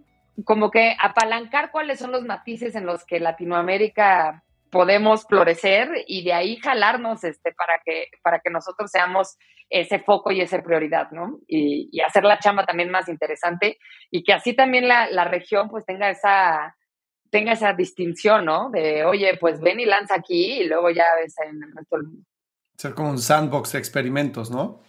como 0.43 0.71
que 0.71 0.95
apalancar 0.99 1.71
cuáles 1.71 1.99
son 1.99 2.11
los 2.11 2.23
matices 2.23 2.73
en 2.75 2.85
los 2.85 3.05
que 3.05 3.19
Latinoamérica 3.19 4.43
podemos 4.72 5.26
florecer 5.28 5.89
y 6.07 6.24
de 6.24 6.34
ahí 6.34 6.57
jalarnos 6.57 7.24
este, 7.24 7.53
para, 7.53 7.80
que, 7.86 8.07
para 8.24 8.39
que 8.39 8.49
nosotros 8.49 8.89
seamos 8.89 9.38
ese 9.69 9.99
foco 9.99 10.32
y 10.32 10.41
esa 10.41 10.61
prioridad, 10.61 11.11
¿no? 11.11 11.39
Y, 11.47 11.89
y 11.91 12.01
hacer 12.01 12.24
la 12.24 12.39
chamba 12.39 12.65
también 12.65 12.89
más 12.89 13.07
interesante 13.07 13.78
y 14.09 14.24
que 14.24 14.34
así 14.34 14.53
también 14.53 14.88
la, 14.88 15.09
la, 15.09 15.26
región 15.26 15.69
pues 15.69 15.86
tenga 15.86 16.09
esa, 16.09 16.76
tenga 17.30 17.53
esa 17.53 17.74
distinción, 17.74 18.45
¿no? 18.45 18.69
De, 18.69 19.05
oye, 19.05 19.38
pues 19.39 19.61
ven 19.61 19.80
y 19.80 19.86
lanza 19.86 20.15
aquí 20.15 20.61
y 20.61 20.67
luego 20.67 20.89
ya 20.89 21.05
ves 21.15 21.36
en 21.39 21.63
el 21.63 21.76
resto 21.76 21.97
del 21.97 22.07
mundo. 22.07 22.24
Ser 22.78 22.93
como 22.93 23.11
un 23.11 23.19
sandbox 23.19 23.74
de 23.74 23.80
experimentos, 23.80 24.51
¿no? 24.51 24.82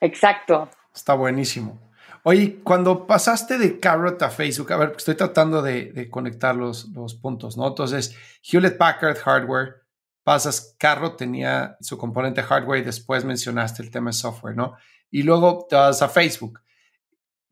Exacto. 0.00 0.68
Está 0.94 1.14
buenísimo. 1.14 1.89
Oye, 2.22 2.60
cuando 2.62 3.06
pasaste 3.06 3.56
de 3.56 3.80
Carrot 3.80 4.20
a 4.22 4.30
Facebook, 4.30 4.72
a 4.72 4.76
ver, 4.76 4.94
estoy 4.96 5.14
tratando 5.14 5.62
de, 5.62 6.08
conectar 6.10 6.54
los, 6.54 6.88
los, 6.90 7.14
puntos, 7.14 7.56
¿no? 7.56 7.68
Entonces, 7.68 8.14
Hewlett 8.42 8.76
Packard 8.76 9.16
Hardware, 9.16 9.76
pasas, 10.22 10.76
Carrot 10.78 11.16
tenía 11.16 11.76
su 11.80 11.96
componente 11.96 12.42
hardware 12.42 12.82
y 12.82 12.84
después 12.84 13.24
mencionaste 13.24 13.82
el 13.82 13.90
tema 13.90 14.10
de 14.10 14.14
software, 14.14 14.54
¿no? 14.54 14.76
Y 15.10 15.22
luego 15.22 15.66
te 15.68 15.76
vas 15.76 16.02
a 16.02 16.08
Facebook. 16.08 16.60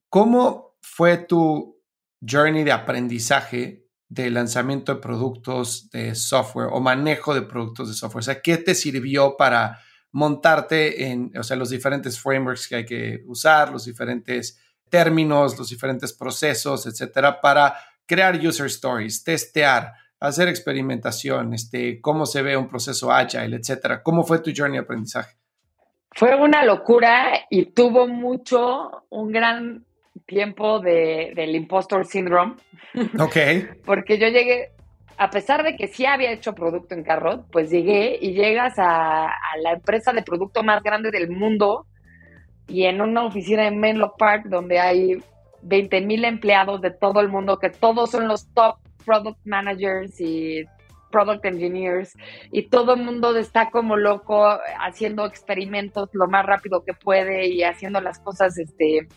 ¿Cómo 0.08 0.76
fue 0.80 1.16
tu 1.16 1.80
journey 2.20 2.64
de 2.64 2.72
aprendizaje 2.72 3.86
de 4.08 4.30
lanzamiento 4.30 4.94
de 4.94 5.00
productos 5.00 5.90
de 5.90 6.14
software 6.14 6.68
o 6.70 6.80
manejo 6.80 7.34
de 7.34 7.42
productos 7.42 7.88
de 7.88 7.94
software? 7.94 8.20
O 8.20 8.22
sea, 8.22 8.42
¿qué 8.42 8.58
te 8.58 8.74
sirvió 8.74 9.36
para 9.36 9.80
montarte 10.12 11.10
en, 11.10 11.32
o 11.38 11.42
sea, 11.42 11.56
los 11.56 11.70
diferentes 11.70 12.20
frameworks 12.20 12.68
que 12.68 12.76
hay 12.76 12.84
que 12.84 13.22
usar, 13.26 13.70
los 13.70 13.84
diferentes 13.84 14.58
términos, 14.88 15.58
los 15.58 15.68
diferentes 15.68 16.12
procesos, 16.12 16.86
etcétera, 16.86 17.40
para 17.40 17.74
crear 18.06 18.34
user 18.36 18.66
stories, 18.66 19.22
testear, 19.22 19.92
hacer 20.20 20.48
experimentación, 20.48 21.54
este, 21.54 22.00
cómo 22.00 22.26
se 22.26 22.42
ve 22.42 22.56
un 22.56 22.68
proceso 22.68 23.12
agile, 23.12 23.56
etcétera. 23.56 24.02
¿Cómo 24.02 24.24
fue 24.24 24.40
tu 24.40 24.50
journey 24.54 24.78
de 24.78 24.84
aprendizaje? 24.84 25.36
Fue 26.12 26.34
una 26.34 26.64
locura 26.64 27.46
y 27.50 27.66
tuvo 27.66 28.08
mucho, 28.08 29.04
un 29.10 29.30
gran 29.30 29.84
tiempo 30.26 30.80
de, 30.80 31.32
del 31.36 31.54
impostor 31.54 32.06
syndrome. 32.06 32.56
Ok. 33.20 33.36
Porque 33.84 34.18
yo 34.18 34.28
llegué, 34.28 34.72
a 35.18 35.30
pesar 35.30 35.64
de 35.64 35.76
que 35.76 35.88
sí 35.88 36.06
había 36.06 36.30
hecho 36.30 36.54
producto 36.54 36.94
en 36.94 37.02
Carrot, 37.02 37.44
pues 37.50 37.70
llegué 37.70 38.16
y 38.20 38.34
llegas 38.34 38.74
a, 38.78 39.28
la 39.60 39.72
empresa 39.72 40.12
de 40.12 40.22
producto 40.22 40.62
más 40.62 40.80
grande 40.82 41.10
del 41.10 41.28
mundo 41.28 41.86
y 42.68 42.84
en 42.84 43.00
una 43.00 43.24
oficina 43.24 43.66
en 43.66 43.80
Menlo 43.80 44.14
Park 44.16 44.44
donde 44.46 44.78
hay 44.78 45.20
20 45.62 46.02
mil 46.02 46.24
empleados 46.24 46.80
de 46.80 46.92
todo 46.92 47.20
el 47.20 47.28
mundo, 47.28 47.58
que 47.58 47.68
todos 47.68 48.12
son 48.12 48.28
los 48.28 48.48
top 48.54 48.76
product 49.04 49.40
managers 49.44 50.20
y 50.20 50.64
product 51.10 51.44
engineers 51.46 52.14
y 52.52 52.68
todo 52.68 52.94
el 52.94 53.02
mundo 53.02 53.36
está 53.36 53.70
como 53.70 53.96
loco 53.96 54.46
haciendo 54.78 55.26
experimentos 55.26 56.10
lo 56.12 56.28
más 56.28 56.46
rápido 56.46 56.84
que 56.84 56.92
puede 56.92 57.48
y 57.48 57.64
haciendo 57.64 58.00
las 58.00 58.20
cosas, 58.20 58.56
este, 58.56 59.08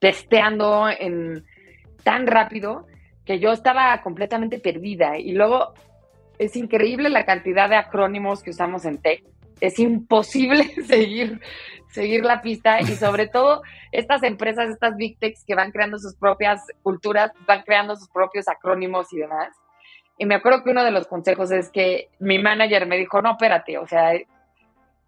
testeando 0.00 0.88
en 0.88 1.44
tan 2.02 2.26
rápido 2.26 2.86
que 3.24 3.38
yo 3.38 3.52
estaba 3.52 4.00
completamente 4.02 4.58
perdida. 4.58 5.18
Y 5.18 5.32
luego 5.32 5.74
es 6.38 6.56
increíble 6.56 7.08
la 7.08 7.24
cantidad 7.24 7.68
de 7.68 7.76
acrónimos 7.76 8.42
que 8.42 8.50
usamos 8.50 8.84
en 8.84 8.98
tech. 8.98 9.24
Es 9.60 9.78
imposible 9.78 10.64
seguir, 10.86 11.40
seguir 11.90 12.24
la 12.24 12.42
pista 12.42 12.80
y 12.80 12.86
sobre 12.96 13.28
todo 13.28 13.62
estas 13.92 14.22
empresas, 14.22 14.68
estas 14.68 14.96
big 14.96 15.18
techs 15.18 15.44
que 15.44 15.54
van 15.54 15.70
creando 15.70 15.98
sus 15.98 16.14
propias 16.16 16.62
culturas, 16.82 17.32
van 17.46 17.62
creando 17.62 17.96
sus 17.96 18.08
propios 18.08 18.48
acrónimos 18.48 19.12
y 19.12 19.18
demás. 19.18 19.48
Y 20.18 20.26
me 20.26 20.36
acuerdo 20.36 20.62
que 20.62 20.70
uno 20.70 20.84
de 20.84 20.92
los 20.92 21.06
consejos 21.06 21.50
es 21.50 21.70
que 21.70 22.08
mi 22.20 22.38
manager 22.38 22.86
me 22.86 22.96
dijo, 22.96 23.20
no, 23.20 23.32
espérate, 23.32 23.78
o 23.78 23.86
sea, 23.86 24.12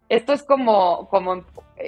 esto 0.09 0.33
es 0.33 0.43
como, 0.43 1.07
como 1.09 1.45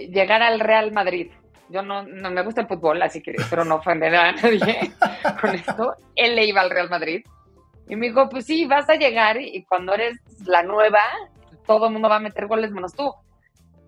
llegar 0.09 0.41
al 0.41 0.61
Real 0.61 0.93
Madrid 0.93 1.29
yo 1.69 1.81
no, 1.81 2.03
no 2.03 2.31
me 2.31 2.43
gusta 2.43 2.61
el 2.61 2.67
fútbol, 2.67 3.01
así 3.01 3.21
que 3.21 3.31
espero 3.31 3.63
no 3.63 3.75
ofender 3.75 4.15
a 4.15 4.31
nadie 4.31 4.91
con 5.41 5.55
esto. 5.55 5.93
Él 6.15 6.35
le 6.35 6.45
iba 6.45 6.61
al 6.61 6.69
Real 6.69 6.89
Madrid. 6.89 7.23
Y 7.87 7.95
me 7.95 8.07
dijo, 8.07 8.29
pues 8.29 8.45
sí, 8.45 8.65
vas 8.65 8.89
a 8.89 8.95
llegar 8.95 9.41
y 9.41 9.63
cuando 9.63 9.93
eres 9.93 10.19
la 10.45 10.61
nueva, 10.63 11.01
todo 11.65 11.87
el 11.87 11.93
mundo 11.93 12.09
va 12.09 12.17
a 12.17 12.19
meter 12.19 12.47
goles 12.47 12.71
menos 12.71 12.93
tú. 12.93 13.11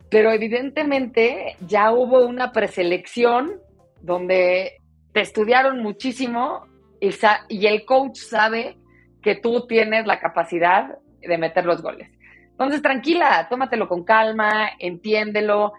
Pero 0.09 0.31
evidentemente 0.31 1.55
ya 1.67 1.91
hubo 1.91 2.25
una 2.25 2.51
preselección 2.51 3.59
donde 4.01 4.77
te 5.13 5.21
estudiaron 5.21 5.81
muchísimo 5.81 6.65
y, 6.99 7.11
y 7.49 7.67
el 7.67 7.85
coach 7.85 8.17
sabe 8.17 8.77
que 9.21 9.35
tú 9.35 9.67
tienes 9.67 10.07
la 10.07 10.19
capacidad 10.19 10.97
de 11.19 11.37
meter 11.37 11.65
los 11.65 11.81
goles. 11.81 12.09
Entonces, 12.51 12.81
tranquila, 12.81 13.47
tómatelo 13.49 13.87
con 13.87 14.03
calma, 14.03 14.71
entiéndelo 14.79 15.73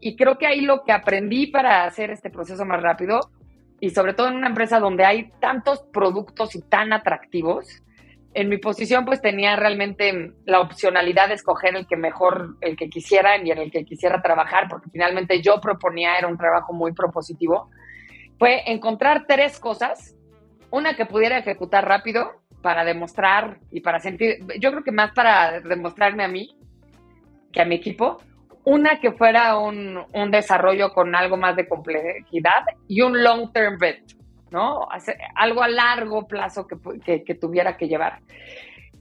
y 0.00 0.16
creo 0.16 0.38
que 0.38 0.46
ahí 0.46 0.60
lo 0.60 0.84
que 0.84 0.92
aprendí 0.92 1.46
para 1.46 1.84
hacer 1.84 2.10
este 2.10 2.30
proceso 2.30 2.64
más 2.64 2.82
rápido, 2.82 3.30
y 3.80 3.90
sobre 3.90 4.14
todo 4.14 4.28
en 4.28 4.36
una 4.36 4.48
empresa 4.48 4.80
donde 4.80 5.04
hay 5.04 5.30
tantos 5.40 5.82
productos 5.92 6.54
y 6.56 6.62
tan 6.62 6.92
atractivos, 6.92 7.82
en 8.34 8.48
mi 8.48 8.58
posición 8.58 9.04
pues 9.04 9.20
tenía 9.20 9.56
realmente 9.56 10.32
la 10.44 10.60
opcionalidad 10.60 11.28
de 11.28 11.34
escoger 11.34 11.76
el 11.76 11.86
que 11.86 11.96
mejor, 11.96 12.56
el 12.60 12.76
que 12.76 12.88
quisiera 12.88 13.36
y 13.36 13.50
en 13.50 13.58
el 13.58 13.70
que 13.70 13.84
quisiera 13.84 14.20
trabajar, 14.20 14.68
porque 14.68 14.90
finalmente 14.90 15.40
yo 15.40 15.60
proponía, 15.60 16.16
era 16.16 16.28
un 16.28 16.36
trabajo 16.36 16.72
muy 16.72 16.92
propositivo, 16.92 17.70
fue 18.38 18.70
encontrar 18.70 19.24
tres 19.26 19.58
cosas, 19.58 20.14
una 20.70 20.94
que 20.94 21.06
pudiera 21.06 21.38
ejecutar 21.38 21.86
rápido 21.86 22.30
para 22.62 22.84
demostrar 22.84 23.58
y 23.70 23.80
para 23.80 24.00
sentir, 24.00 24.38
yo 24.60 24.70
creo 24.70 24.84
que 24.84 24.92
más 24.92 25.12
para 25.12 25.60
demostrarme 25.60 26.24
a 26.24 26.28
mí 26.28 26.56
que 27.52 27.62
a 27.62 27.64
mi 27.64 27.76
equipo, 27.76 28.18
una 28.68 29.00
que 29.00 29.12
fuera 29.12 29.56
un, 29.56 29.98
un, 30.12 30.30
desarrollo 30.30 30.92
con 30.92 31.14
algo 31.14 31.38
más 31.38 31.56
de 31.56 31.66
complejidad 31.66 32.66
y 32.86 33.00
un 33.00 33.22
long 33.24 33.50
term 33.50 33.78
bet, 33.78 34.02
¿no? 34.50 34.86
algo 35.34 35.62
a 35.62 35.68
largo 35.68 36.26
plazo 36.26 36.66
que, 36.66 37.24
que, 37.24 37.34
tuviera 37.34 37.78
que 37.78 37.88
llevar. 37.88 38.20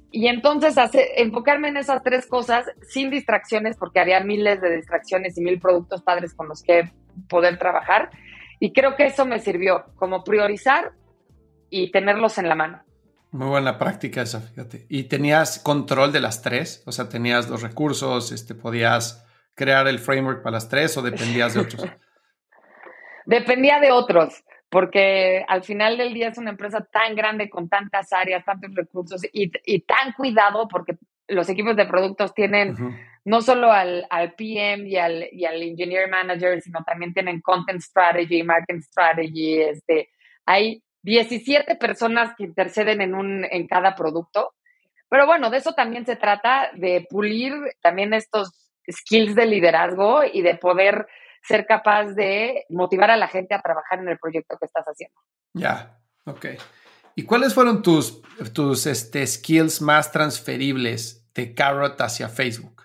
Y 0.10 0.28
entonces 0.28 0.78
hace, 0.78 1.22
enfocarme 1.22 1.68
en 1.68 1.76
esas 1.76 2.02
tres 2.02 2.28
cosas 2.28 2.66
sin 2.88 3.10
distracciones, 3.10 3.76
porque 3.76 4.00
había 4.00 4.22
miles 4.22 4.62
de 4.62 4.78
distracciones 4.78 5.38
y 5.38 5.42
mil 5.42 5.60
productos 5.60 6.02
padres 6.02 6.34
con 6.34 6.48
los 6.48 6.64
que 6.64 6.90
poder 7.28 7.60
trabajar. 7.60 8.10
Y 8.62 8.72
creo 8.72 8.96
que 8.96 9.08
eso 9.08 9.26
me 9.26 9.40
sirvió 9.40 9.84
como 9.98 10.24
priorizar 10.24 10.94
y 11.70 11.92
tenerlos 11.92 12.38
en 12.38 12.48
la 12.48 12.56
mano. 12.56 12.84
Muy 13.32 13.50
buena 13.50 13.78
práctica 13.78 14.22
esa, 14.22 14.40
fíjate. 14.40 14.86
¿Y 14.88 15.04
tenías 15.04 15.60
control 15.60 16.14
de 16.14 16.22
las 16.22 16.42
tres? 16.42 16.84
O 16.86 16.94
sea, 16.94 17.10
tenías 17.10 17.50
los 17.50 17.62
recursos, 17.62 18.32
este, 18.32 18.56
podías 18.56 19.27
crear 19.58 19.88
el 19.88 20.00
framework 20.00 20.44
para 20.44 20.54
las 20.54 20.70
tres 20.70 20.96
o 20.96 21.02
dependías 21.02 21.56
de 21.56 21.62
otros? 21.62 21.84
Dependía 23.26 23.82
de 23.82 23.92
otros, 23.92 24.42
porque 24.70 25.44
al 25.50 25.64
final 25.64 25.98
del 25.98 26.14
día 26.14 26.30
es 26.30 26.38
una 26.38 26.52
empresa 26.52 26.88
tan 26.90 27.14
grande 27.14 27.50
con 27.50 27.68
tantas 27.68 28.14
áreas, 28.14 28.46
tantos 28.46 28.74
recursos 28.74 29.22
y, 29.34 29.52
y 29.66 29.82
tan 29.82 30.14
cuidado 30.14 30.70
porque 30.70 30.98
los 31.28 31.50
equipos 31.50 31.76
de 31.76 31.86
productos 31.86 32.34
tienen 32.34 32.76
no 33.26 33.42
solo 33.42 33.72
al, 33.74 34.08
al 34.10 34.34
PM 34.36 34.88
y 34.88 34.96
al, 34.96 35.28
y 35.34 35.44
al, 35.44 35.62
Engineer 35.62 36.10
Manager, 36.10 36.62
sino 36.62 36.84
también 36.86 37.14
tienen 37.14 37.42
Content 37.42 37.82
Strategy, 37.82 38.44
Marketing 38.44 38.80
Strategy. 38.80 39.62
Este, 39.62 40.10
hay 40.46 40.82
17 41.02 41.76
personas 41.76 42.34
que 42.38 42.46
interceden 42.46 43.02
en, 43.02 43.14
un, 43.14 43.44
en 43.44 43.68
cada 43.68 43.96
producto. 43.96 44.54
Pero 45.10 45.26
bueno, 45.26 45.50
de 45.50 45.58
eso 45.58 45.74
también 45.74 46.06
se 46.06 46.16
trata, 46.16 46.72
de 46.74 47.06
pulir 47.10 47.54
también 47.82 48.14
estos 48.14 48.67
skills 48.90 49.36
de 49.36 49.46
liderazgo 49.46 50.24
y 50.24 50.42
de 50.42 50.56
poder 50.56 51.08
ser 51.42 51.66
capaz 51.66 52.14
de 52.14 52.66
motivar 52.70 53.12
a 53.12 53.18
la 53.18 53.28
gente 53.28 53.56
a 53.56 53.62
trabajar 53.62 54.00
en 54.00 54.10
el 54.10 54.20
proyecto 54.20 54.58
que 54.58 54.66
estás 54.66 54.86
haciendo. 54.86 55.20
Ya, 55.54 55.98
ok. 56.26 56.46
¿Y 57.16 57.24
cuáles 57.24 57.54
fueron 57.54 57.82
tus, 57.82 58.22
tus 58.54 58.86
este, 58.86 59.26
skills 59.26 59.82
más 59.82 60.12
transferibles 60.12 61.28
de 61.34 61.54
Carrot 61.56 62.00
hacia 62.00 62.30
Facebook? 62.30 62.84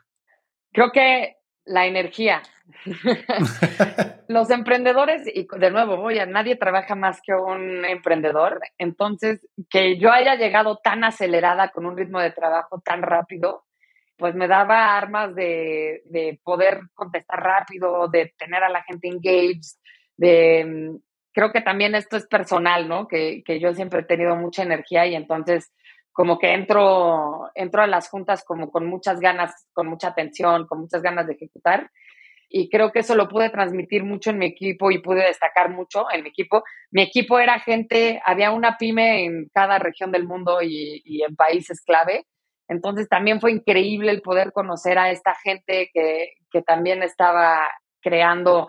Creo 0.72 0.90
que 0.90 1.36
la 1.64 1.86
energía. 1.86 2.42
Los 4.28 4.50
emprendedores, 4.50 5.22
y 5.26 5.46
de 5.58 5.70
nuevo, 5.70 5.96
voy 5.98 6.18
a 6.18 6.26
nadie 6.26 6.56
trabaja 6.56 6.94
más 6.94 7.20
que 7.20 7.34
un 7.34 7.84
emprendedor. 7.84 8.60
Entonces, 8.78 9.46
que 9.68 9.98
yo 9.98 10.10
haya 10.10 10.36
llegado 10.36 10.78
tan 10.78 11.04
acelerada 11.04 11.70
con 11.70 11.84
un 11.84 11.96
ritmo 11.96 12.20
de 12.20 12.30
trabajo 12.30 12.80
tan 12.80 13.02
rápido, 13.02 13.66
pues 14.22 14.36
me 14.36 14.46
daba 14.46 14.96
armas 14.96 15.34
de, 15.34 16.02
de, 16.04 16.38
poder 16.44 16.82
contestar 16.94 17.42
rápido, 17.42 18.06
de 18.06 18.32
tener 18.38 18.62
a 18.62 18.68
la 18.68 18.84
gente 18.84 19.08
engaged, 19.08 19.80
de... 20.16 20.92
Creo 21.32 21.50
que 21.50 21.60
también 21.60 21.96
esto 21.96 22.16
es 22.16 22.28
personal, 22.28 22.86
¿no? 22.88 23.08
Que, 23.08 23.42
que 23.44 23.58
yo 23.58 23.74
siempre 23.74 24.02
he 24.02 24.04
tenido 24.04 24.36
mucha 24.36 24.62
energía 24.62 25.06
y 25.06 25.16
entonces 25.16 25.72
como 26.12 26.38
que 26.38 26.52
entro, 26.52 27.50
entro 27.56 27.82
a 27.82 27.88
las 27.88 28.08
juntas 28.08 28.44
como 28.44 28.70
con 28.70 28.86
muchas 28.86 29.18
ganas, 29.18 29.66
con 29.72 29.88
mucha 29.88 30.08
atención, 30.08 30.68
con 30.68 30.82
muchas 30.82 31.02
ganas 31.02 31.26
de 31.26 31.32
ejecutar. 31.32 31.90
Y 32.48 32.70
creo 32.70 32.92
que 32.92 33.00
eso 33.00 33.16
lo 33.16 33.28
pude 33.28 33.50
transmitir 33.50 34.04
mucho 34.04 34.30
en 34.30 34.38
mi 34.38 34.46
equipo 34.46 34.92
y 34.92 35.02
pude 35.02 35.24
destacar 35.24 35.68
mucho 35.70 36.06
en 36.12 36.22
mi 36.22 36.28
equipo. 36.28 36.62
Mi 36.92 37.02
equipo 37.02 37.40
era 37.40 37.58
gente, 37.58 38.22
había 38.24 38.52
una 38.52 38.76
pyme 38.76 39.24
en 39.24 39.48
cada 39.52 39.80
región 39.80 40.12
del 40.12 40.28
mundo 40.28 40.62
y, 40.62 41.02
y 41.04 41.24
en 41.24 41.34
países 41.34 41.82
clave 41.84 42.24
Entonces 42.68 43.08
también 43.08 43.40
fue 43.40 43.52
increíble 43.52 44.10
el 44.10 44.22
poder 44.22 44.52
conocer 44.52 44.98
a 44.98 45.10
esta 45.10 45.34
gente 45.34 45.90
que, 45.92 46.34
que 46.50 46.62
también 46.62 47.02
estaba 47.02 47.68
creando 48.00 48.68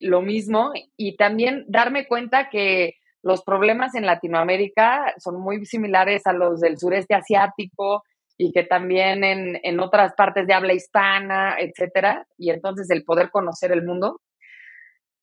lo 0.00 0.20
mismo 0.20 0.72
y 0.96 1.16
también 1.16 1.64
darme 1.68 2.06
cuenta 2.06 2.50
que 2.50 2.94
los 3.22 3.42
problemas 3.44 3.94
en 3.94 4.04
Latinoamérica 4.04 5.14
son 5.18 5.40
muy 5.40 5.64
similares 5.64 6.26
a 6.26 6.32
los 6.32 6.60
del 6.60 6.78
sureste 6.78 7.14
asiático 7.14 8.02
y 8.36 8.52
que 8.52 8.64
también 8.64 9.22
en, 9.22 9.60
en 9.62 9.80
otras 9.80 10.14
partes 10.14 10.46
de 10.46 10.54
habla 10.54 10.72
hispana, 10.72 11.56
etcétera, 11.58 12.26
y 12.36 12.50
entonces 12.50 12.90
el 12.90 13.04
poder 13.04 13.30
conocer 13.30 13.70
el 13.70 13.84
mundo. 13.84 14.20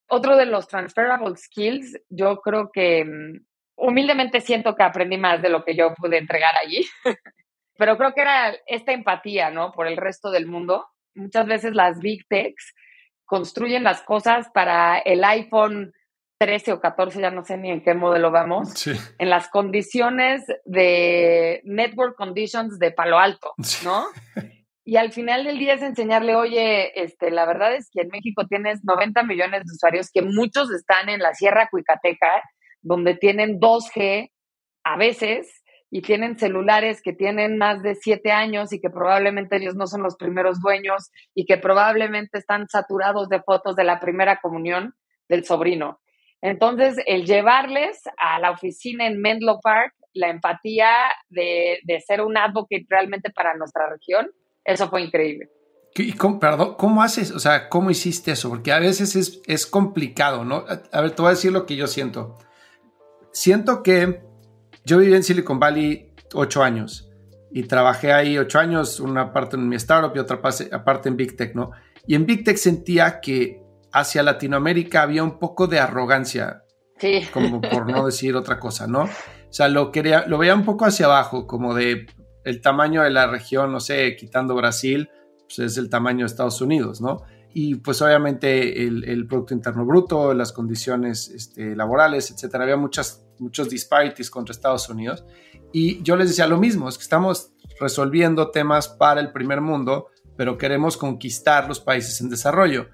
Otro 0.08 0.38
de 0.38 0.46
los 0.46 0.68
transferable 0.68 1.36
skills, 1.36 2.00
yo 2.10 2.40
creo 2.40 2.72
que 2.72 3.04
mm, 3.04 3.46
humildemente 3.76 4.42
siento 4.42 4.76
que 4.76 4.84
aprendí 4.84 5.18
más 5.18 5.42
de 5.42 5.50
lo 5.50 5.64
que 5.64 5.76
yo 5.76 5.94
pude 5.96 6.18
entregar 6.18 6.56
allí, 6.56 6.86
pero 7.80 7.98
creo 7.98 8.14
que 8.14 8.22
era 8.22 8.54
esta 8.68 8.92
empatía, 8.92 9.50
¿no? 9.52 9.72
Por 9.72 9.88
el 9.88 9.96
resto 9.96 10.30
del 10.32 10.46
mundo. 10.46 10.86
Muchas 11.16 11.48
veces 11.48 11.74
las 11.74 12.00
big 12.00 12.28
techs 12.28 12.76
construyen 13.24 13.86
las 13.86 14.02
cosas 14.02 14.50
para 14.54 14.98
el 15.00 15.24
iPhone 15.24 15.94
13 16.40 16.74
o 16.74 16.82
14, 16.82 17.22
ya 17.22 17.32
no 17.32 17.44
sé 17.44 17.58
ni 17.58 17.72
en 17.72 17.82
qué 17.82 17.94
modelo 17.94 18.32
vamos, 18.32 18.86
en 18.88 19.30
las 19.30 19.50
condiciones 19.50 20.46
de 20.66 21.62
network 21.64 22.16
conditions 22.16 22.80
de 22.80 22.92
Palo 22.92 23.18
Alto, 23.18 23.54
¿no? 23.84 24.08
Y 24.86 24.98
al 24.98 25.12
final 25.12 25.44
del 25.44 25.60
día 25.60 25.76
es 25.76 25.82
enseñarle, 25.82 26.36
oye, 26.36 27.00
este, 27.02 27.30
la 27.30 27.46
verdad 27.46 27.76
es 27.76 27.90
que 27.94 28.02
en 28.02 28.10
México 28.10 28.48
tienes 28.48 28.84
90 28.84 29.24
millones 29.24 29.64
de 29.66 29.74
usuarios 29.74 30.10
que 30.12 30.22
muchos 30.22 30.72
están 30.72 31.10
en 31.10 31.20
la 31.20 31.34
Sierra 31.34 31.70
Cuicateca, 31.70 32.42
donde 32.82 33.16
tienen 33.16 33.60
2G 33.60 34.32
a 34.84 34.98
veces 34.98 35.59
y 35.92 36.02
tienen 36.02 36.38
celulares 36.38 37.02
que 37.02 37.14
tienen 37.14 37.58
más 37.58 37.82
de 37.82 37.96
siete 37.96 38.32
años 38.32 38.72
y 38.74 38.80
que 38.80 38.90
probablemente 38.90 39.58
ellos 39.58 39.76
no 39.76 39.88
son 39.88 40.04
los 40.04 40.16
primeros 40.16 40.62
dueños 40.62 41.12
y 41.34 41.46
que 41.46 41.58
probablemente 41.58 42.38
están 42.38 42.68
saturados 42.68 43.28
de 43.30 43.42
fotos 43.42 43.76
de 43.76 43.84
la 43.84 44.00
primera 44.00 44.40
comunión 44.40 44.94
del 45.28 45.46
sobrino. 45.46 46.00
Entonces, 46.42 46.96
el 47.06 47.26
llevarles 47.26 48.02
a 48.18 48.40
la 48.40 48.52
oficina 48.52 49.08
en 49.08 49.20
Menlo 49.20 49.60
Park 49.62 49.94
la 50.14 50.30
empatía 50.30 50.90
de, 51.30 51.80
ser 52.06 52.22
un 52.22 52.38
advocate 52.38 52.86
realmente 52.90 53.30
para 53.32 53.56
nuestra 53.56 53.90
región, 53.90 54.32
eso 54.64 54.90
fue 54.90 55.04
increíble. 55.04 55.50
¿Y 55.96 56.14
cómo, 56.14 56.40
perdón, 56.40 56.76
cómo 56.78 57.02
haces? 57.02 57.32
O 57.32 57.40
sea, 57.40 57.68
¿cómo 57.68 57.90
hiciste 57.90 58.32
eso? 58.32 58.50
Porque 58.50 58.72
a 58.72 58.80
veces 58.80 59.16
es, 59.16 59.42
es 59.48 59.66
complicado, 59.66 60.46
¿no? 60.46 60.66
A 60.92 61.02
ver, 61.02 61.12
te 61.12 61.22
voy 61.22 61.30
a 61.30 61.36
decir 61.36 61.52
lo 61.52 61.66
que 61.66 61.76
yo 61.76 61.88
siento. 61.88 62.38
Siento 63.32 63.84
que 63.84 64.22
yo 64.90 64.98
viví 64.98 65.14
en 65.14 65.22
Silicon 65.24 65.60
Valley 65.60 66.14
ocho 66.34 66.64
años 66.64 67.12
y 67.52 67.64
trabajé 67.64 68.12
ahí 68.12 68.40
ocho 68.40 68.58
años, 68.58 69.00
una 69.00 69.32
parte 69.32 69.56
en 69.56 69.70
mi 69.70 69.76
startup 69.76 70.12
y 70.16 70.20
otra 70.20 70.42
parte 70.42 71.10
en 71.10 71.16
Big 71.16 71.38
Tech, 71.38 71.54
¿no? 71.54 71.72
Y 72.08 72.16
en 72.16 72.26
Big 72.26 72.44
Tech 72.44 72.58
sentía 72.58 73.20
que 73.22 73.62
hacia 73.92 74.24
Latinoamérica 74.24 75.04
había 75.04 75.24
un 75.24 75.38
poco 75.38 75.68
de 75.68 75.80
arrogancia, 75.80 76.64
sí. 76.98 77.22
como 77.32 77.62
por 77.62 77.88
no 77.90 78.08
decir 78.08 78.36
otra 78.36 78.60
cosa, 78.60 78.88
¿no? 78.88 79.04
O 79.04 79.52
sea, 79.52 79.68
lo, 79.68 79.92
quería, 79.92 80.26
lo 80.26 80.40
veía 80.40 80.56
un 80.56 80.66
poco 80.66 80.86
hacia 80.86 81.06
abajo, 81.06 81.46
como 81.46 81.76
de 81.76 82.08
el 82.44 82.62
tamaño 82.62 83.04
de 83.04 83.12
la 83.12 83.28
región, 83.28 83.72
no 83.72 83.80
sé, 83.80 84.16
quitando 84.16 84.56
Brasil, 84.56 85.10
pues 85.46 85.60
es 85.60 85.78
el 85.78 85.90
tamaño 85.90 86.20
de 86.20 86.32
Estados 86.32 86.62
Unidos, 86.62 87.00
¿no? 87.00 87.22
Y 87.54 87.76
pues 87.76 88.02
obviamente 88.02 88.84
el, 88.86 89.28
Producto 89.28 89.54
Interno 89.54 89.86
Bruto, 89.86 90.34
las 90.34 90.52
condiciones 90.52 91.30
este, 91.30 91.76
laborales, 91.76 92.32
etcétera, 92.32 92.64
había 92.64 92.78
muchas, 92.78 93.26
muchos 93.40 93.70
disparities 93.70 94.30
contra 94.30 94.54
Estados 94.54 94.90
Unidos. 94.90 95.24
Y 95.72 96.02
yo 96.04 96.16
les 96.16 96.30
decía 96.30 96.48
lo 96.48 96.58
mismo, 96.58 96.90
es 96.90 96.98
que 96.98 97.04
estamos 97.04 97.52
resolviendo 97.80 98.52
temas 98.52 98.88
para 98.88 99.22
el 99.22 99.32
primer 99.32 99.62
mundo, 99.62 100.08
pero 100.36 100.58
queremos 100.58 100.98
conquistar 100.98 101.68
los 101.68 101.80
países 101.80 102.20
en 102.22 102.30
desarrollo. 102.30 102.88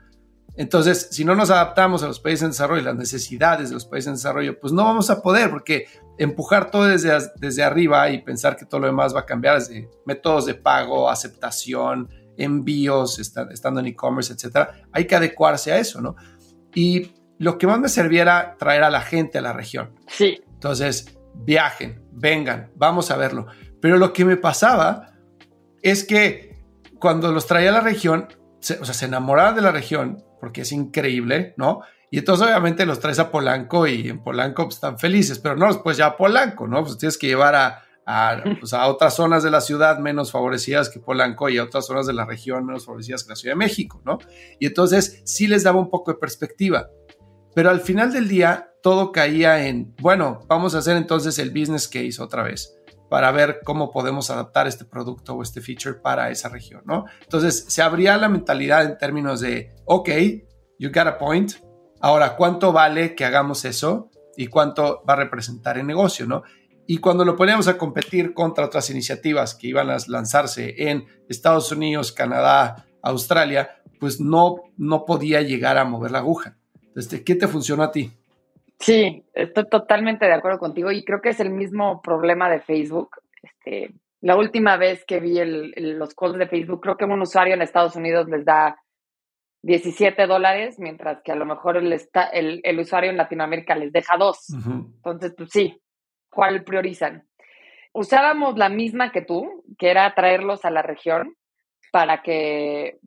Entonces, 0.57 1.09
si 1.11 1.25
no 1.25 1.35
nos 1.35 1.49
adaptamos 1.49 2.01
a 2.03 2.07
los 2.07 2.19
países 2.19 2.43
en 2.43 2.49
desarrollo 2.49 2.81
las 2.81 2.95
necesidades 2.95 3.69
de 3.69 3.75
los 3.75 3.85
países 3.85 4.07
en 4.07 4.13
desarrollo, 4.13 4.59
pues 4.59 4.71
no 4.71 4.83
vamos 4.85 5.09
a 5.09 5.21
poder, 5.21 5.49
porque 5.49 5.87
empujar 6.17 6.71
todo 6.71 6.85
desde, 6.85 7.11
desde 7.37 7.63
arriba 7.63 8.09
y 8.09 8.21
pensar 8.21 8.55
que 8.55 8.65
todo 8.65 8.81
lo 8.81 8.87
demás 8.87 9.13
va 9.13 9.21
a 9.21 9.25
cambiar 9.25 9.59
desde 9.59 9.89
métodos 10.05 10.45
de 10.45 10.53
pago, 10.53 11.09
aceptación, 11.09 12.09
envíos, 12.37 13.19
estando 13.19 13.79
en 13.79 13.87
e-commerce, 13.87 14.33
etcétera, 14.33 14.87
hay 14.91 15.05
que 15.05 15.15
adecuarse 15.15 15.71
a 15.71 15.77
eso, 15.77 16.01
¿no? 16.01 16.15
Y 16.73 17.11
lo 17.37 17.57
que 17.57 17.67
más 17.67 17.79
me 17.79 17.89
servía 17.89 18.21
era 18.21 18.55
traer 18.57 18.83
a 18.83 18.89
la 18.89 19.01
gente 19.01 19.37
a 19.37 19.41
la 19.41 19.53
región. 19.53 19.93
Sí. 20.07 20.41
Entonces, 20.53 21.17
viajen, 21.33 22.01
vengan, 22.11 22.71
vamos 22.75 23.11
a 23.11 23.17
verlo. 23.17 23.47
Pero 23.81 23.97
lo 23.97 24.13
que 24.13 24.25
me 24.25 24.37
pasaba 24.37 25.13
es 25.81 26.03
que 26.03 26.55
cuando 26.99 27.31
los 27.31 27.45
traía 27.45 27.69
a 27.69 27.73
la 27.73 27.81
región, 27.81 28.27
o 28.31 28.85
sea, 28.85 28.93
se 28.93 29.05
enamoraban 29.05 29.55
de 29.55 29.61
la 29.61 29.71
región, 29.71 30.23
porque 30.39 30.61
es 30.61 30.71
increíble, 30.71 31.53
¿no? 31.57 31.81
Y 32.09 32.19
entonces 32.19 32.47
obviamente 32.47 32.85
los 32.85 32.99
traes 32.99 33.19
a 33.19 33.31
Polanco 33.31 33.87
y 33.87 34.09
en 34.09 34.23
Polanco 34.23 34.63
pues, 34.63 34.75
están 34.75 34.97
felices, 34.97 35.39
pero 35.39 35.55
no, 35.55 35.83
pues 35.83 35.97
ya 35.97 36.07
a 36.07 36.17
Polanco, 36.17 36.67
¿no? 36.67 36.83
Pues 36.83 36.97
tienes 36.97 37.17
que 37.17 37.27
llevar 37.27 37.55
a, 37.55 37.83
pues, 38.59 38.73
a, 38.73 38.87
otras 38.87 39.15
zonas 39.15 39.43
de 39.43 39.51
la 39.51 39.61
ciudad 39.61 39.99
menos 39.99 40.31
favorecidas 40.31 40.89
que 40.89 40.99
Polanco 40.99 41.49
y 41.49 41.57
a 41.57 41.63
otras 41.63 41.85
zonas 41.85 42.05
de 42.05 42.13
la 42.13 42.25
región 42.25 42.65
menos 42.65 42.85
favorecidas 42.85 43.23
que 43.23 43.29
la 43.29 43.35
Ciudad 43.35 43.53
de 43.53 43.59
México, 43.59 44.01
¿no? 44.05 44.19
Y 44.59 44.67
entonces 44.67 45.21
sí 45.25 45.47
les 45.47 45.63
daba 45.63 45.79
un 45.79 45.89
poco 45.89 46.11
de 46.11 46.17
perspectiva. 46.17 46.89
Pero 47.55 47.69
al 47.69 47.79
final 47.79 48.11
del 48.11 48.27
día 48.27 48.69
todo 48.83 49.11
caía 49.11 49.65
en, 49.65 49.95
bueno, 50.01 50.41
vamos 50.47 50.75
a 50.75 50.79
hacer 50.79 50.97
entonces 50.97 51.39
el 51.39 51.49
business 51.49 51.87
case 51.87 52.21
otra 52.21 52.43
vez 52.43 52.75
para 53.09 53.31
ver 53.31 53.61
cómo 53.63 53.91
podemos 53.91 54.29
adaptar 54.29 54.67
este 54.67 54.85
producto 54.85 55.33
o 55.33 55.41
este 55.41 55.61
feature 55.61 55.95
para 55.95 56.29
esa 56.31 56.49
región, 56.49 56.81
¿no? 56.85 57.05
Entonces, 57.21 57.65
se 57.67 57.81
abría 57.81 58.17
la 58.17 58.29
mentalidad 58.29 58.83
en 58.83 58.97
términos 58.97 59.39
de, 59.39 59.73
ok, 59.85 60.09
you 60.79 60.89
got 60.93 61.07
a 61.07 61.17
point, 61.17 61.53
ahora, 62.01 62.35
¿cuánto 62.35 62.73
vale 62.73 63.15
que 63.15 63.25
hagamos 63.25 63.63
eso 63.65 64.09
y 64.35 64.47
cuánto 64.47 65.03
va 65.07 65.13
a 65.13 65.17
representar 65.17 65.77
el 65.77 65.87
negocio, 65.87 66.25
¿no? 66.25 66.43
Y 66.87 66.97
cuando 66.97 67.25
lo 67.25 67.35
poníamos 67.35 67.67
a 67.67 67.77
competir 67.77 68.33
contra 68.33 68.65
otras 68.65 68.89
iniciativas 68.89 69.55
que 69.55 69.67
iban 69.67 69.89
a 69.89 69.97
lanzarse 70.07 70.75
en 70.77 71.05
Estados 71.29 71.71
Unidos, 71.71 72.11
Canadá, 72.11 72.85
Australia, 73.01 73.81
pues 73.99 74.19
no, 74.19 74.57
no 74.77 75.05
podía 75.05 75.41
llegar 75.41 75.77
a 75.77 75.85
mover 75.85 76.11
la 76.11 76.19
aguja. 76.19 76.57
Entonces, 76.95 77.23
¿qué 77.25 77.35
te 77.35 77.49
funcionó 77.49 77.83
a 77.83 77.91
ti? 77.91 78.09
Sí, 78.79 79.21
estoy 79.33 79.67
totalmente 79.67 80.25
de 80.25 80.33
acuerdo 80.33 80.59
contigo 80.59 80.93
y 80.93 81.03
creo 81.03 81.21
que 81.21 81.29
es 81.29 81.41
el 81.41 81.49
mismo 81.49 82.01
problema 82.01 82.49
de 82.49 82.61
Facebook. 82.61 83.17
Este, 83.43 83.93
la 84.21 84.37
última 84.37 84.77
vez 84.77 85.03
que 85.05 85.19
vi 85.19 85.37
los 85.43 86.15
calls 86.15 86.37
de 86.37 86.47
Facebook, 86.47 86.79
creo 86.79 86.95
que 86.95 87.03
un 87.03 87.21
usuario 87.21 87.53
en 87.53 87.61
Estados 87.61 87.97
Unidos 87.97 88.29
les 88.29 88.45
da 88.45 88.77
17 89.63 90.25
dólares, 90.25 90.79
mientras 90.79 91.21
que 91.21 91.33
a 91.33 91.35
lo 91.35 91.45
mejor 91.45 91.75
el, 91.75 91.99
el, 92.63 92.79
usuario 92.79 93.09
en 93.09 93.17
Latinoamérica 93.17 93.75
les 93.75 93.91
deja 93.91 94.15
dos. 94.15 94.53
Entonces, 94.53 95.33
pues 95.35 95.49
sí, 95.51 95.81
¿cuál 96.29 96.63
priorizan? 96.63 97.27
Usábamos 97.91 98.57
la 98.57 98.69
misma 98.69 99.11
que 99.11 99.21
tú, 99.21 99.65
que 99.77 99.89
era 99.89 100.15
traerlos 100.15 100.63
a 100.63 100.71
la 100.71 100.81
región 100.81 101.35
para 101.91 102.21
que 102.21 102.99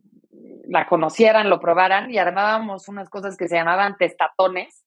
la 0.67 0.87
conocieran, 0.87 1.49
lo 1.49 1.59
probaran 1.59 2.11
y 2.11 2.17
armábamos 2.17 2.87
unas 2.87 3.09
cosas 3.09 3.35
que 3.37 3.47
se 3.47 3.55
llamaban 3.55 3.97
testatones 3.97 4.83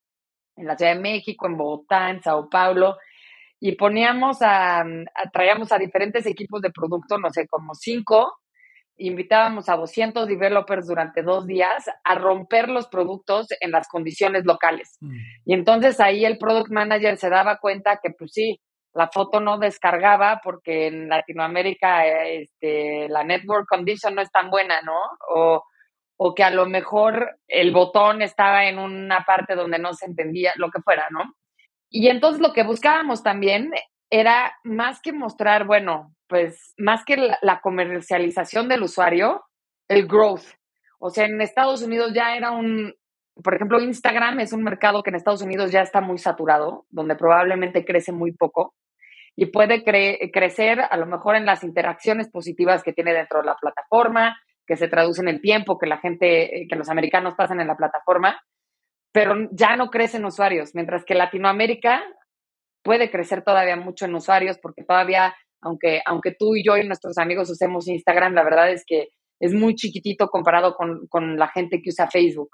en 0.56 0.66
la 0.66 0.76
Ciudad 0.76 0.94
de 0.94 1.00
México, 1.00 1.46
en 1.46 1.56
Bogotá, 1.56 2.10
en 2.10 2.22
Sao 2.22 2.48
Paulo, 2.48 2.96
y 3.58 3.72
poníamos 3.76 4.38
a, 4.42 4.84
traíamos 5.32 5.72
a 5.72 5.78
diferentes 5.78 6.26
equipos 6.26 6.60
de 6.62 6.70
producto, 6.70 7.18
no 7.18 7.30
sé, 7.30 7.46
como 7.46 7.74
cinco, 7.74 8.32
invitábamos 8.96 9.68
a 9.68 9.76
200 9.76 10.28
developers 10.28 10.86
durante 10.86 11.22
dos 11.22 11.46
días 11.46 11.86
a 12.04 12.14
romper 12.14 12.68
los 12.68 12.88
productos 12.88 13.46
en 13.60 13.70
las 13.70 13.88
condiciones 13.88 14.44
locales. 14.44 14.96
Mm. 15.00 15.16
Y 15.46 15.54
entonces 15.54 16.00
ahí 16.00 16.24
el 16.24 16.38
product 16.38 16.70
manager 16.70 17.16
se 17.16 17.30
daba 17.30 17.58
cuenta 17.58 18.00
que, 18.02 18.10
pues 18.10 18.32
sí, 18.32 18.60
la 18.94 19.08
foto 19.08 19.40
no 19.40 19.58
descargaba 19.58 20.40
porque 20.42 20.88
en 20.88 21.08
Latinoamérica 21.08 22.06
este, 22.26 23.08
la 23.08 23.24
network 23.24 23.66
condition 23.68 24.14
no 24.14 24.22
es 24.22 24.30
tan 24.30 24.50
buena, 24.50 24.82
¿no? 24.82 24.98
O, 25.34 25.64
o 26.16 26.34
que 26.34 26.44
a 26.44 26.50
lo 26.50 26.66
mejor 26.66 27.38
el 27.48 27.72
botón 27.72 28.22
estaba 28.22 28.66
en 28.66 28.78
una 28.78 29.24
parte 29.24 29.54
donde 29.54 29.78
no 29.78 29.94
se 29.94 30.06
entendía, 30.06 30.52
lo 30.56 30.70
que 30.70 30.82
fuera, 30.82 31.06
¿no? 31.10 31.34
Y 31.90 32.08
entonces 32.08 32.40
lo 32.40 32.52
que 32.52 32.62
buscábamos 32.62 33.22
también 33.22 33.70
era 34.10 34.54
más 34.62 35.00
que 35.00 35.12
mostrar, 35.12 35.66
bueno, 35.66 36.14
pues 36.28 36.74
más 36.76 37.04
que 37.04 37.16
la, 37.16 37.60
comercialización 37.60 38.68
del 38.68 38.82
usuario, 38.82 39.42
el 39.88 40.06
growth. 40.06 40.44
O 40.98 41.10
sea, 41.10 41.24
en 41.24 41.40
Estados 41.40 41.82
Unidos 41.82 42.12
ya 42.14 42.36
era 42.36 42.50
un, 42.52 42.94
por 43.42 43.54
ejemplo, 43.54 43.80
Instagram 43.80 44.40
es 44.40 44.52
un 44.52 44.62
mercado 44.62 45.02
que 45.02 45.10
en 45.10 45.16
Estados 45.16 45.42
Unidos 45.42 45.72
ya 45.72 45.80
está 45.80 46.00
muy 46.00 46.18
saturado, 46.18 46.86
donde 46.90 47.16
probablemente 47.16 47.84
crece 47.84 48.12
muy 48.12 48.32
poco 48.32 48.74
y 49.36 49.46
puede 49.46 49.82
crecer 49.82 50.80
a 50.80 50.96
lo 50.96 51.06
mejor 51.06 51.36
en 51.36 51.46
las 51.46 51.64
interacciones 51.64 52.30
positivas 52.30 52.82
que 52.82 52.92
tiene 52.92 53.12
dentro 53.14 53.40
de 53.40 53.46
la 53.46 53.56
plataforma, 53.60 54.36
que 54.66 54.76
se 54.76 54.88
traduce 54.88 55.22
en 55.22 55.28
el 55.28 55.40
tiempo 55.40 55.78
que 55.78 55.86
la 55.86 55.98
gente, 55.98 56.62
eh, 56.62 56.66
que 56.68 56.76
los 56.76 56.88
americanos 56.88 57.34
pasan 57.36 57.60
en 57.60 57.66
la 57.68 57.76
plataforma, 57.76 58.40
pero 59.12 59.34
ya 59.52 59.76
no 59.76 59.88
crecen 59.88 60.24
usuarios, 60.24 60.74
mientras 60.74 61.04
que 61.04 61.14
Latinoamérica 61.14 62.02
puede 62.82 63.10
crecer 63.10 63.42
todavía 63.42 63.76
mucho 63.76 64.04
en 64.06 64.14
usuarios 64.14 64.58
porque 64.58 64.84
todavía 64.84 65.34
Aunque, 65.64 66.02
aunque 66.06 66.34
tú 66.36 66.56
y 66.56 66.64
yo 66.64 66.76
y 66.76 66.84
nuestros 66.84 67.16
amigos 67.18 67.48
usemos 67.48 67.86
Instagram, 67.86 68.34
la 68.34 68.42
verdad 68.42 68.72
es 68.72 68.82
que 68.84 69.10
es 69.40 69.54
muy 69.54 69.76
chiquitito 69.76 70.26
comparado 70.26 70.74
con, 70.74 71.06
con 71.08 71.36
la 71.36 71.46
gente 71.54 71.80
que 71.80 71.90
usa 71.90 72.10
Facebook. 72.10 72.50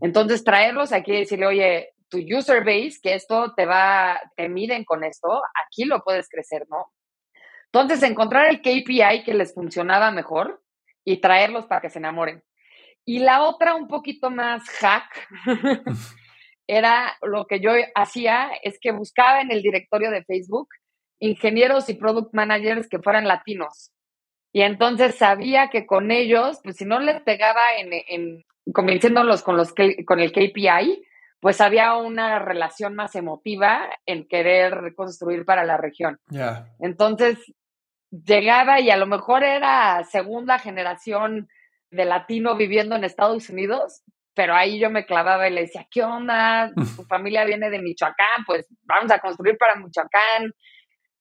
Entonces, 0.00 0.42
traerlos 0.42 0.92
aquí 0.92 1.12
y 1.12 1.20
decirle, 1.20 1.46
oye, 1.46 1.88
tu 2.10 2.18
user 2.18 2.64
base, 2.64 2.98
que 3.02 3.14
esto 3.14 3.54
te 3.54 3.64
va, 3.64 4.20
te 4.36 4.48
miden 4.48 4.84
con 4.84 5.04
esto, 5.04 5.42
aquí 5.64 5.84
lo 5.84 6.02
puedes 6.02 6.28
crecer, 6.28 6.66
¿no? 6.68 6.92
Entonces, 7.66 8.02
encontrar 8.02 8.48
el 8.48 8.60
KPI 8.60 9.22
que 9.24 9.32
les 9.32 9.54
funcionaba 9.54 10.10
mejor 10.10 10.62
y 11.04 11.18
traerlos 11.18 11.66
para 11.66 11.80
que 11.80 11.90
se 11.90 12.00
enamoren. 12.00 12.42
Y 13.04 13.20
la 13.20 13.44
otra, 13.44 13.74
un 13.74 13.88
poquito 13.88 14.28
más 14.30 14.68
hack, 14.68 15.28
era 16.66 17.16
lo 17.22 17.46
que 17.46 17.60
yo 17.60 17.70
hacía, 17.94 18.50
es 18.62 18.78
que 18.80 18.92
buscaba 18.92 19.40
en 19.40 19.50
el 19.50 19.62
directorio 19.62 20.10
de 20.10 20.24
Facebook 20.24 20.68
ingenieros 21.20 21.88
y 21.88 21.94
product 21.94 22.34
managers 22.34 22.88
que 22.88 22.98
fueran 22.98 23.28
latinos. 23.28 23.92
Y 24.52 24.62
entonces 24.62 25.14
sabía 25.14 25.68
que 25.68 25.86
con 25.86 26.10
ellos, 26.10 26.60
pues 26.64 26.76
si 26.76 26.84
no 26.84 26.98
les 26.98 27.20
pegaba 27.22 27.60
en, 27.78 27.90
en 27.92 28.44
convenciéndolos 28.72 29.42
con, 29.42 29.56
los, 29.56 29.72
con 30.06 30.18
el 30.18 30.32
KPI, 30.32 31.04
pues 31.40 31.60
había 31.60 31.94
una 31.94 32.38
relación 32.38 32.94
más 32.94 33.14
emotiva 33.14 33.88
en 34.06 34.28
querer 34.28 34.94
construir 34.94 35.44
para 35.44 35.64
la 35.64 35.78
región. 35.78 36.18
Entonces, 36.78 37.38
llegaba 38.10 38.80
y 38.80 38.90
a 38.90 38.96
lo 38.96 39.06
mejor 39.06 39.42
era 39.42 40.04
segunda 40.04 40.58
generación 40.58 41.48
de 41.90 42.04
latino 42.04 42.56
viviendo 42.56 42.94
en 42.94 43.04
Estados 43.04 43.48
Unidos, 43.48 44.02
pero 44.34 44.54
ahí 44.54 44.78
yo 44.78 44.90
me 44.90 45.06
clavaba 45.06 45.48
y 45.48 45.52
le 45.52 45.62
decía, 45.62 45.86
¿qué 45.90 46.04
onda? 46.04 46.70
Tu 46.96 47.02
familia 47.04 47.44
viene 47.44 47.70
de 47.70 47.80
Michoacán, 47.80 48.44
pues 48.46 48.66
vamos 48.82 49.10
a 49.10 49.18
construir 49.18 49.56
para 49.56 49.76
Michoacán, 49.76 50.52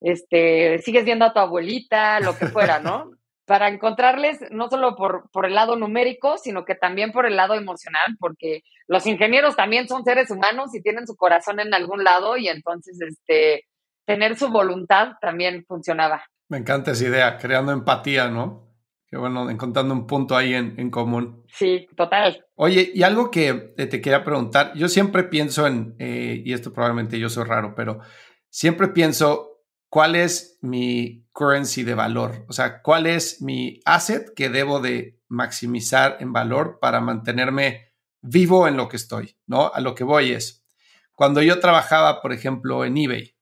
este, 0.02 0.80
sigues 0.80 1.06
viendo 1.06 1.26
a 1.26 1.34
tu 1.34 1.40
abuelita, 1.40 2.20
lo 2.20 2.38
que 2.38 2.48
fuera, 2.48 2.80
¿no? 2.80 3.12
Para 3.50 3.68
encontrarles 3.68 4.38
no 4.52 4.70
solo 4.70 4.96
por, 4.96 5.28
por 5.32 5.48
el 5.48 5.56
lado 5.56 5.76
numérico, 5.76 6.38
sino 6.38 6.66
que 6.66 6.76
también 6.76 7.12
por 7.12 7.26
el 7.26 7.36
lado 7.36 7.56
emocional, 7.56 8.16
porque 8.20 8.62
los 8.88 9.08
ingenieros 9.08 9.56
también 9.56 9.88
son 9.88 10.04
seres 10.04 10.30
humanos 10.30 10.76
y 10.76 10.84
tienen 10.84 11.08
su 11.08 11.16
corazón 11.16 11.60
en 11.60 11.74
algún 11.74 12.04
lado 12.04 12.38
y 12.38 12.48
entonces 12.48 13.02
este, 13.02 13.66
tener 14.06 14.38
su 14.38 14.50
voluntad 14.50 15.14
también 15.20 15.66
funcionaba. 15.68 16.24
Me 16.48 16.60
encanta 16.60 16.92
esa 16.92 17.06
idea, 17.06 17.38
creando 17.40 17.72
empatía, 17.72 18.30
¿no? 18.30 18.70
Que 19.08 19.18
bueno, 19.18 19.50
encontrando 19.50 19.96
un 19.96 20.06
punto 20.06 20.38
ahí 20.38 20.54
en, 20.54 20.80
en 20.80 20.92
común. 20.92 21.44
Sí, 21.52 21.88
total. 21.98 22.46
Oye, 22.54 22.92
y 22.94 23.02
algo 23.02 23.32
que 23.32 23.74
te 23.76 24.00
quería 24.00 24.24
preguntar, 24.24 24.74
yo 24.76 24.88
siempre 24.88 25.24
pienso 25.24 25.66
en, 25.66 25.96
eh, 25.98 26.44
y 26.46 26.54
esto 26.54 26.72
probablemente 26.72 27.18
yo 27.18 27.30
soy 27.30 27.46
raro, 27.46 27.74
pero 27.76 28.00
siempre 28.48 28.90
pienso 28.90 29.49
cuál 29.90 30.16
es 30.16 30.58
mi 30.62 31.28
currency 31.32 31.84
de 31.84 31.96
valor, 31.96 32.46
o 32.48 32.54
sea, 32.54 32.82
cuál 32.82 33.08
es 33.08 33.42
mi 33.42 33.80
asset 33.86 34.34
que 34.36 34.50
debo 34.50 34.80
de 34.80 35.20
maximizar 35.28 36.18
en 36.20 36.32
valor 36.34 36.80
para 36.80 37.02
mantenerme 37.02 37.94
vivo 38.22 38.68
en 38.68 38.78
lo 38.78 38.88
que 38.88 38.98
estoy, 38.98 39.38
¿no? 39.48 39.72
A 39.74 39.80
lo 39.80 39.96
que 39.96 40.04
voy 40.04 40.32
es, 40.32 40.66
cuando 41.14 41.42
yo 41.42 41.60
trabajaba, 41.60 42.22
por 42.22 42.34
ejemplo, 42.34 42.86
en 42.86 42.98
eBay 42.98 43.36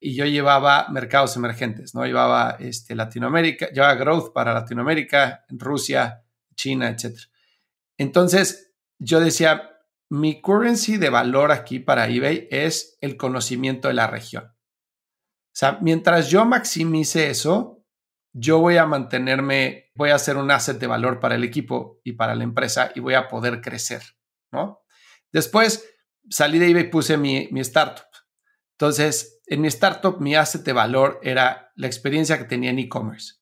y 0.00 0.14
yo 0.14 0.26
llevaba 0.26 0.88
mercados 0.90 1.36
emergentes, 1.36 1.94
¿no? 1.94 2.04
Llevaba 2.04 2.56
este, 2.58 2.94
Latinoamérica, 2.94 3.70
llevaba 3.70 3.94
growth 3.94 4.32
para 4.32 4.52
Latinoamérica, 4.52 5.44
Rusia, 5.48 6.24
China, 6.54 6.88
etc. 6.88 7.18
Entonces, 7.96 8.74
yo 8.98 9.20
decía, 9.20 9.70
mi 10.08 10.40
currency 10.40 10.98
de 10.98 11.08
valor 11.08 11.52
aquí 11.52 11.78
para 11.78 12.08
eBay 12.08 12.48
es 12.50 12.98
el 13.00 13.16
conocimiento 13.16 13.88
de 13.88 13.94
la 13.94 14.06
región. 14.06 14.52
O 15.52 15.54
sea, 15.54 15.78
mientras 15.82 16.30
yo 16.30 16.46
maximice 16.46 17.28
eso, 17.28 17.84
yo 18.32 18.58
voy 18.58 18.78
a 18.78 18.86
mantenerme, 18.86 19.90
voy 19.94 20.10
a 20.10 20.18
ser 20.18 20.38
un 20.38 20.50
asset 20.50 20.78
de 20.78 20.86
valor 20.86 21.20
para 21.20 21.34
el 21.34 21.44
equipo 21.44 22.00
y 22.04 22.12
para 22.12 22.34
la 22.34 22.44
empresa 22.44 22.90
y 22.94 23.00
voy 23.00 23.14
a 23.14 23.28
poder 23.28 23.60
crecer, 23.60 24.02
¿no? 24.50 24.82
Después 25.30 25.86
salí 26.30 26.58
de 26.58 26.70
eBay 26.70 26.84
y 26.84 26.88
puse 26.88 27.18
mi, 27.18 27.48
mi 27.50 27.60
startup. 27.60 28.06
Entonces, 28.78 29.42
en 29.46 29.60
mi 29.60 29.68
startup, 29.68 30.18
mi 30.20 30.34
asset 30.34 30.64
de 30.64 30.72
valor 30.72 31.20
era 31.22 31.70
la 31.76 31.86
experiencia 31.86 32.38
que 32.38 32.44
tenía 32.44 32.70
en 32.70 32.78
e-commerce. 32.78 33.41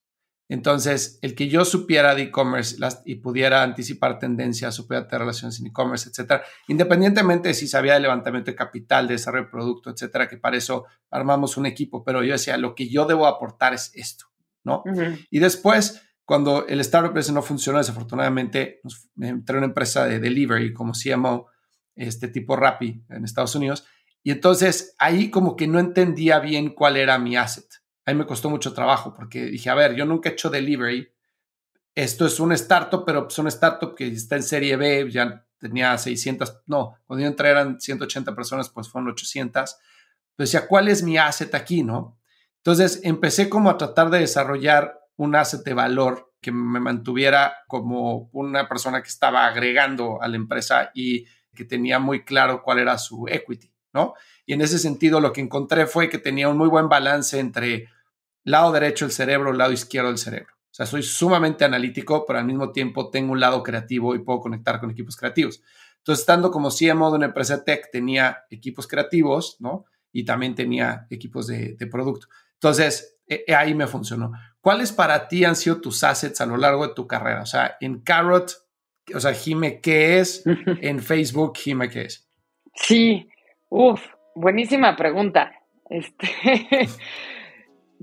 Entonces, 0.51 1.17
el 1.21 1.33
que 1.33 1.47
yo 1.47 1.63
supiera 1.63 2.13
de 2.13 2.23
e-commerce 2.23 2.75
y 3.05 3.15
pudiera 3.15 3.63
anticipar 3.63 4.19
tendencias, 4.19 4.75
supiera 4.75 5.07
tener 5.07 5.21
relaciones 5.21 5.57
en 5.61 5.67
e-commerce, 5.67 6.09
etcétera, 6.09 6.43
independientemente 6.67 7.47
de 7.47 7.53
si 7.53 7.69
sabía 7.69 7.93
de 7.93 8.01
levantamiento 8.01 8.51
de 8.51 8.55
capital, 8.55 9.07
de 9.07 9.13
desarrollo 9.13 9.45
de 9.45 9.49
producto, 9.49 9.89
etcétera, 9.91 10.27
que 10.27 10.35
para 10.35 10.57
eso 10.57 10.87
armamos 11.09 11.55
un 11.55 11.67
equipo, 11.67 12.03
pero 12.03 12.21
yo 12.21 12.33
decía, 12.33 12.57
lo 12.57 12.75
que 12.75 12.89
yo 12.89 13.05
debo 13.05 13.27
aportar 13.27 13.73
es 13.73 13.93
esto, 13.95 14.25
¿no? 14.65 14.83
Y 15.29 15.39
después, 15.39 16.01
cuando 16.25 16.67
el 16.67 16.81
startup 16.81 17.17
ese 17.17 17.31
no 17.31 17.41
funcionó, 17.41 17.77
desafortunadamente, 17.77 18.81
me 19.15 19.29
entré 19.29 19.55
una 19.55 19.67
empresa 19.67 20.05
de 20.05 20.19
delivery 20.19 20.73
como 20.73 20.91
CMO, 20.91 21.47
este 21.95 22.27
tipo 22.27 22.57
Rappi 22.57 23.05
en 23.07 23.23
Estados 23.23 23.55
Unidos, 23.55 23.85
y 24.21 24.31
entonces 24.31 24.95
ahí 24.99 25.29
como 25.29 25.55
que 25.55 25.67
no 25.67 25.79
entendía 25.79 26.39
bien 26.39 26.73
cuál 26.75 26.97
era 26.97 27.17
mi 27.19 27.37
asset 27.37 27.80
a 28.05 28.11
mí 28.11 28.17
me 28.17 28.25
costó 28.25 28.49
mucho 28.49 28.73
trabajo 28.73 29.13
porque 29.13 29.45
dije, 29.45 29.69
a 29.69 29.75
ver, 29.75 29.95
yo 29.95 30.05
nunca 30.05 30.29
he 30.29 30.33
hecho 30.33 30.49
delivery. 30.49 31.11
Esto 31.93 32.25
es 32.25 32.39
un 32.39 32.51
startup, 32.53 33.03
pero 33.05 33.27
es 33.27 33.37
un 33.37 33.47
startup 33.47 33.95
que 33.95 34.07
está 34.07 34.35
en 34.35 34.43
serie 34.43 34.75
B, 34.77 35.09
ya 35.11 35.45
tenía 35.57 35.97
600, 35.97 36.63
no, 36.65 36.97
cuando 37.05 37.21
yo 37.23 37.27
entré 37.27 37.49
eran 37.49 37.79
180 37.79 38.33
personas, 38.35 38.69
pues 38.69 38.89
fueron 38.89 39.11
800. 39.11 39.51
Entonces, 39.51 39.77
decía, 40.37 40.67
¿cuál 40.67 40.87
es 40.87 41.03
mi 41.03 41.17
asset 41.17 41.53
aquí, 41.53 41.83
no? 41.83 42.17
Entonces, 42.57 43.01
empecé 43.03 43.49
como 43.49 43.69
a 43.69 43.77
tratar 43.77 44.09
de 44.09 44.19
desarrollar 44.19 44.99
un 45.17 45.35
asset 45.35 45.63
de 45.63 45.73
valor 45.73 46.33
que 46.41 46.51
me 46.51 46.79
mantuviera 46.79 47.53
como 47.67 48.29
una 48.33 48.67
persona 48.67 49.03
que 49.03 49.09
estaba 49.09 49.45
agregando 49.45 50.21
a 50.21 50.27
la 50.27 50.35
empresa 50.35 50.91
y 50.95 51.25
que 51.53 51.65
tenía 51.65 51.99
muy 51.99 52.23
claro 52.23 52.63
cuál 52.63 52.79
era 52.79 52.97
su 52.97 53.27
equity, 53.27 53.70
¿no? 53.93 54.13
Y 54.45 54.53
en 54.53 54.61
ese 54.61 54.79
sentido 54.79 55.19
lo 55.19 55.33
que 55.33 55.41
encontré 55.41 55.85
fue 55.87 56.09
que 56.09 56.17
tenía 56.17 56.49
un 56.49 56.57
muy 56.57 56.67
buen 56.67 56.89
balance 56.89 57.39
entre 57.39 57.89
lado 58.43 58.71
derecho 58.71 59.05
del 59.05 59.11
cerebro, 59.11 59.53
lado 59.53 59.71
izquierdo 59.71 60.09
del 60.09 60.17
cerebro. 60.17 60.53
O 60.71 60.73
sea, 60.73 60.85
soy 60.85 61.03
sumamente 61.03 61.65
analítico, 61.65 62.25
pero 62.25 62.39
al 62.39 62.45
mismo 62.45 62.71
tiempo 62.71 63.09
tengo 63.09 63.33
un 63.33 63.39
lado 63.39 63.61
creativo 63.61 64.15
y 64.15 64.19
puedo 64.19 64.39
conectar 64.39 64.79
con 64.79 64.89
equipos 64.89 65.17
creativos. 65.17 65.61
Entonces, 65.97 66.21
estando 66.21 66.49
como 66.49 66.69
CMO 66.69 67.11
de 67.11 67.17
una 67.17 67.25
empresa 67.27 67.63
tech, 67.63 67.89
tenía 67.91 68.45
equipos 68.49 68.87
creativos, 68.87 69.57
¿no? 69.59 69.85
Y 70.13 70.23
también 70.23 70.55
tenía 70.55 71.07
equipos 71.09 71.47
de, 71.47 71.75
producto. 71.91 72.27
Entonces, 72.53 73.17
e, 73.27 73.43
e, 73.45 73.53
ahí 73.53 73.75
me 73.75 73.85
funcionó. 73.85 74.31
¿Cuáles 74.61 74.91
para 74.91 75.27
ti 75.27 75.43
han 75.43 75.55
sido 75.55 75.81
tus 75.81 76.03
assets 76.03 76.41
a 76.41 76.45
lo 76.45 76.57
largo 76.57 76.87
de 76.87 76.93
tu 76.93 77.05
carrera? 77.05 77.41
O 77.41 77.45
sea, 77.45 77.77
en 77.81 77.99
Carrot, 77.99 78.51
o 79.13 79.19
sea, 79.19 79.33
Jime, 79.33 79.81
¿qué 79.81 80.19
es? 80.19 80.43
En 80.81 80.99
Facebook, 80.99 81.57
Jime, 81.57 81.89
¿qué 81.89 82.03
es? 82.03 82.27
Sí, 82.73 83.29
uff, 83.71 84.05
buenísima 84.35 84.95
pregunta. 84.95 85.53
Este, 85.89 86.27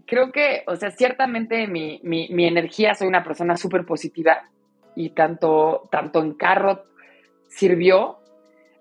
creo 0.07 0.33
que, 0.33 0.65
o 0.67 0.75
sea, 0.75 0.91
ciertamente 0.91 1.69
mi, 1.69 2.01
mi, 2.03 2.47
energía, 2.47 2.95
soy 2.95 3.07
una 3.07 3.23
persona 3.23 3.57
súper 3.57 3.85
positiva 3.85 4.49
y 4.97 5.11
tanto, 5.11 5.89
tanto 5.93 6.21
en 6.21 6.33
carro 6.33 6.85
sirvió. 7.49 8.19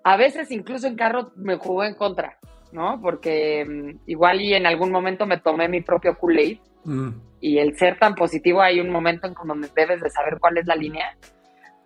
A 0.02 0.16
veces 0.16 0.50
incluso 0.50 0.86
en 0.86 0.96
carro 0.96 1.32
me 1.36 1.56
jugó 1.56 1.84
en 1.84 1.94
contra, 1.94 2.38
¿no? 2.72 3.00
Porque 3.00 3.64
mm, 3.64 4.10
igual 4.10 4.40
y 4.40 4.54
en 4.54 4.66
algún 4.66 4.90
momento 4.90 5.26
me 5.26 5.38
tomé 5.38 5.68
mi 5.68 5.82
propio 5.82 6.16
Kool-Aid 6.18 6.58
mm. 6.84 7.08
y 7.40 7.58
el 7.58 7.76
ser 7.76 7.98
tan 7.98 8.14
positivo 8.14 8.62
hay 8.62 8.80
un 8.80 8.90
momento 8.90 9.26
en 9.26 9.34
donde 9.46 9.68
debes 9.76 10.00
de 10.00 10.10
saber 10.10 10.38
cuál 10.40 10.56
es 10.56 10.66
la 10.66 10.74
línea. 10.74 11.16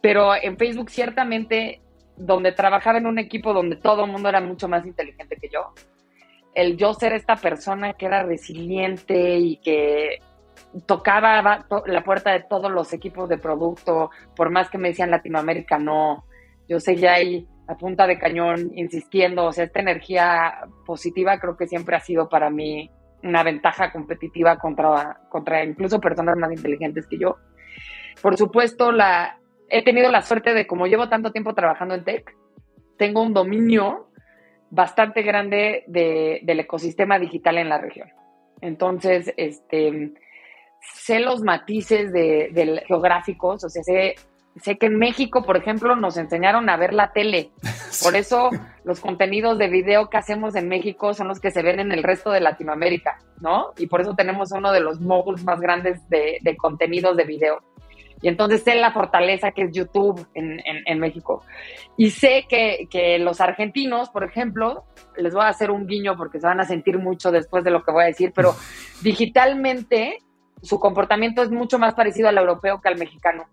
Pero 0.00 0.34
en 0.34 0.56
Facebook 0.56 0.90
ciertamente, 0.90 1.80
donde 2.16 2.52
trabajaba 2.52 2.98
en 2.98 3.06
un 3.06 3.18
equipo 3.18 3.52
donde 3.52 3.76
todo 3.76 4.04
el 4.04 4.10
mundo 4.10 4.28
era 4.28 4.40
mucho 4.40 4.68
más 4.68 4.84
inteligente 4.86 5.36
que 5.40 5.48
yo, 5.48 5.72
el 6.54 6.76
yo 6.76 6.92
ser 6.94 7.12
esta 7.14 7.36
persona 7.36 7.94
que 7.94 8.06
era 8.06 8.22
resiliente 8.22 9.38
y 9.38 9.56
que 9.56 10.18
tocaba 10.86 11.66
la 11.86 12.04
puerta 12.04 12.32
de 12.32 12.44
todos 12.48 12.70
los 12.70 12.92
equipos 12.92 13.28
de 13.28 13.38
producto, 13.38 14.10
por 14.36 14.50
más 14.50 14.70
que 14.70 14.78
me 14.78 14.88
decían 14.88 15.10
Latinoamérica, 15.10 15.78
no, 15.78 16.24
yo 16.68 16.80
seguía 16.80 17.14
ahí 17.14 17.46
a 17.68 17.76
punta 17.76 18.06
de 18.06 18.18
cañón 18.18 18.72
insistiendo, 18.74 19.46
o 19.46 19.52
sea, 19.52 19.64
esta 19.64 19.80
energía 19.80 20.66
positiva 20.84 21.38
creo 21.38 21.56
que 21.56 21.66
siempre 21.66 21.96
ha 21.96 22.00
sido 22.00 22.28
para 22.28 22.50
mí 22.50 22.90
una 23.22 23.42
ventaja 23.42 23.92
competitiva 23.92 24.58
contra, 24.58 25.20
contra 25.28 25.64
incluso 25.64 26.00
personas 26.00 26.36
más 26.36 26.52
inteligentes 26.52 27.06
que 27.06 27.18
yo. 27.18 27.36
Por 28.20 28.36
supuesto, 28.36 28.92
la, 28.92 29.38
he 29.72 29.82
tenido 29.82 30.10
la 30.10 30.22
suerte 30.22 30.52
de, 30.52 30.66
como 30.66 30.86
llevo 30.86 31.08
tanto 31.08 31.32
tiempo 31.32 31.54
trabajando 31.54 31.94
en 31.94 32.04
tech, 32.04 32.36
tengo 32.98 33.22
un 33.22 33.32
dominio 33.32 34.08
bastante 34.70 35.22
grande 35.22 35.84
del 35.86 36.60
ecosistema 36.60 37.18
digital 37.18 37.56
en 37.56 37.70
la 37.70 37.78
región. 37.78 38.08
Entonces, 38.60 39.32
este, 39.36 40.12
sé 40.94 41.20
los 41.20 41.42
matices 41.42 42.12
de, 42.12 42.82
geográficos, 42.86 43.64
o 43.64 43.68
sea, 43.70 43.82
sé 43.82 44.14
sé 44.60 44.76
que 44.76 44.86
en 44.86 44.98
México, 44.98 45.42
por 45.42 45.56
ejemplo, 45.56 45.96
nos 45.96 46.18
enseñaron 46.18 46.68
a 46.68 46.76
ver 46.76 46.92
la 46.92 47.12
tele. 47.12 47.50
Por 48.02 48.16
eso 48.16 48.50
los 48.84 49.00
contenidos 49.00 49.56
de 49.56 49.68
video 49.68 50.10
que 50.10 50.18
hacemos 50.18 50.54
en 50.54 50.68
México 50.68 51.14
son 51.14 51.28
los 51.28 51.40
que 51.40 51.50
se 51.50 51.62
ven 51.62 51.80
en 51.80 51.92
el 51.92 52.02
resto 52.02 52.30
de 52.30 52.40
Latinoamérica, 52.40 53.18
¿no? 53.40 53.72
Y 53.78 53.86
por 53.86 54.00
eso 54.00 54.14
tenemos 54.14 54.50
uno 54.52 54.72
de 54.72 54.80
los 54.80 55.00
módulos 55.00 55.44
más 55.44 55.60
grandes 55.60 56.08
de, 56.08 56.38
de 56.40 56.56
contenidos 56.56 57.16
de 57.16 57.24
video. 57.24 57.62
Y 58.22 58.28
entonces 58.28 58.62
sé 58.62 58.76
la 58.76 58.92
fortaleza 58.92 59.50
que 59.50 59.62
es 59.62 59.72
YouTube 59.72 60.26
en, 60.34 60.60
en, 60.64 60.98
México. 61.00 61.44
Y 61.96 62.10
sé 62.10 62.46
que, 62.48 62.86
que, 62.88 63.18
los 63.18 63.40
argentinos, 63.40 64.10
por 64.10 64.22
ejemplo, 64.22 64.84
les 65.16 65.34
voy 65.34 65.42
a 65.42 65.48
hacer 65.48 65.72
un 65.72 65.86
guiño 65.86 66.16
porque 66.16 66.38
se 66.40 66.46
van 66.46 66.60
a 66.60 66.64
sentir 66.64 66.98
mucho 66.98 67.32
después 67.32 67.64
de 67.64 67.72
lo 67.72 67.82
que 67.82 67.90
voy 67.90 68.04
a 68.04 68.06
decir, 68.06 68.32
pero 68.34 68.54
digitalmente 69.02 70.18
su 70.62 70.78
comportamiento 70.78 71.42
es 71.42 71.50
mucho 71.50 71.78
más 71.78 71.94
parecido 71.94 72.28
al 72.28 72.38
europeo 72.38 72.80
que 72.80 72.88
al 72.88 72.98
mexicano, 72.98 73.46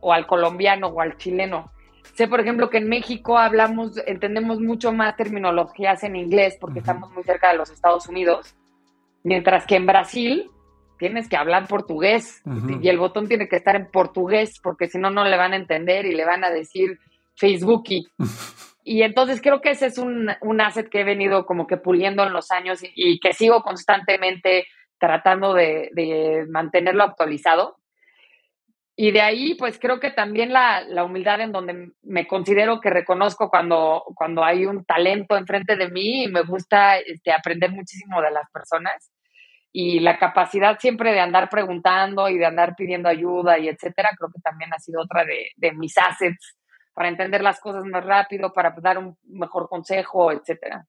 o 0.00 0.12
al 0.12 0.26
colombiano, 0.26 0.88
o 0.88 1.00
al 1.00 1.16
chileno. 1.16 1.70
Sé, 2.14 2.26
por 2.26 2.40
ejemplo, 2.40 2.68
que 2.68 2.78
en 2.78 2.88
México 2.88 3.38
hablamos, 3.38 3.96
entendemos 4.06 4.58
mucho 4.60 4.92
más 4.92 5.16
terminologías 5.16 6.02
en 6.02 6.16
inglés 6.16 6.58
porque 6.60 6.80
estamos 6.80 7.12
muy 7.12 7.22
cerca 7.22 7.52
de 7.52 7.58
los 7.58 7.70
Estados 7.70 8.08
Unidos, 8.08 8.56
mientras 9.22 9.64
que 9.66 9.76
en 9.76 9.86
Brasil 9.86 10.50
tienes 11.00 11.30
que 11.30 11.36
hablar 11.36 11.66
portugués 11.66 12.42
y 12.80 12.88
el 12.88 12.98
botón 12.98 13.26
tiene 13.26 13.48
que 13.48 13.56
estar 13.56 13.74
en 13.74 13.90
portugués 13.90 14.60
porque 14.62 14.86
si 14.86 14.98
no, 14.98 15.10
no 15.10 15.24
le 15.24 15.36
van 15.38 15.54
a 15.54 15.56
entender 15.56 16.04
y 16.04 16.14
le 16.14 16.26
van 16.26 16.44
a 16.44 16.50
decir 16.50 17.00
Facebook. 17.34 17.84
Y, 18.84 19.02
entonces 19.02 19.40
creo 19.40 19.62
que 19.62 19.70
ese 19.70 19.86
es 19.86 19.96
un, 19.96 20.30
un, 20.42 20.60
asset 20.60 20.90
que 20.90 21.00
he 21.00 21.04
venido 21.04 21.46
como 21.46 21.66
que 21.66 21.78
puliendo 21.78 22.22
en 22.22 22.34
los 22.34 22.50
años 22.50 22.80
y, 22.82 23.18
que 23.18 23.32
sigo 23.32 23.62
constantemente 23.62 24.66
tratando 24.98 25.54
de, 25.54 25.88
de, 25.94 26.44
mantenerlo 26.50 27.02
actualizado. 27.02 27.78
Y 28.94 29.12
de 29.12 29.22
ahí, 29.22 29.54
pues 29.54 29.78
creo 29.78 30.00
que 30.00 30.10
también 30.10 30.52
la, 30.52 30.82
la, 30.82 31.04
humildad 31.04 31.40
en 31.40 31.52
donde 31.52 31.92
me 32.02 32.26
considero 32.26 32.78
que 32.80 32.90
reconozco 32.90 33.48
cuando, 33.48 34.04
cuando 34.14 34.44
hay 34.44 34.66
un 34.66 34.84
talento 34.84 35.38
enfrente 35.38 35.76
de 35.76 35.88
mí 35.88 36.24
y 36.24 36.28
me 36.28 36.42
gusta 36.42 36.98
este, 36.98 37.32
aprender 37.32 37.70
muchísimo 37.70 38.20
de 38.20 38.30
las 38.30 38.50
personas 38.50 39.10
y 39.72 40.00
la 40.00 40.18
capacidad 40.18 40.78
siempre 40.78 41.12
de 41.12 41.20
andar 41.20 41.48
preguntando 41.48 42.28
y 42.28 42.38
de 42.38 42.46
andar 42.46 42.74
pidiendo 42.76 43.08
ayuda 43.08 43.58
y 43.58 43.68
etcétera, 43.68 44.10
creo 44.18 44.30
que 44.30 44.40
también 44.40 44.72
ha 44.74 44.78
sido 44.78 45.02
otra 45.02 45.24
de, 45.24 45.50
de 45.56 45.72
mis 45.72 45.96
assets 45.96 46.56
para 46.92 47.08
entender 47.08 47.42
las 47.42 47.60
cosas 47.60 47.84
más 47.84 48.04
rápido, 48.04 48.52
para 48.52 48.74
dar 48.80 48.98
un 48.98 49.16
mejor 49.24 49.68
consejo, 49.68 50.32
etcétera. 50.32 50.86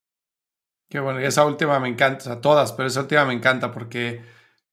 Qué 0.89 0.99
bueno, 0.99 1.21
y 1.21 1.25
esa 1.25 1.45
última 1.45 1.79
me 1.79 1.87
encanta, 1.87 2.17
o 2.17 2.21
sea, 2.21 2.41
todas, 2.41 2.73
pero 2.73 2.87
esa 2.87 3.01
última 3.01 3.23
me 3.25 3.33
encanta 3.33 3.71
porque 3.71 4.21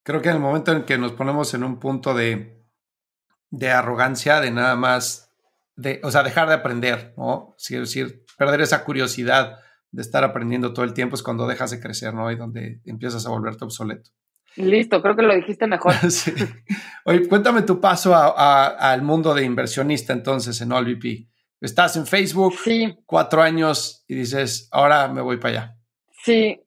creo 0.03 0.21
que 0.21 0.31
en 0.31 0.37
el 0.37 0.41
momento 0.41 0.73
en 0.73 0.85
que 0.85 0.99
nos 0.99 1.13
ponemos 1.13 1.55
en 1.55 1.63
un 1.63 1.79
punto 1.79 2.15
de, 2.15 2.65
de 3.51 3.71
arrogancia, 3.71 4.41
de 4.41 4.51
nada 4.51 4.75
más, 4.75 5.33
de, 5.77 6.01
o 6.03 6.11
sea, 6.11 6.23
dejar 6.23 6.49
de 6.49 6.55
aprender, 6.55 7.15
¿no? 7.17 7.55
Es 7.59 7.69
decir, 7.69 8.25
perder 8.37 8.63
esa 8.63 8.85
curiosidad 8.85 9.61
de 9.91 10.03
estar 10.03 10.25
aprendiendo 10.25 10.73
todo 10.73 10.85
el 10.85 10.95
tiempo 10.95 11.15
es 11.15 11.23
cuando 11.23 11.47
dejas 11.47 11.71
de 11.71 11.81
crecer, 11.81 12.15
¿no? 12.15 12.31
Y 12.31 12.37
donde 12.37 12.81
empiezas 12.85 13.27
a 13.27 13.31
volverte 13.31 13.65
obsoleto. 13.65 14.11
Listo, 14.57 15.01
creo 15.01 15.15
que 15.15 15.23
lo 15.23 15.35
dijiste 15.35 15.67
mejor. 15.67 15.93
sí. 16.11 16.33
Oye, 17.05 17.29
cuéntame 17.29 17.63
tu 17.63 17.81
paso 17.81 18.15
al 18.15 19.03
mundo 19.03 19.35
de 19.35 19.45
inversionista 19.45 20.13
entonces 20.13 20.61
en 20.61 20.73
OLVP. 20.73 21.29
Estás 21.61 21.97
en 21.97 22.07
Facebook, 22.07 22.55
sí. 22.63 22.97
cuatro 23.05 23.43
años 23.43 24.05
y 24.07 24.15
dices, 24.15 24.69
ahora 24.71 25.09
me 25.09 25.21
voy 25.21 25.39
para 25.39 25.55
allá. 25.55 25.77
Sí, 26.23 26.61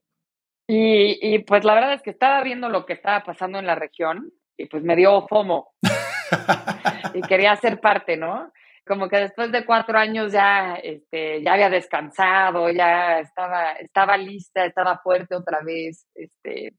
y, 0.68 1.34
y, 1.34 1.40
pues 1.40 1.64
la 1.64 1.74
verdad 1.74 1.94
es 1.94 2.02
que 2.02 2.12
estaba 2.12 2.42
viendo 2.44 2.70
lo 2.70 2.86
que 2.86 2.94
estaba 2.94 3.24
pasando 3.24 3.60
en 3.60 3.66
la 3.66 3.76
región 3.76 4.32
y 4.58 4.68
pues 4.68 4.84
me 4.84 4.96
dio 4.96 5.28
FOMO 5.28 5.74
y 7.14 7.22
quería 7.22 7.56
ser 7.58 7.80
parte, 7.80 8.16
¿no? 8.16 8.52
Como 8.86 9.08
que 9.10 9.18
después 9.18 9.52
de 9.52 9.66
cuatro 9.66 9.98
años 9.98 10.32
ya, 10.32 10.76
este, 10.76 11.42
ya 11.44 11.54
había 11.54 11.70
descansado, 11.70 12.70
ya 12.72 13.20
estaba, 13.20 13.74
estaba 13.74 14.18
lista, 14.18 14.66
estaba 14.66 15.00
fuerte 15.00 15.36
otra 15.36 15.62
vez, 15.62 16.08
este, 16.16 16.74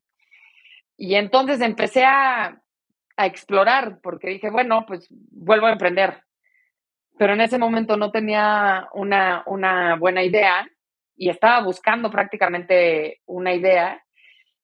y 0.96 1.14
entonces 1.14 1.60
empecé 1.60 2.04
a, 2.04 2.60
a 3.16 3.26
explorar, 3.26 4.00
porque 4.02 4.30
dije, 4.30 4.50
bueno, 4.50 4.84
pues 4.86 5.06
vuelvo 5.10 5.66
a 5.66 5.72
emprender, 5.72 6.22
pero 7.18 7.34
en 7.34 7.40
ese 7.40 7.58
momento 7.58 7.96
no 7.96 8.10
tenía 8.10 8.88
una, 8.94 9.42
una 9.46 9.96
buena 9.96 10.22
idea 10.22 10.68
y 11.16 11.28
estaba 11.28 11.62
buscando 11.62 12.10
prácticamente 12.10 13.20
una 13.26 13.54
idea 13.54 14.02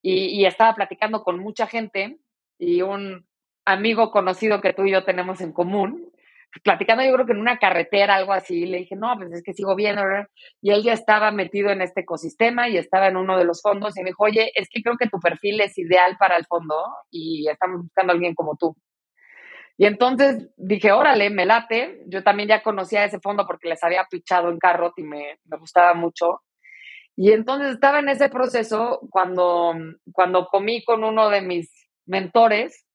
y, 0.03 0.41
y 0.41 0.47
estaba 0.47 0.74
platicando 0.74 1.22
con 1.22 1.39
mucha 1.39 1.66
gente 1.66 2.18
y 2.59 2.82
un 2.82 3.26
amigo 3.64 4.11
conocido 4.11 4.61
que 4.61 4.72
tú 4.72 4.84
y 4.84 4.93
yo 4.93 5.05
tenemos 5.05 5.41
en 5.41 5.53
común, 5.53 6.11
platicando 6.62 7.05
yo 7.05 7.12
creo 7.12 7.26
que 7.26 7.32
en 7.32 7.40
una 7.40 7.59
carretera, 7.59 8.16
algo 8.16 8.32
así, 8.32 8.66
le 8.66 8.78
dije, 8.78 8.96
no, 8.96 9.14
pues 9.16 9.32
es 9.32 9.42
que 9.42 9.53
sigo 9.53 9.74
viendo, 9.74 10.03
y 10.61 10.70
él 10.70 10.82
ya 10.82 10.92
estaba 10.92 11.30
metido 11.30 11.70
en 11.70 11.82
este 11.82 12.01
ecosistema 12.01 12.68
y 12.68 12.76
estaba 12.76 13.09
en 13.09 13.16
uno 13.16 13.38
de 13.38 13.44
los 13.44 13.62
fondos 13.62 13.96
y 13.96 14.03
me 14.03 14.11
dijo, 14.11 14.24
oye, 14.24 14.51
es 14.55 14.68
que 14.70 14.82
creo 14.82 14.96
que 14.96 15.09
tu 15.09 15.20
perfil 15.20 15.61
es 15.61 15.76
ideal 15.78 16.16
para 16.18 16.36
el 16.36 16.46
fondo 16.46 16.74
y 17.11 17.49
estamos 17.49 17.82
buscando 17.82 18.12
a 18.12 18.14
alguien 18.14 18.34
como 18.34 18.57
tú. 18.57 18.76
Y 19.76 19.86
entonces 19.86 20.49
dije, 20.57 20.90
órale, 20.90 21.30
me 21.30 21.46
late. 21.46 22.03
Yo 22.09 22.24
también 22.24 22.49
ya 22.49 22.64
conocía 22.64 23.05
ese 23.05 23.20
fondo 23.20 23.46
porque 23.46 23.68
les 23.68 23.82
había 23.84 24.05
pichado 24.11 24.51
en 24.51 24.59
Carrot 24.59 24.92
y 24.96 25.05
me, 25.05 25.38
me 25.44 25.57
gustaba 25.57 25.94
mucho. 25.94 26.40
Y 27.14 27.32
entonces 27.32 27.74
estaba 27.74 28.01
en 28.01 28.09
ese 28.09 28.28
proceso 28.28 29.01
cuando, 29.11 29.74
cuando 30.12 30.46
comí 30.46 30.84
con 30.84 31.05
uno 31.05 31.30
de 31.30 31.42
mis 31.42 31.70
mentores, 32.07 32.86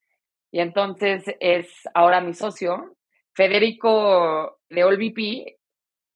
y 0.51 0.59
entonces 0.59 1.23
es 1.39 1.67
ahora 1.93 2.21
mi 2.21 2.33
socio, 2.33 2.95
Federico 3.33 4.59
de 4.69 4.83
OLVP, 4.83 5.57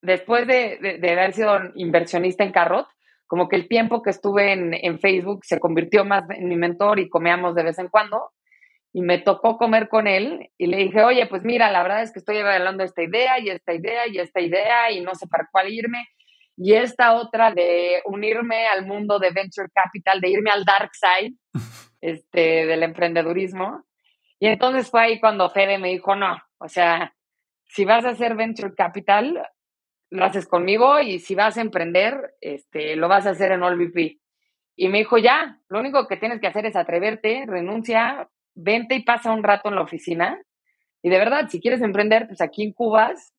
después 0.02 0.48
de, 0.48 1.00
haber 1.12 1.34
sido 1.34 1.60
inversionista 1.76 2.44
en 2.44 2.52
Carrot, 2.52 2.88
como 3.26 3.50
que 3.50 3.56
el 3.56 3.68
tiempo 3.68 4.02
que 4.02 4.12
estuve 4.12 4.54
en, 4.54 5.00
Facebook 5.00 5.44
se 5.44 5.60
convirtió 5.60 6.06
más 6.06 6.24
en 6.30 6.48
mi 6.48 6.56
mentor 6.56 7.00
y 7.00 7.10
comíamos 7.10 7.56
de 7.56 7.64
vez 7.64 7.80
en 7.80 7.90
cuando. 7.90 8.32
Y 8.94 9.02
me 9.02 9.20
tocó 9.20 9.58
comer 9.58 9.90
con 9.90 10.08
él 10.08 10.50
y 10.58 10.68
le 10.68 10.78
dije, 10.78 11.04
oye, 11.04 11.28
pues 11.28 11.44
mira, 11.44 11.70
la 11.72 11.84
verdad 11.84 12.04
es 12.04 12.12
que 12.12 12.20
estoy 12.20 12.38
evaluando 12.38 12.84
esta 12.84 13.04
idea 13.04 13.38
y 13.40 13.50
esta 13.50 13.74
idea 13.74 14.08
y 14.08 14.18
esta 14.18 14.40
idea 14.40 14.92
y 14.92 15.02
no 15.02 15.14
sé 15.14 15.28
para 15.28 15.48
cuál 15.52 15.70
irme. 15.72 16.08
Y 16.56 16.74
esta 16.74 17.14
otra 17.14 17.54
de 17.54 18.02
unirme 18.06 18.66
al 18.68 18.86
mundo 18.86 19.20
de 19.20 19.32
venture 19.32 19.68
capital, 19.74 20.22
de 20.22 20.30
irme 20.30 20.50
al 20.50 20.64
dark 20.64 20.92
side 20.94 21.36
este, 22.02 22.66
del 22.66 22.82
emprendedurismo. 22.82 23.84
Y 24.40 24.48
entonces 24.48 24.90
fue 24.90 25.02
ahí 25.02 25.20
cuando 25.20 25.50
Fede 25.50 25.78
me 25.78 25.90
dijo, 25.90 26.16
no, 26.16 26.38
o 26.60 26.68
sea, 26.68 27.14
si 27.66 27.86
vas 27.86 28.06
a 28.06 28.10
hacer 28.10 28.36
venture 28.36 28.74
capital, 28.76 29.42
lo 30.10 30.26
haces 30.26 30.48
conmigo 30.48 31.00
y 31.00 31.20
si 31.20 31.36
vas 31.36 31.58
a 31.58 31.62
emprender, 31.62 32.36
este, 32.42 32.96
lo 32.96 33.08
vas 33.08 33.26
a 33.26 33.32
hacer 33.32 33.52
en 33.52 33.64
AllVP. 33.64 34.20
Y 34.76 34.88
me 34.90 35.00
dijo, 35.00 35.18
ya, 35.18 35.60
lo 35.70 35.80
único 35.80 36.08
que 36.08 36.18
tienes 36.18 36.40
que 36.40 36.48
hacer 36.48 36.66
es 36.66 36.76
atreverte, 36.76 37.46
renuncia, 37.48 38.30
vente 38.54 38.96
y 38.96 39.04
pasa 39.04 39.32
un 39.32 39.44
rato 39.44 39.70
en 39.70 39.76
la 39.76 39.82
oficina. 39.82 40.40
Y 41.02 41.10
de 41.10 41.18
verdad, 41.18 41.50
si 41.50 41.60
quieres 41.60 41.82
emprender, 41.82 42.28
pues 42.28 42.42
aquí 42.42 42.64
en 42.64 42.74
Cubas 42.74 43.34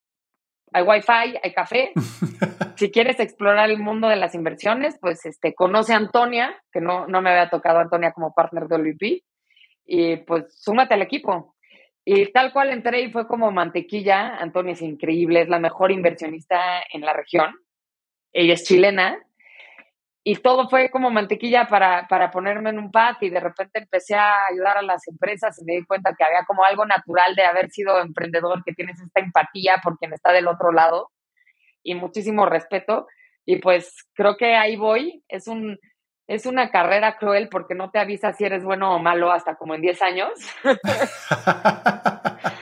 hay 0.71 0.83
wifi, 0.83 1.37
hay 1.41 1.53
café. 1.53 1.91
si 2.75 2.91
quieres 2.91 3.19
explorar 3.19 3.69
el 3.69 3.79
mundo 3.79 4.07
de 4.07 4.15
las 4.15 4.35
inversiones, 4.35 4.97
pues 4.99 5.25
este, 5.25 5.53
conoce 5.53 5.93
a 5.93 5.97
Antonia, 5.97 6.55
que 6.71 6.81
no, 6.81 7.07
no 7.07 7.21
me 7.21 7.31
había 7.31 7.49
tocado 7.49 7.79
Antonia 7.79 8.11
como 8.11 8.33
partner 8.33 8.67
de 8.67 8.75
OLVP, 8.75 9.23
y 9.85 10.17
pues 10.17 10.61
súmate 10.61 10.93
al 10.93 11.01
equipo. 11.01 11.55
Y 12.11 12.31
tal 12.31 12.51
cual 12.51 12.71
entré 12.71 13.01
y 13.01 13.11
fue 13.11 13.27
como 13.27 13.51
mantequilla. 13.51 14.37
Antonia 14.37 14.73
es 14.73 14.81
increíble, 14.81 15.41
es 15.41 15.47
la 15.47 15.59
mejor 15.59 15.91
inversionista 15.91 16.81
en 16.91 17.01
la 17.01 17.13
región. 17.13 17.55
Ella 18.33 18.55
es 18.55 18.63
chilena. 18.63 19.23
Y 20.23 20.37
todo 20.37 20.67
fue 20.69 20.89
como 20.89 21.11
mantequilla 21.11 21.67
para, 21.67 22.07
para 22.07 22.31
ponerme 22.31 22.71
en 22.71 22.79
un 22.79 22.89
path 22.89 23.21
y 23.21 23.29
de 23.29 23.39
repente 23.39 23.77
empecé 23.77 24.15
a 24.15 24.47
ayudar 24.47 24.77
a 24.77 24.81
las 24.81 25.07
empresas 25.07 25.61
y 25.61 25.65
me 25.65 25.73
di 25.73 25.85
cuenta 25.85 26.15
que 26.17 26.23
había 26.23 26.45
como 26.45 26.63
algo 26.63 26.83
natural 26.83 27.35
de 27.35 27.43
haber 27.43 27.69
sido 27.69 28.01
emprendedor, 28.01 28.63
que 28.63 28.73
tienes 28.73 28.99
esta 28.99 29.19
empatía 29.19 29.77
por 29.83 29.99
quien 29.99 30.11
está 30.11 30.31
del 30.31 30.47
otro 30.47 30.71
lado 30.71 31.11
y 31.83 31.93
muchísimo 31.93 32.47
respeto. 32.47 33.05
Y 33.45 33.57
pues 33.57 34.09
creo 34.15 34.35
que 34.35 34.55
ahí 34.55 34.77
voy. 34.77 35.23
Es 35.27 35.47
un, 35.47 35.77
es 36.29 36.45
una 36.45 36.69
carrera 36.69 37.17
cruel 37.17 37.49
porque 37.49 37.73
no 37.73 37.89
te 37.89 37.97
avisa 37.97 38.33
si 38.33 38.45
eres 38.45 38.63
bueno 38.63 38.95
o 38.95 38.99
malo 38.99 39.31
hasta 39.31 39.55
como 39.55 39.73
en 39.73 39.81
10 39.81 40.01
años. 40.03 40.29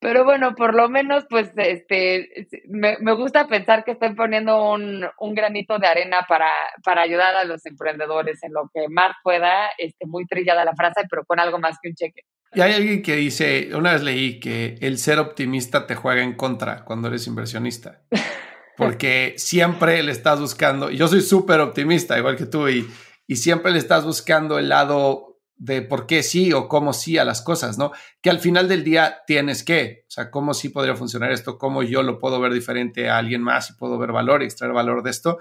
Pero 0.00 0.24
bueno, 0.24 0.54
por 0.54 0.74
lo 0.74 0.88
menos, 0.88 1.24
pues, 1.28 1.50
este, 1.56 2.48
me, 2.68 2.96
gusta 3.14 3.48
pensar 3.48 3.84
que 3.84 3.92
estoy 3.92 4.14
poniendo 4.14 4.72
un, 4.72 5.04
granito 5.34 5.78
de 5.78 5.86
arena 5.86 6.24
para, 6.28 6.50
para, 6.84 7.02
ayudar 7.02 7.34
a 7.34 7.44
los 7.44 7.64
emprendedores 7.66 8.42
en 8.42 8.52
lo 8.52 8.70
que 8.72 8.88
más 8.88 9.14
pueda, 9.22 9.68
este, 9.78 10.06
muy 10.06 10.24
trillada 10.26 10.64
la 10.64 10.74
frase, 10.74 11.02
pero 11.10 11.24
con 11.24 11.40
algo 11.40 11.58
más 11.58 11.76
que 11.82 11.90
un 11.90 11.94
cheque. 11.94 12.22
Y 12.54 12.60
hay 12.60 12.74
alguien 12.74 13.02
que 13.02 13.16
dice, 13.16 13.70
una 13.74 13.92
vez 13.92 14.02
leí 14.02 14.40
que 14.40 14.76
el 14.80 14.98
ser 14.98 15.18
optimista 15.18 15.86
te 15.86 15.96
juega 15.96 16.22
en 16.22 16.34
contra 16.34 16.84
cuando 16.84 17.08
eres 17.08 17.26
inversionista 17.26 18.02
porque 18.76 19.34
siempre 19.38 20.02
le 20.02 20.12
estás 20.12 20.40
buscando, 20.40 20.90
y 20.90 20.96
yo 20.96 21.08
soy 21.08 21.22
súper 21.22 21.60
optimista, 21.60 22.18
igual 22.18 22.36
que 22.36 22.46
tú, 22.46 22.68
y, 22.68 22.88
y 23.26 23.36
siempre 23.36 23.72
le 23.72 23.78
estás 23.78 24.04
buscando 24.04 24.58
el 24.58 24.68
lado 24.68 25.26
de 25.56 25.80
por 25.82 26.06
qué 26.06 26.22
sí 26.22 26.52
o 26.52 26.68
cómo 26.68 26.92
sí 26.92 27.16
a 27.18 27.24
las 27.24 27.40
cosas, 27.40 27.78
¿no? 27.78 27.92
Que 28.20 28.30
al 28.30 28.40
final 28.40 28.68
del 28.68 28.84
día 28.84 29.22
tienes 29.26 29.64
que, 29.64 30.04
o 30.06 30.10
sea, 30.10 30.30
cómo 30.30 30.52
sí 30.52 30.68
podría 30.68 30.94
funcionar 30.94 31.32
esto, 31.32 31.56
cómo 31.56 31.82
yo 31.82 32.02
lo 32.02 32.18
puedo 32.18 32.38
ver 32.40 32.52
diferente 32.52 33.08
a 33.08 33.18
alguien 33.18 33.42
más 33.42 33.70
y 33.70 33.74
puedo 33.74 33.98
ver 33.98 34.12
valor 34.12 34.42
y 34.42 34.46
extraer 34.46 34.74
valor 34.74 35.02
de 35.02 35.10
esto, 35.10 35.38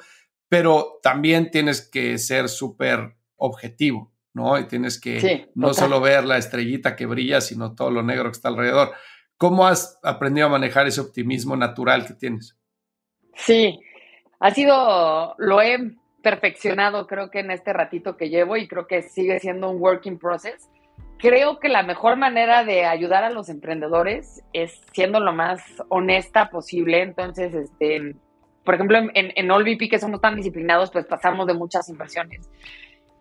pero 0.48 1.00
también 1.04 1.52
tienes 1.52 1.82
que 1.82 2.18
ser 2.18 2.48
súper 2.48 3.18
objetivo, 3.36 4.14
¿no? 4.34 4.58
Y 4.58 4.68
tienes 4.68 5.00
que 5.00 5.50
no 5.56 5.74
solo 5.74 6.00
ver 6.00 6.24
la 6.24 6.38
estrellita 6.38 6.96
que 6.96 7.06
brilla, 7.06 7.42
sino 7.42 7.76
todo 7.76 7.92
lo 7.92 8.02
negro 8.02 8.26
que 8.26 8.38
está 8.38 8.48
alrededor. 8.48 8.94
¿Cómo 9.38 9.68
has 9.68 10.00
aprendido 10.02 10.48
a 10.48 10.52
manejar 10.52 10.88
ese 10.88 11.02
optimismo 11.02 11.58
natural 11.58 12.06
que 12.08 12.14
tienes? 12.14 12.56
Sí, 13.36 13.80
ha 14.40 14.52
sido, 14.52 15.36
lo 15.38 15.62
he 15.62 15.78
perfeccionado 16.26 17.06
creo 17.06 17.30
que 17.30 17.42
en 17.42 17.52
este 17.52 17.72
ratito 17.72 18.18
que 18.18 18.30
llevo 18.30 18.58
y 18.58 18.68
creo 18.68 18.88
que 18.88 19.04
sigue 19.04 19.40
siendo 19.40 19.70
un 19.70 19.80
working 19.80 20.18
process. 20.18 20.72
Creo 21.20 21.60
que 21.60 21.70
la 21.70 21.84
mejor 21.84 22.18
manera 22.18 22.64
de 22.64 22.86
ayudar 22.86 23.24
a 23.24 23.30
los 23.30 23.48
emprendedores 23.48 24.44
es 24.52 24.82
siendo 24.92 25.20
lo 25.20 25.34
más 25.34 25.62
honesta 25.90 26.50
posible. 26.50 27.04
Entonces, 27.04 27.54
este, 27.54 28.16
por 28.64 28.74
ejemplo, 28.74 28.98
en, 28.98 29.12
en 29.14 29.52
AllVP 29.52 29.88
que 29.88 30.00
somos 30.00 30.20
tan 30.20 30.36
disciplinados, 30.36 30.90
pues 30.90 31.06
pasamos 31.06 31.46
de 31.46 31.54
muchas 31.54 31.88
inversiones. 31.90 32.50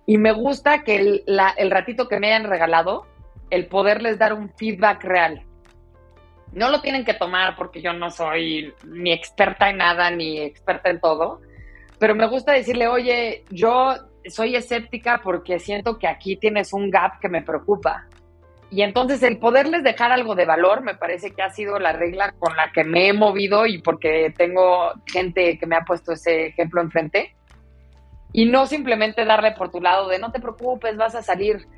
Y 0.07 0.17
me 0.17 0.33
gusta 0.33 0.83
que 0.83 0.97
el, 0.97 1.25
el 1.59 1.71
ratito 1.71 2.09
que 2.09 2.19
me 2.19 2.29
hayan 2.29 2.49
regalado, 2.49 3.07
el 3.51 3.67
poderles 3.67 4.19
dar 4.19 4.33
un 4.33 4.49
feedback 4.49 5.05
real. 5.05 5.43
No 6.55 6.71
lo 6.71 6.81
tienen 6.81 7.05
que 7.05 7.15
tomar 7.15 7.57
porque 7.57 7.83
yo 7.83 7.93
no 7.93 8.11
soy 8.11 8.73
ni 8.87 9.13
experta 9.13 9.71
en 9.71 9.79
nada 9.79 10.11
ni 10.11 10.41
experta 10.41 10.91
en 10.91 11.01
todo, 11.01 11.41
pero 11.99 12.15
me 12.15 12.29
gusta 12.29 12.53
decirle, 12.53 12.87
oye, 12.87 13.45
yo 13.51 13.95
soy 14.27 14.57
escéptica 14.57 15.21
porque 15.23 15.59
siento 15.59 15.99
que 15.99 16.07
aquí 16.09 16.37
tienes 16.37 16.73
un 16.73 16.91
gap 16.91 17.19
que 17.21 17.29
me 17.29 17.43
preocupa. 17.43 18.07
Y 18.71 18.83
entonces 18.83 19.23
el 19.23 19.39
poderles 19.39 19.85
dejar 19.85 20.11
algo 20.11 20.35
de 20.35 20.47
valor 20.47 20.83
me 20.83 20.95
parece 20.95 21.31
que 21.31 21.43
ha 21.43 21.51
sido 21.51 21.79
la 21.79 21.93
regla 21.93 22.33
con 22.39 22.57
la 22.57 22.73
que 22.73 22.83
me 22.83 23.09
he 23.09 23.13
movido 23.13 23.67
y 23.67 23.79
porque 23.79 24.33
tengo 24.37 24.93
gente 25.07 25.59
que 25.59 25.67
me 25.67 25.77
ha 25.77 25.85
puesto 25.85 26.13
ese 26.13 26.47
ejemplo 26.47 26.81
enfrente. 26.81 27.37
Y 28.33 28.47
no 28.47 28.67
simplemente 28.67 29.25
darle 29.25 29.53
por 29.53 29.71
tu 29.71 29.81
lado 29.81 30.09
de 30.09 30.19
no 30.19 30.33
te 30.33 30.41
preocupes, 30.41 30.97
vas 30.97 31.15
a 31.15 31.23
salir. 31.23 31.69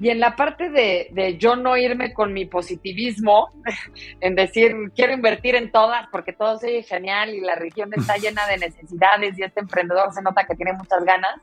Y 0.00 0.10
en 0.10 0.20
la 0.20 0.36
parte 0.36 0.70
de, 0.70 1.08
de, 1.12 1.38
yo 1.38 1.56
no 1.56 1.76
irme 1.76 2.12
con 2.12 2.32
mi 2.32 2.44
positivismo, 2.44 3.50
en 4.20 4.34
decir, 4.34 4.74
quiero 4.94 5.12
invertir 5.12 5.54
en 5.54 5.72
todas 5.72 6.06
porque 6.10 6.32
todo 6.32 6.58
es 6.62 6.86
genial 6.88 7.34
y 7.34 7.40
la 7.40 7.54
región 7.54 7.90
está 7.94 8.16
llena 8.18 8.46
de 8.46 8.58
necesidades 8.58 9.38
y 9.38 9.42
este 9.42 9.60
emprendedor 9.60 10.12
se 10.12 10.22
nota 10.22 10.46
que 10.46 10.54
tiene 10.54 10.72
muchas 10.72 11.04
ganas, 11.04 11.40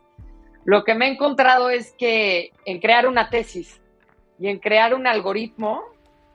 lo 0.65 0.83
que 0.83 0.95
me 0.95 1.07
he 1.07 1.11
encontrado 1.11 1.69
es 1.69 1.93
que 1.97 2.51
en 2.65 2.79
crear 2.79 3.07
una 3.07 3.29
tesis 3.29 3.79
y 4.39 4.47
en 4.47 4.57
crear 4.57 4.95
un 4.95 5.05
algoritmo 5.05 5.83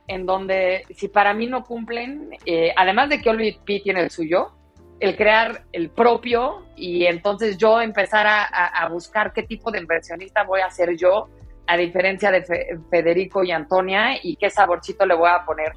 en 0.07 0.25
donde 0.25 0.85
si 0.95 1.09
para 1.09 1.33
mí 1.33 1.47
no 1.47 1.65
cumplen, 1.65 2.31
eh, 2.45 2.73
además 2.77 3.09
de 3.09 3.21
que 3.21 3.29
OLVP 3.29 3.81
tiene 3.83 4.01
el 4.01 4.09
suyo, 4.09 4.53
el 5.01 5.17
crear 5.17 5.65
el 5.73 5.89
propio 5.89 6.65
y 6.77 7.05
entonces 7.05 7.57
yo 7.57 7.81
empezar 7.81 8.25
a, 8.25 8.43
a 8.43 8.87
buscar 8.87 9.33
qué 9.33 9.43
tipo 9.43 9.69
de 9.69 9.79
inversionista 9.79 10.43
voy 10.43 10.61
a 10.61 10.69
ser 10.69 10.95
yo, 10.95 11.27
a 11.71 11.77
diferencia 11.77 12.31
de 12.31 12.43
Federico 12.89 13.45
y 13.45 13.51
Antonia, 13.51 14.17
y 14.21 14.35
qué 14.35 14.49
saborcito 14.49 15.05
le 15.05 15.15
voy 15.15 15.29
a 15.29 15.45
poner. 15.45 15.71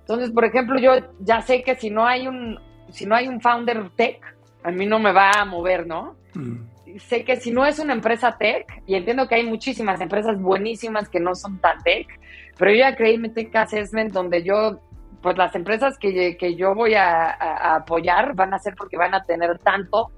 Entonces, 0.00 0.32
por 0.32 0.44
ejemplo, 0.44 0.80
yo 0.80 0.94
ya 1.20 1.42
sé 1.42 1.62
que 1.62 1.76
si 1.76 1.90
no 1.90 2.04
hay 2.04 2.26
un, 2.26 2.58
si 2.90 3.06
no 3.06 3.14
hay 3.14 3.28
un 3.28 3.40
founder 3.40 3.88
tech, 3.90 4.20
a 4.64 4.72
mí 4.72 4.84
no 4.84 4.98
me 4.98 5.12
va 5.12 5.30
a 5.30 5.44
mover, 5.44 5.86
¿no? 5.86 6.16
Mm. 6.34 6.98
Sé 6.98 7.24
que 7.24 7.36
si 7.36 7.52
no 7.52 7.64
es 7.64 7.78
una 7.78 7.92
empresa 7.92 8.36
tech, 8.36 8.66
y 8.84 8.96
entiendo 8.96 9.28
que 9.28 9.36
hay 9.36 9.46
muchísimas 9.46 10.00
empresas 10.00 10.40
buenísimas 10.40 11.08
que 11.08 11.20
no 11.20 11.36
son 11.36 11.60
tan 11.60 11.80
tech, 11.84 12.08
pero 12.56 12.72
yo 12.72 12.78
ya 12.78 12.96
creí 12.96 13.16
Tech 13.28 13.54
Assessment 13.54 14.12
donde 14.12 14.42
yo, 14.42 14.80
pues 15.22 15.38
las 15.38 15.54
empresas 15.54 15.96
que, 15.98 16.36
que 16.36 16.56
yo 16.56 16.74
voy 16.74 16.94
a, 16.94 17.30
a 17.30 17.76
apoyar 17.76 18.34
van 18.34 18.54
a 18.54 18.58
ser 18.58 18.74
porque 18.74 18.96
van 18.96 19.14
a 19.14 19.22
tener 19.22 19.56
tanto 19.60 20.10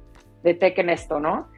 de 0.43 0.55
tech 0.55 0.79
en 0.79 0.89
esto, 0.89 1.21
¿no? 1.21 1.49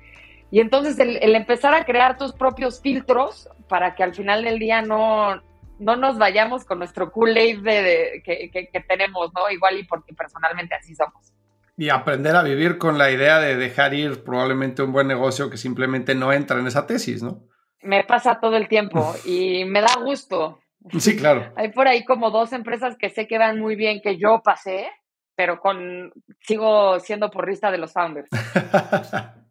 Y 0.52 0.60
entonces 0.60 0.98
el, 0.98 1.34
empezar 1.34 1.72
a 1.74 1.86
crear 1.86 2.18
tus 2.18 2.34
propios 2.34 2.82
filtros 2.82 3.48
para 3.70 3.94
que 3.94 4.02
al 4.02 4.14
final 4.14 4.44
del 4.44 4.58
día 4.58 4.82
no, 4.82 5.42
no 5.78 5.96
nos 5.96 6.18
vayamos 6.18 6.66
con 6.66 6.78
nuestro 6.78 7.10
Kool-Aid 7.10 7.62
de, 7.62 8.22
que, 8.22 8.84
tenemos, 8.86 9.32
¿no? 9.34 9.50
Igual 9.50 9.78
y 9.78 9.84
porque 9.84 10.12
personalmente 10.12 10.74
así 10.74 10.94
somos. 10.94 11.32
Y 11.78 11.88
aprender 11.88 12.36
a 12.36 12.42
vivir 12.42 12.76
con 12.76 12.98
la 12.98 13.10
idea 13.10 13.40
de 13.40 13.56
dejar 13.56 13.94
ir 13.94 14.24
probablemente 14.24 14.82
un 14.82 14.92
buen 14.92 15.06
negocio 15.06 15.48
que 15.48 15.56
simplemente 15.56 16.14
no 16.14 16.34
entra 16.34 16.60
en 16.60 16.66
esa 16.66 16.86
tesis, 16.86 17.22
¿no? 17.22 17.44
Me 17.80 18.04
pasa 18.04 18.38
todo 18.38 18.58
el 18.58 18.68
tiempo 18.68 19.14
y 19.24 19.64
me 19.64 19.80
da 19.80 19.94
gusto. 20.04 20.60
Sí, 20.98 21.16
claro. 21.16 21.50
Hay 21.56 21.72
por 21.72 21.88
ahí 21.88 22.04
como 22.04 22.30
dos 22.30 22.52
empresas 22.52 22.98
que 22.98 23.08
sé 23.08 23.26
que 23.26 23.38
van 23.38 23.58
muy 23.58 23.74
bien, 23.74 24.02
que 24.02 24.18
yo 24.18 24.42
pasé, 24.44 24.90
pero 25.34 25.60
con 25.60 26.12
sigo 26.40 27.00
siendo 27.00 27.30
porrista 27.30 27.70
de 27.70 27.78
los 27.78 27.94
founders. 27.94 28.28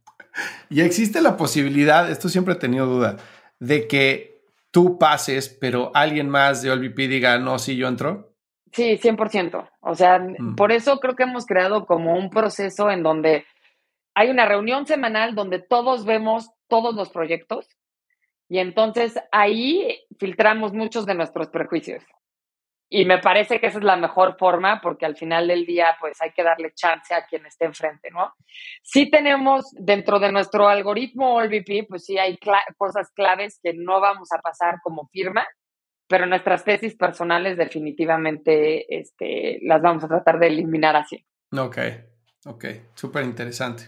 y 0.70 0.82
existe 0.82 1.22
la 1.22 1.38
posibilidad, 1.38 2.10
esto 2.10 2.30
siempre 2.30 2.54
he 2.54 2.58
tenido 2.58 2.86
duda, 2.86 3.18
de 3.60 3.88
que 3.88 4.42
tú 4.72 4.98
pases, 4.98 5.50
pero 5.50 5.92
alguien 5.94 6.30
más 6.30 6.62
de 6.62 6.72
OLVP 6.72 7.08
diga, 7.08 7.38
no, 7.38 7.60
sí, 7.60 7.76
yo 7.76 7.88
entro. 7.88 8.34
Sí, 8.72 8.98
100%. 8.98 9.70
O 9.82 9.96
sea, 9.96 10.20
mm. 10.20 10.56
por 10.56 10.72
eso 10.72 11.00
creo 11.00 11.16
que 11.16 11.24
hemos 11.24 11.46
creado 11.46 11.86
como 11.86 12.18
un 12.18 12.30
proceso 12.30 12.90
en 12.90 13.04
donde 13.04 13.46
hay 14.14 14.30
una 14.30 14.46
reunión 14.46 14.86
semanal 14.86 15.36
donde 15.36 15.60
todos 15.60 16.06
vemos 16.06 16.50
todos 16.68 16.96
los 16.96 17.10
proyectos 17.10 17.68
y 18.48 18.60
entonces 18.60 19.18
ahí 19.32 20.00
filtramos 20.20 20.74
muchos 20.74 21.06
de 21.06 21.16
nuestros 21.16 21.50
prejuicios. 21.50 22.04
Y 22.94 23.06
me 23.06 23.20
parece 23.20 23.62
que 23.62 23.68
esa 23.68 23.78
es 23.78 23.86
la 23.86 23.96
mejor 23.96 24.36
forma 24.38 24.82
porque 24.82 25.06
al 25.06 25.16
final 25.16 25.48
del 25.48 25.66
día 25.66 25.96
pues 26.02 26.22
hay 26.22 26.34
que 26.34 26.44
darle 26.44 26.74
chance 26.74 27.14
a 27.14 27.26
quien 27.26 27.46
esté 27.46 27.64
enfrente, 27.64 28.12
¿no? 28.12 28.34
Sí 28.84 29.10
tenemos 29.10 29.64
dentro 29.80 30.20
de 30.20 30.30
nuestro 30.30 30.68
algoritmo 30.68 31.36
OLVP, 31.36 31.86
pues 31.88 32.04
sí 32.04 32.18
hay 32.18 32.38
cosas 32.78 33.10
claves 33.16 33.62
que 33.64 33.74
no 33.74 34.02
vamos 34.02 34.34
a 34.34 34.42
pasar 34.42 34.82
como 34.84 35.08
firma, 35.08 35.48
pero 36.06 36.26
nuestras 36.26 36.66
tesis 36.66 36.98
personales 36.98 37.56
definitivamente 37.56 38.94
este, 39.00 39.60
las 39.62 39.82
vamos 39.82 40.04
a 40.04 40.10
tratar 40.10 40.38
de 40.38 40.48
eliminar 40.48 40.98
así. 40.98 41.26
Ok, 41.58 41.78
ok, 42.46 42.66
súper 42.94 43.24
interesante. 43.24 43.84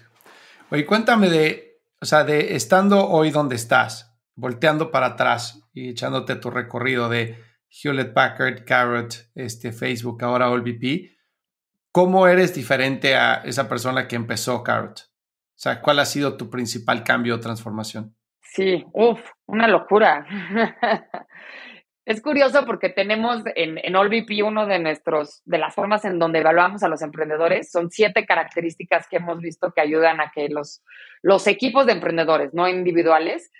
Oye, 0.71 0.85
cuéntame 0.85 1.27
de, 1.27 1.81
o 1.99 2.05
sea, 2.05 2.23
de 2.23 2.55
estando 2.55 3.09
hoy 3.09 3.31
donde 3.31 3.57
estás, 3.57 4.17
volteando 4.35 4.91
para 4.91 5.07
atrás 5.07 5.61
y 5.73 5.89
echándote 5.89 6.37
tu 6.37 6.49
recorrido 6.49 7.09
de 7.09 7.37
Hewlett 7.81 8.13
Packard, 8.13 8.65
Carrot, 8.65 9.31
este, 9.33 9.71
Facebook, 9.71 10.23
ahora 10.23 10.47
AllVP. 10.47 11.17
¿Cómo 11.91 12.27
eres 12.27 12.53
diferente 12.53 13.15
a 13.15 13.35
esa 13.45 13.67
persona 13.67 14.07
que 14.07 14.15
empezó 14.15 14.63
Carrot? 14.63 14.99
O 14.99 15.59
sea, 15.63 15.81
¿cuál 15.81 15.99
ha 15.99 16.05
sido 16.05 16.37
tu 16.37 16.49
principal 16.49 17.03
cambio 17.03 17.35
o 17.35 17.39
transformación? 17.39 18.15
Sí, 18.41 18.85
uff, 18.93 19.21
una 19.45 19.67
locura. 19.67 20.25
es 22.05 22.21
curioso 22.21 22.65
porque 22.65 22.89
tenemos 22.89 23.41
en, 23.55 23.79
en 23.83 23.95
AllVP 23.95 24.43
uno 24.43 24.67
de 24.67 24.79
nuestros, 24.79 25.41
de 25.45 25.57
las 25.57 25.73
formas 25.73 26.05
en 26.05 26.19
donde 26.19 26.39
evaluamos 26.39 26.83
a 26.83 26.87
los 26.87 27.01
emprendedores, 27.01 27.71
son 27.71 27.89
siete 27.89 28.25
características 28.25 29.07
que 29.07 29.17
hemos 29.17 29.39
visto 29.39 29.71
que 29.71 29.81
ayudan 29.81 30.19
a 30.21 30.31
que 30.33 30.49
los, 30.49 30.83
los 31.21 31.47
equipos 31.47 31.85
de 31.85 31.93
emprendedores, 31.93 32.53
no 32.53 32.67
individuales, 32.67 33.51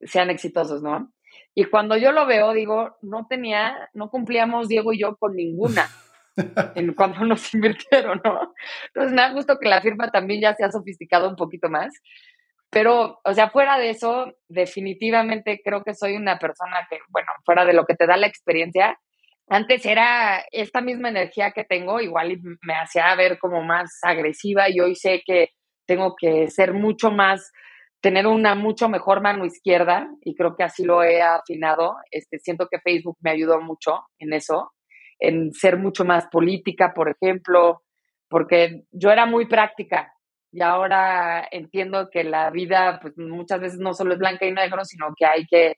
sean 0.00 0.30
exitosos, 0.30 0.82
¿no? 0.82 1.12
Y 1.54 1.64
cuando 1.64 1.96
yo 1.96 2.12
lo 2.12 2.26
veo, 2.26 2.52
digo, 2.52 2.96
no 3.02 3.26
tenía, 3.28 3.90
no 3.94 4.10
cumplíamos 4.10 4.68
Diego 4.68 4.92
y 4.92 5.00
yo 5.00 5.16
con 5.16 5.34
ninguna 5.34 5.88
en 6.74 6.94
cuando 6.94 7.24
nos 7.24 7.52
invirtieron, 7.54 8.20
¿no? 8.24 8.54
Entonces 8.88 9.12
me 9.12 9.22
ha 9.22 9.32
gustado 9.32 9.58
que 9.58 9.68
la 9.68 9.80
firma 9.80 10.10
también 10.10 10.40
ya 10.40 10.54
se 10.54 10.64
ha 10.64 10.70
sofisticado 10.70 11.28
un 11.28 11.36
poquito 11.36 11.68
más. 11.68 11.92
Pero, 12.70 13.20
o 13.24 13.34
sea, 13.34 13.48
fuera 13.48 13.78
de 13.78 13.90
eso, 13.90 14.34
definitivamente 14.46 15.60
creo 15.64 15.82
que 15.82 15.94
soy 15.94 16.16
una 16.16 16.38
persona 16.38 16.86
que, 16.90 16.98
bueno, 17.08 17.28
fuera 17.44 17.64
de 17.64 17.72
lo 17.72 17.86
que 17.86 17.94
te 17.94 18.06
da 18.06 18.18
la 18.18 18.26
experiencia, 18.26 18.98
antes 19.48 19.86
era 19.86 20.44
esta 20.52 20.82
misma 20.82 21.08
energía 21.08 21.52
que 21.52 21.64
tengo, 21.64 22.00
igual 22.00 22.38
me 22.60 22.74
hacía 22.74 23.14
ver 23.14 23.38
como 23.38 23.62
más 23.62 23.98
agresiva 24.02 24.68
y 24.68 24.80
hoy 24.80 24.94
sé 24.94 25.22
que 25.24 25.52
tengo 25.86 26.14
que 26.16 26.50
ser 26.50 26.74
mucho 26.74 27.10
más 27.10 27.50
tener 28.00 28.26
una 28.26 28.54
mucho 28.54 28.88
mejor 28.88 29.20
mano 29.20 29.44
izquierda 29.44 30.08
y 30.22 30.34
creo 30.34 30.56
que 30.56 30.64
así 30.64 30.84
lo 30.84 31.02
he 31.02 31.20
afinado. 31.20 31.96
Este, 32.10 32.38
siento 32.38 32.68
que 32.70 32.80
Facebook 32.80 33.16
me 33.20 33.30
ayudó 33.30 33.60
mucho 33.60 34.04
en 34.18 34.32
eso, 34.32 34.72
en 35.18 35.52
ser 35.52 35.78
mucho 35.78 36.04
más 36.04 36.26
política, 36.28 36.92
por 36.94 37.08
ejemplo, 37.08 37.82
porque 38.28 38.84
yo 38.92 39.10
era 39.10 39.26
muy 39.26 39.46
práctica 39.46 40.12
y 40.52 40.62
ahora 40.62 41.46
entiendo 41.50 42.08
que 42.10 42.24
la 42.24 42.50
vida 42.50 42.98
pues, 43.02 43.16
muchas 43.18 43.60
veces 43.60 43.78
no 43.78 43.94
solo 43.94 44.14
es 44.14 44.18
blanca 44.18 44.46
y 44.46 44.52
negro, 44.52 44.84
sino 44.84 45.08
que 45.16 45.26
hay 45.26 45.46
que 45.46 45.76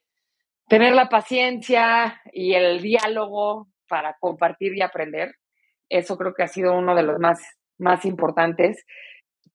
tener 0.69 0.95
la 0.95 1.09
paciencia 1.09 2.21
y 2.33 2.55
el 2.55 2.81
diálogo 2.81 3.69
para 3.89 4.17
compartir 4.21 4.77
y 4.77 4.83
aprender. 4.83 5.35
Eso 5.89 6.17
creo 6.17 6.35
que 6.35 6.45
ha 6.45 6.49
sido 6.49 6.77
uno 6.77 6.95
de 6.95 7.03
los 7.03 7.19
más, 7.19 7.41
más 7.79 8.05
importantes 8.05 8.85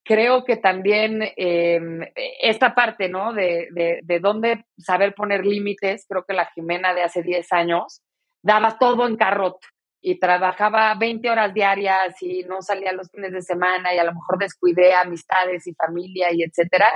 creo 0.06 0.44
que 0.44 0.56
también 0.56 1.20
em, 1.36 2.00
esta 2.40 2.74
parte, 2.74 3.08
¿no? 3.08 3.32
De, 3.32 3.68
de, 3.72 4.00
de 4.02 4.20
dónde 4.20 4.64
saber 4.78 5.14
poner 5.14 5.44
límites, 5.44 6.06
creo 6.08 6.24
que 6.24 6.34
la 6.34 6.46
Jimena 6.54 6.94
de 6.94 7.02
hace 7.02 7.22
10 7.22 7.52
años 7.52 8.02
daba 8.42 8.78
todo 8.78 9.06
en 9.06 9.16
carrot 9.16 9.58
y 10.00 10.20
trabajaba 10.20 10.94
20 10.94 11.28
horas 11.28 11.52
diarias 11.52 12.22
y 12.22 12.44
no 12.44 12.62
salía 12.62 12.92
los 12.92 13.10
fines 13.10 13.32
de 13.32 13.42
semana 13.42 13.92
y 13.92 13.98
a 13.98 14.04
lo 14.04 14.14
mejor 14.14 14.38
descuidé 14.38 14.94
amistades 14.94 15.66
y 15.66 15.74
familia 15.74 16.28
y 16.32 16.44
etcétera. 16.44 16.88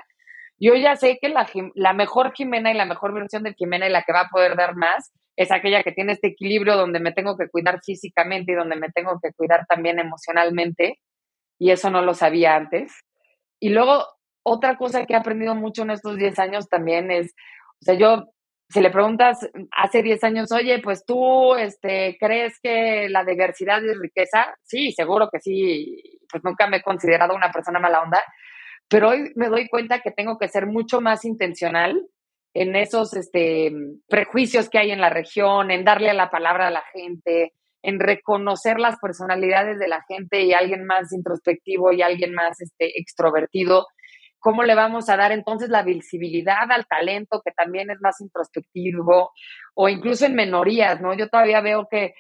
Yo 0.58 0.76
ya 0.76 0.94
sé 0.94 1.18
que 1.20 1.28
la, 1.28 1.48
la 1.74 1.92
mejor 1.92 2.32
Jimena 2.32 2.70
y 2.70 2.74
la 2.74 2.84
mejor 2.84 3.12
versión 3.12 3.42
de 3.42 3.54
Jimena 3.54 3.88
y 3.88 3.90
la 3.90 4.02
que 4.02 4.12
va 4.12 4.20
a 4.20 4.28
poder 4.28 4.54
dar 4.56 4.76
más 4.76 5.11
es 5.34 5.50
aquella 5.50 5.82
que 5.82 5.90
tiene 5.90 6.12
este 6.12 6.28
equilibrio 6.28 6.76
donde 6.76 7.00
me 7.00 7.12
tengo 7.12 7.36
que 7.36 7.48
cuidar 7.48 7.80
físicamente 7.82 8.52
y 8.52 8.54
donde 8.54 8.76
me 8.76 8.90
tengo 8.90 9.18
que 9.20 9.32
cuidar 9.32 9.66
también 9.66 9.98
emocionalmente. 9.98 11.00
Y 11.61 11.70
eso 11.70 11.90
no 11.90 12.00
lo 12.00 12.14
sabía 12.14 12.56
antes. 12.56 12.90
Y 13.61 13.68
luego, 13.68 14.04
otra 14.42 14.78
cosa 14.78 15.04
que 15.04 15.12
he 15.12 15.16
aprendido 15.16 15.54
mucho 15.54 15.82
en 15.82 15.90
estos 15.90 16.16
10 16.16 16.38
años 16.38 16.68
también 16.68 17.11
es, 17.11 17.34
o 17.82 17.84
sea, 17.84 17.94
yo, 17.94 18.32
si 18.70 18.80
le 18.80 18.90
preguntas 18.90 19.46
hace 19.70 20.02
10 20.02 20.24
años, 20.24 20.52
oye, 20.52 20.80
pues 20.80 21.04
tú, 21.04 21.54
este, 21.56 22.16
¿crees 22.18 22.58
que 22.62 23.11
la 23.11 23.24
diversidad 23.24 23.84
es 23.84 23.98
riqueza? 23.98 24.56
Sí, 24.62 24.92
seguro 24.92 25.28
que 25.30 25.38
sí. 25.38 26.18
Pues 26.30 26.42
nunca 26.42 26.66
me 26.66 26.78
he 26.78 26.82
considerado 26.82 27.34
una 27.34 27.52
persona 27.52 27.78
mala 27.78 28.00
onda, 28.00 28.24
pero 28.88 29.11
hoy 29.11 29.30
me 29.34 29.48
doy 29.48 29.68
cuenta 29.68 30.00
que 30.00 30.12
tengo 30.12 30.38
que 30.38 30.48
ser 30.48 30.66
mucho 30.66 31.02
más 31.02 31.26
intencional 31.26 32.00
en 32.54 32.74
esos 32.74 33.14
este, 33.14 33.70
prejuicios 34.08 34.70
que 34.70 34.78
hay 34.78 34.92
en 34.92 35.00
la 35.00 35.11
región, 35.11 35.70
en 35.70 35.84
darle 35.84 36.14
la 36.14 36.30
palabra 36.30 36.68
a 36.68 36.70
la 36.70 36.84
gente, 36.92 37.52
en 37.83 38.01
reconocer 38.01 38.78
las 38.78 38.99
personalidades 38.99 39.78
de 39.78 39.89
la 39.89 40.03
gente 40.09 40.43
y 40.43 40.53
alguien 40.53 40.85
más 40.85 41.12
introspectivo 41.12 41.93
y 41.93 42.03
alguien 42.03 42.35
más 42.35 42.61
este, 42.61 43.01
extrovertido. 43.01 43.87
¿Cómo 44.39 44.62
le 44.64 44.74
vamos 44.74 45.09
a 45.09 45.16
dar 45.16 45.33
entonces 45.33 45.68
la 45.68 45.83
visibilidad 45.83 46.70
al 46.70 46.87
talento 46.87 47.43
que 47.45 47.53
también 47.53 47.91
es 47.91 48.01
más 48.01 48.20
introspectivo 48.20 49.31
o 49.74 49.89
incluso 49.89 50.26
en 50.26 50.35
minorías, 50.35 51.01
¿no? 51.01 51.14
Yo 51.14 51.28
todavía 51.28 51.61
veo 51.61 51.87
que 51.91 52.14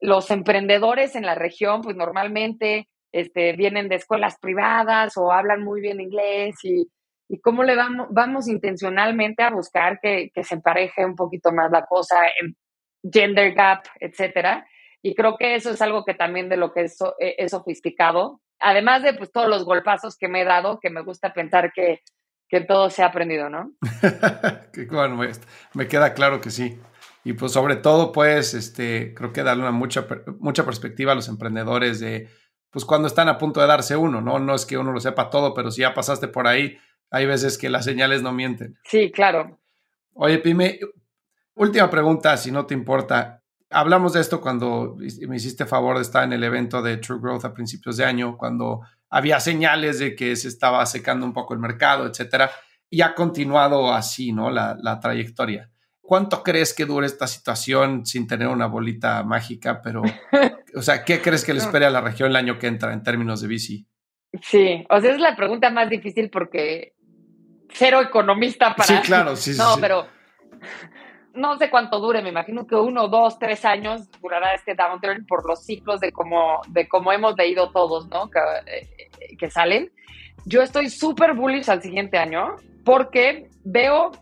los 0.00 0.30
emprendedores 0.30 1.16
en 1.16 1.26
la 1.26 1.34
región, 1.34 1.82
pues 1.82 1.96
normalmente 1.96 2.88
este, 3.12 3.54
vienen 3.54 3.88
de 3.88 3.96
escuelas 3.96 4.36
privadas 4.40 5.16
o 5.16 5.32
hablan 5.32 5.62
muy 5.62 5.80
bien 5.80 6.00
inglés 6.00 6.56
y 6.62 6.88
y 7.28 7.40
cómo 7.40 7.62
le 7.64 7.76
vamos, 7.76 8.08
vamos 8.10 8.48
intencionalmente 8.48 9.42
a 9.42 9.50
buscar 9.50 9.98
que, 10.00 10.30
se 10.42 10.54
empareje 10.54 11.04
un 11.04 11.16
poquito 11.16 11.52
más 11.52 11.70
la 11.70 11.84
cosa, 11.84 12.16
en 12.40 12.56
gender 13.10 13.54
gap, 13.54 13.84
etcétera. 14.00 14.66
Y 15.06 15.14
creo 15.14 15.36
que 15.36 15.54
eso 15.54 15.70
es 15.70 15.80
algo 15.80 16.04
que 16.04 16.14
también 16.14 16.48
de 16.48 16.56
lo 16.56 16.72
que 16.72 16.80
es, 16.82 16.98
eh, 17.20 17.48
sofisticado. 17.48 18.40
Además 18.58 19.04
de 19.04 19.14
pues, 19.14 19.30
todos 19.30 19.48
los 19.48 19.64
golpazos 19.64 20.16
que 20.18 20.26
me 20.26 20.42
he 20.42 20.44
dado, 20.44 20.80
que 20.80 20.90
me 20.90 21.02
gusta 21.02 21.32
pensar 21.32 21.72
que, 21.72 22.00
que 22.48 22.62
todo 22.62 22.90
se 22.90 23.04
ha 23.04 23.06
aprendido, 23.06 23.48
¿no? 23.48 23.70
bueno, 24.90 25.22
me 25.74 25.86
queda 25.86 26.12
claro 26.12 26.40
que 26.40 26.50
sí. 26.50 26.80
Y 27.22 27.34
pues 27.34 27.52
sobre 27.52 27.76
todo, 27.76 28.10
pues, 28.10 28.52
este, 28.54 29.14
creo 29.14 29.32
que 29.32 29.44
darle 29.44 29.62
una 29.62 29.70
mucha, 29.70 30.08
mucha 30.40 30.64
perspectiva 30.64 31.12
a 31.12 31.14
los 31.14 31.28
emprendedores 31.28 32.00
de, 32.00 32.28
pues 32.70 32.84
cuando 32.84 33.06
están 33.06 33.28
a 33.28 33.38
punto 33.38 33.60
de 33.60 33.68
darse 33.68 33.96
uno, 33.96 34.20
¿no? 34.20 34.40
No 34.40 34.56
es 34.56 34.66
que 34.66 34.76
uno 34.76 34.90
lo 34.90 34.98
sepa 34.98 35.30
todo, 35.30 35.54
pero 35.54 35.70
si 35.70 35.82
ya 35.82 35.94
pasaste 35.94 36.26
por 36.26 36.48
ahí, 36.48 36.78
hay 37.12 37.26
veces 37.26 37.58
que 37.58 37.70
las 37.70 37.84
señales 37.84 38.22
no 38.22 38.32
mienten. 38.32 38.76
Sí, 38.82 39.12
claro. 39.12 39.60
Oye, 40.14 40.38
Pime, 40.38 40.80
última 41.54 41.88
pregunta, 41.88 42.36
si 42.36 42.50
no 42.50 42.66
te 42.66 42.74
importa. 42.74 43.44
Hablamos 43.70 44.12
de 44.12 44.20
esto 44.20 44.40
cuando 44.40 44.96
me 45.28 45.36
hiciste 45.36 45.66
favor 45.66 45.96
de 45.96 46.02
estar 46.02 46.24
en 46.24 46.32
el 46.32 46.44
evento 46.44 46.82
de 46.82 46.98
True 46.98 47.20
Growth 47.20 47.44
a 47.44 47.52
principios 47.52 47.96
de 47.96 48.04
año, 48.04 48.36
cuando 48.36 48.80
había 49.10 49.40
señales 49.40 49.98
de 49.98 50.14
que 50.14 50.36
se 50.36 50.48
estaba 50.48 50.84
secando 50.86 51.26
un 51.26 51.32
poco 51.32 51.54
el 51.54 51.60
mercado, 51.60 52.06
etcétera, 52.06 52.50
y 52.88 53.00
ha 53.00 53.14
continuado 53.14 53.92
así, 53.92 54.32
¿no? 54.32 54.50
La, 54.50 54.76
la 54.80 55.00
trayectoria. 55.00 55.70
¿Cuánto 56.00 56.44
crees 56.44 56.72
que 56.72 56.86
dure 56.86 57.06
esta 57.06 57.26
situación 57.26 58.06
sin 58.06 58.28
tener 58.28 58.46
una 58.46 58.66
bolita 58.66 59.24
mágica? 59.24 59.82
Pero, 59.82 60.02
o 60.76 60.82
sea, 60.82 61.04
¿qué 61.04 61.20
crees 61.20 61.44
que 61.44 61.52
le 61.52 61.58
espere 61.64 61.86
a 61.86 61.90
la 61.90 62.00
región 62.00 62.30
el 62.30 62.36
año 62.36 62.60
que 62.60 62.68
entra 62.68 62.92
en 62.92 63.02
términos 63.02 63.40
de 63.40 63.48
bici? 63.48 63.86
Sí, 64.42 64.84
o 64.88 65.00
sea, 65.00 65.12
es 65.12 65.20
la 65.20 65.34
pregunta 65.34 65.70
más 65.70 65.90
difícil 65.90 66.30
porque 66.30 66.94
cero 67.70 68.00
economista 68.00 68.76
para... 68.76 68.86
Sí, 68.86 68.94
claro, 69.04 69.34
sí, 69.34 69.54
No, 69.58 69.76
pero 69.80 70.06
no 71.36 71.58
sé 71.58 71.70
cuánto 71.70 72.00
dure, 72.00 72.22
me 72.22 72.30
imagino 72.30 72.66
que 72.66 72.74
uno, 72.74 73.08
dos, 73.08 73.38
tres 73.38 73.64
años 73.64 74.08
durará 74.20 74.54
este 74.54 74.74
downturn 74.74 75.26
por 75.26 75.46
los 75.46 75.64
ciclos 75.64 76.00
de 76.00 76.12
cómo, 76.12 76.60
de 76.68 76.88
cómo 76.88 77.12
hemos 77.12 77.36
leído 77.36 77.70
todos, 77.70 78.08
¿no? 78.08 78.30
Que, 78.30 78.40
eh, 78.66 79.50
salen. 79.50 79.92
Yo 80.44 80.62
estoy 80.62 80.90
súper 80.90 81.34
bullish 81.34 81.68
al 81.68 81.82
siguiente 81.82 82.18
año 82.18 82.56
porque 82.84 83.48
veo 83.64 84.12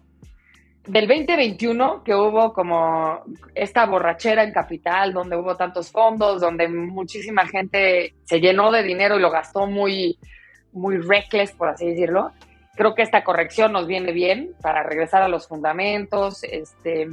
del 0.86 1.06
2021 1.06 2.02
que 2.02 2.14
hubo 2.14 2.52
como 2.52 3.22
esta 3.54 3.86
borrachera 3.86 4.42
en 4.42 4.52
capital, 4.52 5.12
donde 5.12 5.36
hubo 5.36 5.56
tantos 5.56 5.90
fondos, 5.90 6.40
donde 6.40 6.68
muchísima 6.68 7.46
gente 7.46 8.14
se 8.24 8.40
llenó 8.40 8.70
de 8.70 8.82
dinero 8.82 9.16
y 9.16 9.20
lo 9.20 9.30
gastó 9.30 9.66
muy, 9.66 10.18
muy 10.72 10.98
reckless, 10.98 11.52
por 11.52 11.68
así 11.68 11.86
decirlo 11.86 12.32
creo 12.76 12.94
que 12.94 13.02
esta 13.02 13.24
corrección 13.24 13.72
nos 13.72 13.86
viene 13.86 14.12
bien 14.12 14.54
para 14.60 14.82
regresar 14.82 15.22
a 15.22 15.28
los 15.28 15.46
fundamentos. 15.48 16.42
Este, 16.44 17.08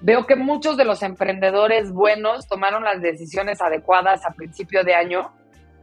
veo 0.00 0.26
que 0.26 0.36
muchos 0.36 0.76
de 0.76 0.84
los 0.84 1.02
emprendedores 1.02 1.92
buenos 1.92 2.46
tomaron 2.48 2.84
las 2.84 3.00
decisiones 3.00 3.60
adecuadas 3.60 4.24
a 4.26 4.32
principio 4.32 4.84
de 4.84 4.94
año 4.94 5.32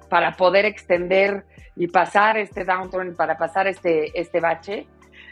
para 0.10 0.36
poder 0.36 0.66
extender 0.66 1.45
y 1.76 1.88
pasar 1.88 2.38
este 2.38 2.66
downturn, 2.66 3.16
para 3.16 3.38
pasar 3.38 3.68
este, 3.68 4.20
este 4.20 4.39
bache. 4.39 4.88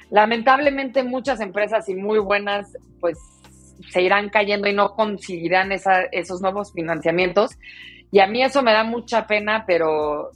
Lamentablemente 0.09 1.03
muchas 1.03 1.41
empresas 1.41 1.89
y 1.89 1.95
muy 1.95 2.19
buenas 2.19 2.78
pues 3.01 3.17
se 3.91 4.01
irán 4.01 4.30
cayendo 4.30 4.67
y 4.67 4.73
no 4.73 4.93
conseguirán 4.95 5.71
esos 5.71 6.41
nuevos 6.41 6.71
financiamientos. 6.73 7.51
Y 8.11 8.19
a 8.19 8.28
mí 8.28 8.41
eso 8.41 8.63
me 8.63 8.71
da 8.71 8.84
mucha 8.84 9.28
pena, 9.28 9.65
pero 9.67 10.32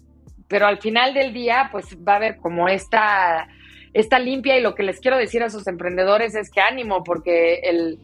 pero 0.51 0.67
al 0.67 0.79
final 0.79 1.13
del 1.13 1.31
día, 1.31 1.69
pues 1.71 1.97
va 2.05 2.13
a 2.13 2.15
haber 2.17 2.35
como 2.35 2.67
esta, 2.67 3.47
esta 3.93 4.19
limpia 4.19 4.57
y 4.57 4.61
lo 4.61 4.75
que 4.75 4.83
les 4.83 4.99
quiero 4.99 5.17
decir 5.17 5.41
a 5.43 5.49
sus 5.49 5.65
emprendedores 5.65 6.35
es 6.35 6.51
que 6.51 6.59
ánimo, 6.59 7.05
porque 7.05 7.61
el, 7.63 7.97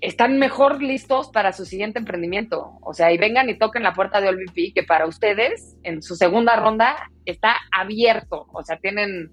están 0.00 0.38
mejor 0.38 0.80
listos 0.80 1.30
para 1.32 1.52
su 1.52 1.64
siguiente 1.64 1.98
emprendimiento. 1.98 2.78
O 2.80 2.94
sea, 2.94 3.12
y 3.12 3.18
vengan 3.18 3.50
y 3.50 3.58
toquen 3.58 3.82
la 3.82 3.92
puerta 3.92 4.20
de 4.20 4.28
OLVP, 4.28 4.72
que 4.72 4.84
para 4.84 5.06
ustedes, 5.06 5.76
en 5.82 6.00
su 6.00 6.14
segunda 6.14 6.54
ronda, 6.54 7.10
está 7.26 7.56
abierto. 7.76 8.46
O 8.52 8.62
sea, 8.62 8.78
tienen, 8.78 9.32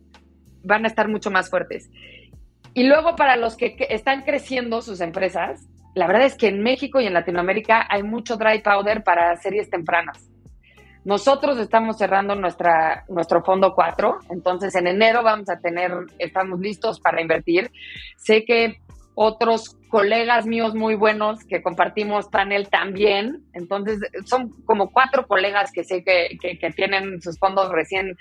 van 0.64 0.86
a 0.86 0.88
estar 0.88 1.08
mucho 1.10 1.30
más 1.30 1.52
fuertes. 1.52 1.92
Y 2.74 2.88
luego 2.88 3.16
para 3.16 3.36
los 3.36 3.56
que 3.56 3.78
están 3.92 4.24
creciendo 4.24 4.82
sus 4.82 5.00
empresas, 5.00 5.68
la 5.94 6.08
verdad 6.08 6.26
es 6.26 6.36
que 6.36 6.48
en 6.48 6.64
México 6.64 7.00
y 7.00 7.06
en 7.06 7.14
Latinoamérica 7.14 7.86
hay 7.88 8.02
mucho 8.02 8.36
dry 8.36 8.64
powder 8.64 9.04
para 9.04 9.36
series 9.38 9.70
tempranas. 9.70 10.28
Nosotros 11.08 11.58
estamos 11.58 11.98
cerrando 11.98 12.36
nuestra, 12.36 13.06
nuestro 13.08 13.42
fondo 13.42 13.74
4, 13.74 14.20
entonces 14.30 14.76
en 14.76 14.88
enero 14.88 15.24
vamos 15.24 15.48
a 15.48 15.58
tener, 15.58 15.94
estamos 16.20 16.60
listos 16.60 17.00
para 17.00 17.22
invertir. 17.22 17.72
Sé 18.18 18.44
que 18.44 18.82
otros 19.16 19.78
colegas 19.88 20.46
míos 20.46 20.76
muy 20.76 20.96
buenos 20.96 21.46
que 21.46 21.64
compartimos 21.64 22.28
panel 22.28 22.68
también, 22.68 23.46
entonces 23.54 24.02
son 24.26 24.50
como 24.66 24.92
cuatro 24.92 25.26
colegas 25.28 25.72
que 25.72 25.86
sé 25.86 26.04
que, 26.04 26.38
que, 26.42 26.72
tienen 26.72 27.22
sus 27.22 27.40
fondos 27.40 27.72
recién 27.72 28.18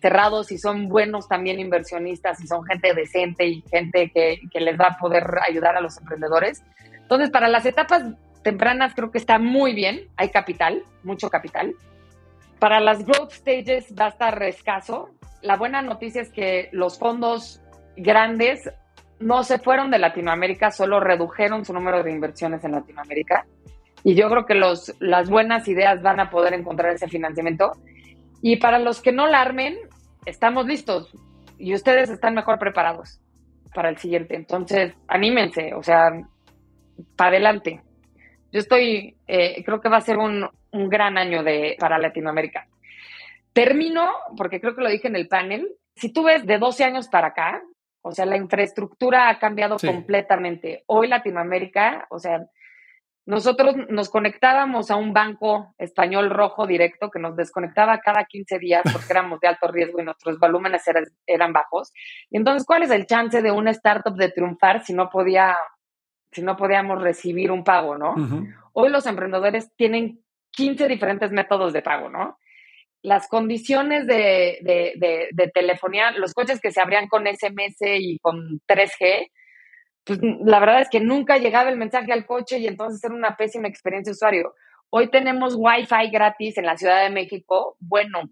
cerrados 0.00 0.50
y 0.50 0.56
son 0.56 0.88
buenos 0.88 1.28
también 1.28 1.60
inversionistas 1.60 2.42
y 2.42 2.46
son 2.46 2.64
gente 2.64 2.94
decente 2.94 3.44
y 3.48 3.62
gente 3.70 4.10
que, 4.14 4.40
que, 4.50 4.60
les 4.60 4.80
va 4.80 4.86
a 4.86 4.98
poder 4.98 5.24
ayudar 5.46 5.76
a 5.76 5.82
los 5.82 5.98
emprendedores. 5.98 6.64
Entonces, 7.02 7.28
para 7.28 7.48
las 7.48 7.66
etapas 7.66 8.02
tempranas 8.42 8.94
creo 8.94 9.10
que 9.10 9.18
está 9.18 9.38
muy 9.38 9.74
bien, 9.74 10.08
hay 10.16 10.30
capital, 10.30 10.82
mucho 11.02 11.28
capital. 11.28 11.74
Para 12.60 12.78
las 12.78 13.06
growth 13.06 13.32
stages 13.32 13.94
va 13.98 14.04
a 14.04 14.08
estar 14.10 14.42
escaso. 14.42 15.08
La 15.40 15.56
buena 15.56 15.80
noticia 15.80 16.20
es 16.20 16.30
que 16.30 16.68
los 16.72 16.98
fondos 16.98 17.62
grandes 17.96 18.70
no 19.18 19.44
se 19.44 19.58
fueron 19.58 19.90
de 19.90 19.98
Latinoamérica, 19.98 20.70
solo 20.70 21.00
redujeron 21.00 21.64
su 21.64 21.72
número 21.72 22.02
de 22.02 22.12
inversiones 22.12 22.62
en 22.62 22.72
Latinoamérica. 22.72 23.46
Y 24.04 24.14
yo 24.14 24.28
creo 24.28 24.44
que 24.44 24.54
los, 24.54 24.94
las 25.00 25.30
buenas 25.30 25.68
ideas 25.68 26.02
van 26.02 26.20
a 26.20 26.28
poder 26.28 26.52
encontrar 26.52 26.92
ese 26.92 27.08
financiamiento. 27.08 27.72
Y 28.42 28.56
para 28.56 28.78
los 28.78 29.00
que 29.00 29.12
no 29.12 29.26
la 29.26 29.40
armen, 29.40 29.78
estamos 30.26 30.66
listos 30.66 31.16
y 31.56 31.74
ustedes 31.74 32.10
están 32.10 32.34
mejor 32.34 32.58
preparados 32.58 33.22
para 33.74 33.88
el 33.88 33.96
siguiente. 33.96 34.36
Entonces, 34.36 34.92
anímense, 35.08 35.72
o 35.72 35.82
sea, 35.82 36.10
para 37.16 37.30
adelante. 37.30 37.80
Yo 38.52 38.60
estoy, 38.60 39.16
eh, 39.26 39.62
creo 39.64 39.80
que 39.80 39.88
va 39.88 39.96
a 39.96 40.02
ser 40.02 40.18
un, 40.18 40.46
un 40.72 40.88
gran 40.88 41.18
año 41.18 41.42
de, 41.42 41.76
para 41.78 41.98
Latinoamérica. 41.98 42.66
Termino, 43.52 44.10
porque 44.36 44.60
creo 44.60 44.74
que 44.74 44.82
lo 44.82 44.90
dije 44.90 45.08
en 45.08 45.16
el 45.16 45.28
panel, 45.28 45.68
si 45.96 46.12
tú 46.12 46.22
ves 46.22 46.46
de 46.46 46.58
12 46.58 46.84
años 46.84 47.08
para 47.08 47.28
acá, 47.28 47.62
o 48.02 48.12
sea, 48.12 48.24
la 48.24 48.36
infraestructura 48.36 49.28
ha 49.28 49.38
cambiado 49.38 49.76
completamente. 49.78 50.84
Hoy 50.86 51.08
Latinoamérica, 51.08 52.06
o 52.10 52.18
sea, 52.18 52.46
nosotros 53.26 53.76
nos 53.88 54.08
conectábamos 54.08 54.90
a 54.90 54.96
un 54.96 55.12
banco 55.12 55.74
español 55.78 56.30
rojo 56.30 56.66
directo 56.66 57.10
que 57.10 57.18
nos 57.18 57.36
desconectaba 57.36 58.00
cada 58.00 58.24
15 58.24 58.58
días 58.58 58.82
porque 58.92 59.12
éramos 59.12 59.40
de 59.40 59.48
alto 59.48 59.68
riesgo 59.68 60.00
y 60.00 60.04
nuestros 60.04 60.38
volúmenes 60.38 60.82
eran, 61.26 61.52
bajos. 61.52 61.92
Y 62.30 62.38
entonces, 62.38 62.66
¿cuál 62.66 62.82
es 62.82 62.90
el 62.90 63.06
chance 63.06 63.42
de 63.42 63.50
una 63.50 63.70
startup 63.72 64.16
de 64.16 64.30
triunfar 64.30 64.84
si 64.84 64.94
no 64.94 65.10
podía, 65.10 65.56
si 66.32 66.42
no 66.42 66.56
podíamos 66.56 67.02
recibir 67.02 67.52
un 67.52 67.64
pago, 67.64 67.98
no? 67.98 68.14
Hoy 68.72 68.88
los 68.88 69.06
emprendedores 69.06 69.74
tienen 69.76 70.22
15 70.52 70.88
diferentes 70.88 71.30
métodos 71.30 71.72
de 71.72 71.82
pago, 71.82 72.08
¿no? 72.08 72.38
Las 73.02 73.28
condiciones 73.28 74.06
de, 74.06 75.30
telefonía, 75.54 76.10
los 76.12 76.34
coches 76.34 76.60
que 76.60 76.70
se 76.70 76.80
abrían 76.80 77.08
con 77.08 77.26
SMS 77.26 77.78
y 77.80 78.18
con 78.18 78.60
3G, 78.68 79.30
pues 80.04 80.18
la 80.44 80.60
verdad 80.60 80.82
es 80.82 80.88
que 80.90 81.00
nunca 81.00 81.38
llegaba 81.38 81.70
el 81.70 81.78
mensaje 81.78 82.12
al 82.12 82.26
coche 82.26 82.58
y 82.58 82.66
entonces 82.66 83.02
era 83.02 83.14
una 83.14 83.36
pésima 83.36 83.68
experiencia 83.68 84.10
de 84.10 84.16
usuario. 84.16 84.54
Hoy 84.90 85.08
tenemos 85.08 85.54
Wi-Fi 85.56 86.10
gratis 86.10 86.58
en 86.58 86.66
la 86.66 86.76
Ciudad 86.76 87.02
de 87.02 87.10
México. 87.10 87.76
Bueno, 87.78 88.22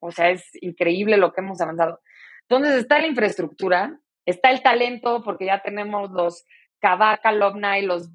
o 0.00 0.10
sea, 0.10 0.30
es 0.30 0.44
increíble 0.60 1.16
lo 1.16 1.32
que 1.32 1.40
hemos 1.40 1.60
avanzado. 1.60 2.00
Entonces 2.42 2.76
está 2.76 2.98
la 2.98 3.06
infraestructura, 3.06 3.98
está 4.26 4.50
el 4.50 4.62
talento, 4.62 5.22
porque 5.24 5.46
ya 5.46 5.62
tenemos 5.62 6.10
los 6.10 6.44
Kavak 6.80 7.24
alumni, 7.24 7.82
los 7.82 8.10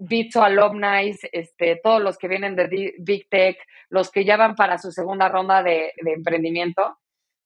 Bitso 0.00 0.42
alumni, 0.42 1.14
este, 1.32 1.80
todos 1.82 2.02
los 2.02 2.18
que 2.18 2.28
vienen 2.28 2.56
de 2.56 2.94
Big 2.98 3.28
Tech, 3.28 3.58
los 3.88 4.10
que 4.10 4.24
ya 4.24 4.36
van 4.36 4.54
para 4.54 4.78
su 4.78 4.90
segunda 4.90 5.28
ronda 5.28 5.62
de, 5.62 5.92
de 6.00 6.12
emprendimiento. 6.12 6.98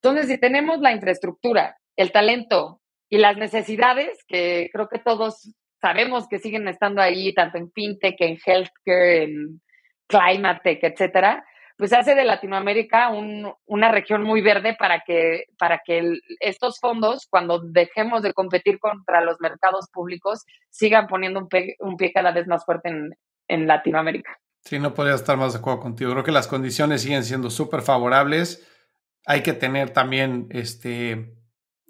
Entonces, 0.03 0.29
si 0.29 0.39
tenemos 0.39 0.81
la 0.81 0.93
infraestructura, 0.93 1.77
el 1.97 2.13
talento, 2.13 2.81
y 3.15 3.19
las 3.19 3.37
necesidades, 3.37 4.25
que 4.27 4.71
creo 4.73 4.89
que 4.89 4.99
todos 4.99 5.55
sabemos 5.81 6.27
que 6.29 6.41
siguen 6.41 6.67
estando 6.67 7.01
ahí, 7.01 7.33
tanto 7.33 7.59
en 7.59 7.71
fintech, 7.71 8.21
en 8.21 8.39
healthcare, 8.45 9.23
en 9.23 9.61
climate 10.09 10.61
tech, 10.65 10.83
etcétera, 10.83 11.45
pues 11.77 11.93
hace 11.93 12.15
de 12.15 12.25
Latinoamérica 12.25 13.11
una 13.11 13.91
región 13.91 14.23
muy 14.23 14.41
verde 14.41 14.77
para 14.79 15.01
que, 15.01 15.47
para 15.59 15.83
que 15.85 16.19
estos 16.41 16.79
fondos, 16.79 17.27
cuando 17.29 17.61
dejemos 17.61 18.23
de 18.23 18.33
competir 18.33 18.79
contra 18.79 19.21
los 19.21 19.41
mercados 19.41 19.89
públicos, 19.93 20.45
sigan 20.71 21.07
poniendo 21.07 21.41
un, 21.41 21.49
un 21.81 21.97
pie 21.97 22.13
cada 22.13 22.31
vez 22.33 22.47
más 22.47 22.65
fuerte 22.65 22.89
en, 22.89 23.17
en 23.49 23.67
Latinoamérica. 23.67 24.39
Sí, 24.65 24.79
no 24.79 24.95
podría 24.95 25.15
estar 25.15 25.37
más 25.37 25.53
de 25.53 25.59
acuerdo 25.59 25.81
contigo. 25.81 26.13
Creo 26.13 26.25
que 26.25 26.33
las 26.33 26.49
condiciones 26.49 27.03
siguen 27.03 27.25
siendo 27.25 27.51
súper 27.51 27.83
favorables. 27.83 28.67
Hay 29.27 29.43
que 29.43 29.53
tener 29.53 29.91
también 29.91 30.47
este, 30.51 31.35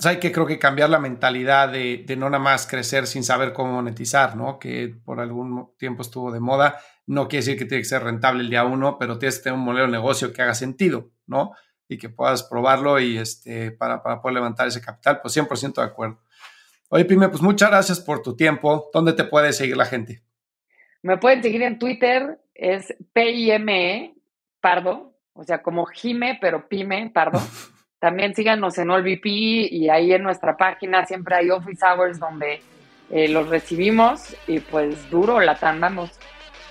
hay 0.02 0.18
que 0.18 0.32
creo 0.32 0.46
que 0.46 0.58
cambiar 0.58 0.90
la 0.90 0.98
mentalidad 0.98 1.68
de, 1.68 2.04
no 2.18 2.28
nada 2.28 2.42
más 2.42 2.66
crecer 2.66 3.06
sin 3.06 3.22
saber 3.22 3.52
cómo 3.52 3.74
monetizar, 3.74 4.36
¿no? 4.36 4.58
Que 4.58 4.94
por 5.04 5.20
algún 5.20 5.72
tiempo 5.78 6.02
estuvo 6.02 6.32
de 6.32 6.40
moda. 6.40 6.80
No 7.06 7.28
quiere 7.28 7.44
decir 7.44 7.58
que 7.58 7.64
tiene 7.66 7.82
que 7.82 7.88
ser 7.88 8.02
rentable 8.02 8.42
el 8.42 8.50
día 8.50 8.64
uno, 8.64 8.98
pero 8.98 9.18
tienes 9.18 9.38
que 9.38 9.44
tener 9.44 9.58
un 9.58 9.64
modelo 9.64 9.86
de 9.86 9.92
negocio 9.92 10.32
que 10.32 10.42
haga 10.42 10.54
sentido, 10.54 11.10
¿no? 11.26 11.52
Y 11.88 11.98
que 11.98 12.08
puedas 12.08 12.44
probarlo 12.44 12.98
y 12.98 13.18
este, 13.18 13.70
para, 13.72 14.02
para 14.02 14.22
poder 14.22 14.34
levantar 14.34 14.68
ese 14.68 14.80
capital, 14.80 15.20
pues 15.20 15.36
100% 15.36 15.74
de 15.74 15.82
acuerdo. 15.82 16.20
Oye, 16.88 17.04
Pime, 17.04 17.28
pues 17.28 17.42
muchas 17.42 17.70
gracias 17.70 18.00
por 18.00 18.22
tu 18.22 18.36
tiempo. 18.36 18.90
¿Dónde 18.92 19.12
te 19.12 19.24
puede 19.24 19.52
seguir 19.52 19.76
la 19.76 19.86
gente? 19.86 20.22
Me 21.02 21.18
pueden 21.18 21.42
seguir 21.42 21.62
en 21.62 21.78
Twitter, 21.78 22.38
es 22.54 22.94
PIME, 23.12 24.14
Pardo, 24.60 25.14
o 25.34 25.44
sea, 25.44 25.62
como 25.62 25.84
Jime, 25.86 26.38
pero 26.40 26.68
Pime, 26.68 27.10
Pardo. 27.12 27.40
También 27.98 28.34
síganos 28.34 28.78
en 28.78 28.90
AllVP 28.90 29.28
y 29.28 29.88
ahí 29.88 30.12
en 30.12 30.22
nuestra 30.22 30.56
página 30.56 31.04
siempre 31.04 31.36
hay 31.36 31.50
office 31.50 31.84
hours 31.84 32.18
donde 32.18 32.60
eh, 33.10 33.28
los 33.28 33.48
recibimos 33.48 34.36
y 34.46 34.60
pues 34.60 35.10
duro 35.10 35.40
la 35.40 35.56
tandamos. 35.56 36.10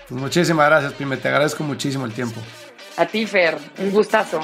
Pues 0.08 0.22
muchísimas 0.22 0.68
gracias, 0.68 0.94
Pime. 0.94 1.18
Te 1.18 1.28
agradezco 1.28 1.64
muchísimo 1.64 2.06
el 2.06 2.14
tiempo. 2.14 2.42
A 2.98 3.06
ti, 3.06 3.26
Fer. 3.26 3.58
Un 3.80 3.92
gustazo. 3.92 4.40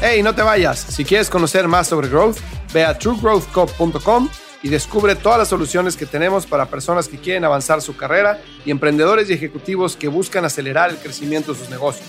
Hey, 0.00 0.22
no 0.22 0.34
te 0.34 0.42
vayas. 0.42 0.78
Si 0.78 1.04
quieres 1.04 1.30
conocer 1.30 1.66
más 1.66 1.88
sobre 1.88 2.08
Growth, 2.08 2.36
ve 2.72 2.84
a 2.84 2.98
truegrowthco.com 2.98 4.28
y 4.62 4.68
descubre 4.68 5.14
todas 5.14 5.38
las 5.38 5.48
soluciones 5.48 5.96
que 5.96 6.06
tenemos 6.06 6.46
para 6.46 6.66
personas 6.66 7.08
que 7.08 7.18
quieren 7.18 7.44
avanzar 7.44 7.82
su 7.82 7.96
carrera 7.96 8.40
y 8.64 8.70
emprendedores 8.70 9.28
y 9.28 9.32
ejecutivos 9.32 9.96
que 9.96 10.08
buscan 10.08 10.44
acelerar 10.44 10.90
el 10.90 10.96
crecimiento 10.96 11.52
de 11.52 11.58
sus 11.58 11.70
negocios. 11.70 12.08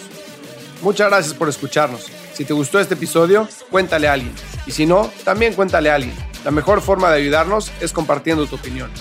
Muchas 0.82 1.10
gracias 1.10 1.34
por 1.34 1.50
escucharnos. 1.50 2.12
Si 2.36 2.44
te 2.44 2.54
gustó 2.54 2.82
este 2.82 2.96
episodio, 2.96 3.48
cuéntale 3.72 4.10
a 4.10 4.14
alguien. 4.14 4.34
Y 4.68 4.72
si 4.72 4.86
no, 4.86 5.10
también 5.24 5.54
cuéntale 5.54 5.90
a 5.90 5.96
alguien. 5.96 6.14
La 6.44 6.52
mejor 6.52 6.82
forma 6.82 7.10
de 7.10 7.22
ayudarnos 7.22 7.72
es 7.80 7.94
compartiendo 7.94 8.46
tu 8.46 8.56
opinión. 8.56 8.92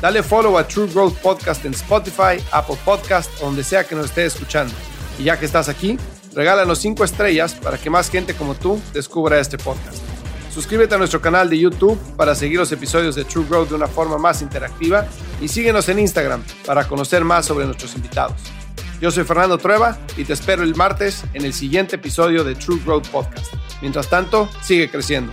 Dale 0.00 0.24
follow 0.24 0.58
a 0.58 0.66
True 0.66 0.88
Growth 0.92 1.16
Podcast 1.18 1.64
en 1.64 1.74
Spotify, 1.74 2.42
Apple 2.50 2.76
Podcast 2.84 3.30
o 3.40 3.46
donde 3.46 3.62
sea 3.62 3.84
que 3.84 3.94
nos 3.94 4.06
esté 4.06 4.26
escuchando. 4.26 4.74
Y 5.16 5.22
ya 5.22 5.38
que 5.38 5.46
estás 5.46 5.68
aquí, 5.68 5.96
regálanos 6.34 6.80
5 6.80 7.04
estrellas 7.04 7.54
para 7.54 7.78
que 7.78 7.88
más 7.88 8.10
gente 8.10 8.34
como 8.34 8.56
tú 8.56 8.82
descubra 8.92 9.38
este 9.38 9.58
podcast. 9.58 9.98
Suscríbete 10.52 10.96
a 10.96 10.98
nuestro 10.98 11.20
canal 11.20 11.48
de 11.48 11.60
YouTube 11.60 11.96
para 12.16 12.34
seguir 12.34 12.58
los 12.58 12.72
episodios 12.72 13.14
de 13.14 13.24
True 13.24 13.46
Growth 13.48 13.68
de 13.68 13.76
una 13.76 13.86
forma 13.86 14.18
más 14.18 14.42
interactiva 14.42 15.06
y 15.40 15.46
síguenos 15.46 15.88
en 15.88 16.00
Instagram 16.00 16.42
para 16.66 16.88
conocer 16.88 17.24
más 17.24 17.46
sobre 17.46 17.64
nuestros 17.64 17.94
invitados. 17.94 18.34
Yo 19.02 19.10
soy 19.10 19.24
Fernando 19.24 19.58
Trueba 19.58 19.98
y 20.16 20.22
te 20.22 20.32
espero 20.32 20.62
el 20.62 20.76
martes 20.76 21.24
en 21.34 21.44
el 21.44 21.52
siguiente 21.52 21.96
episodio 21.96 22.44
de 22.44 22.54
True 22.54 22.78
Growth 22.84 23.08
Podcast. 23.08 23.52
Mientras 23.80 24.08
tanto, 24.08 24.48
sigue 24.62 24.88
creciendo. 24.88 25.32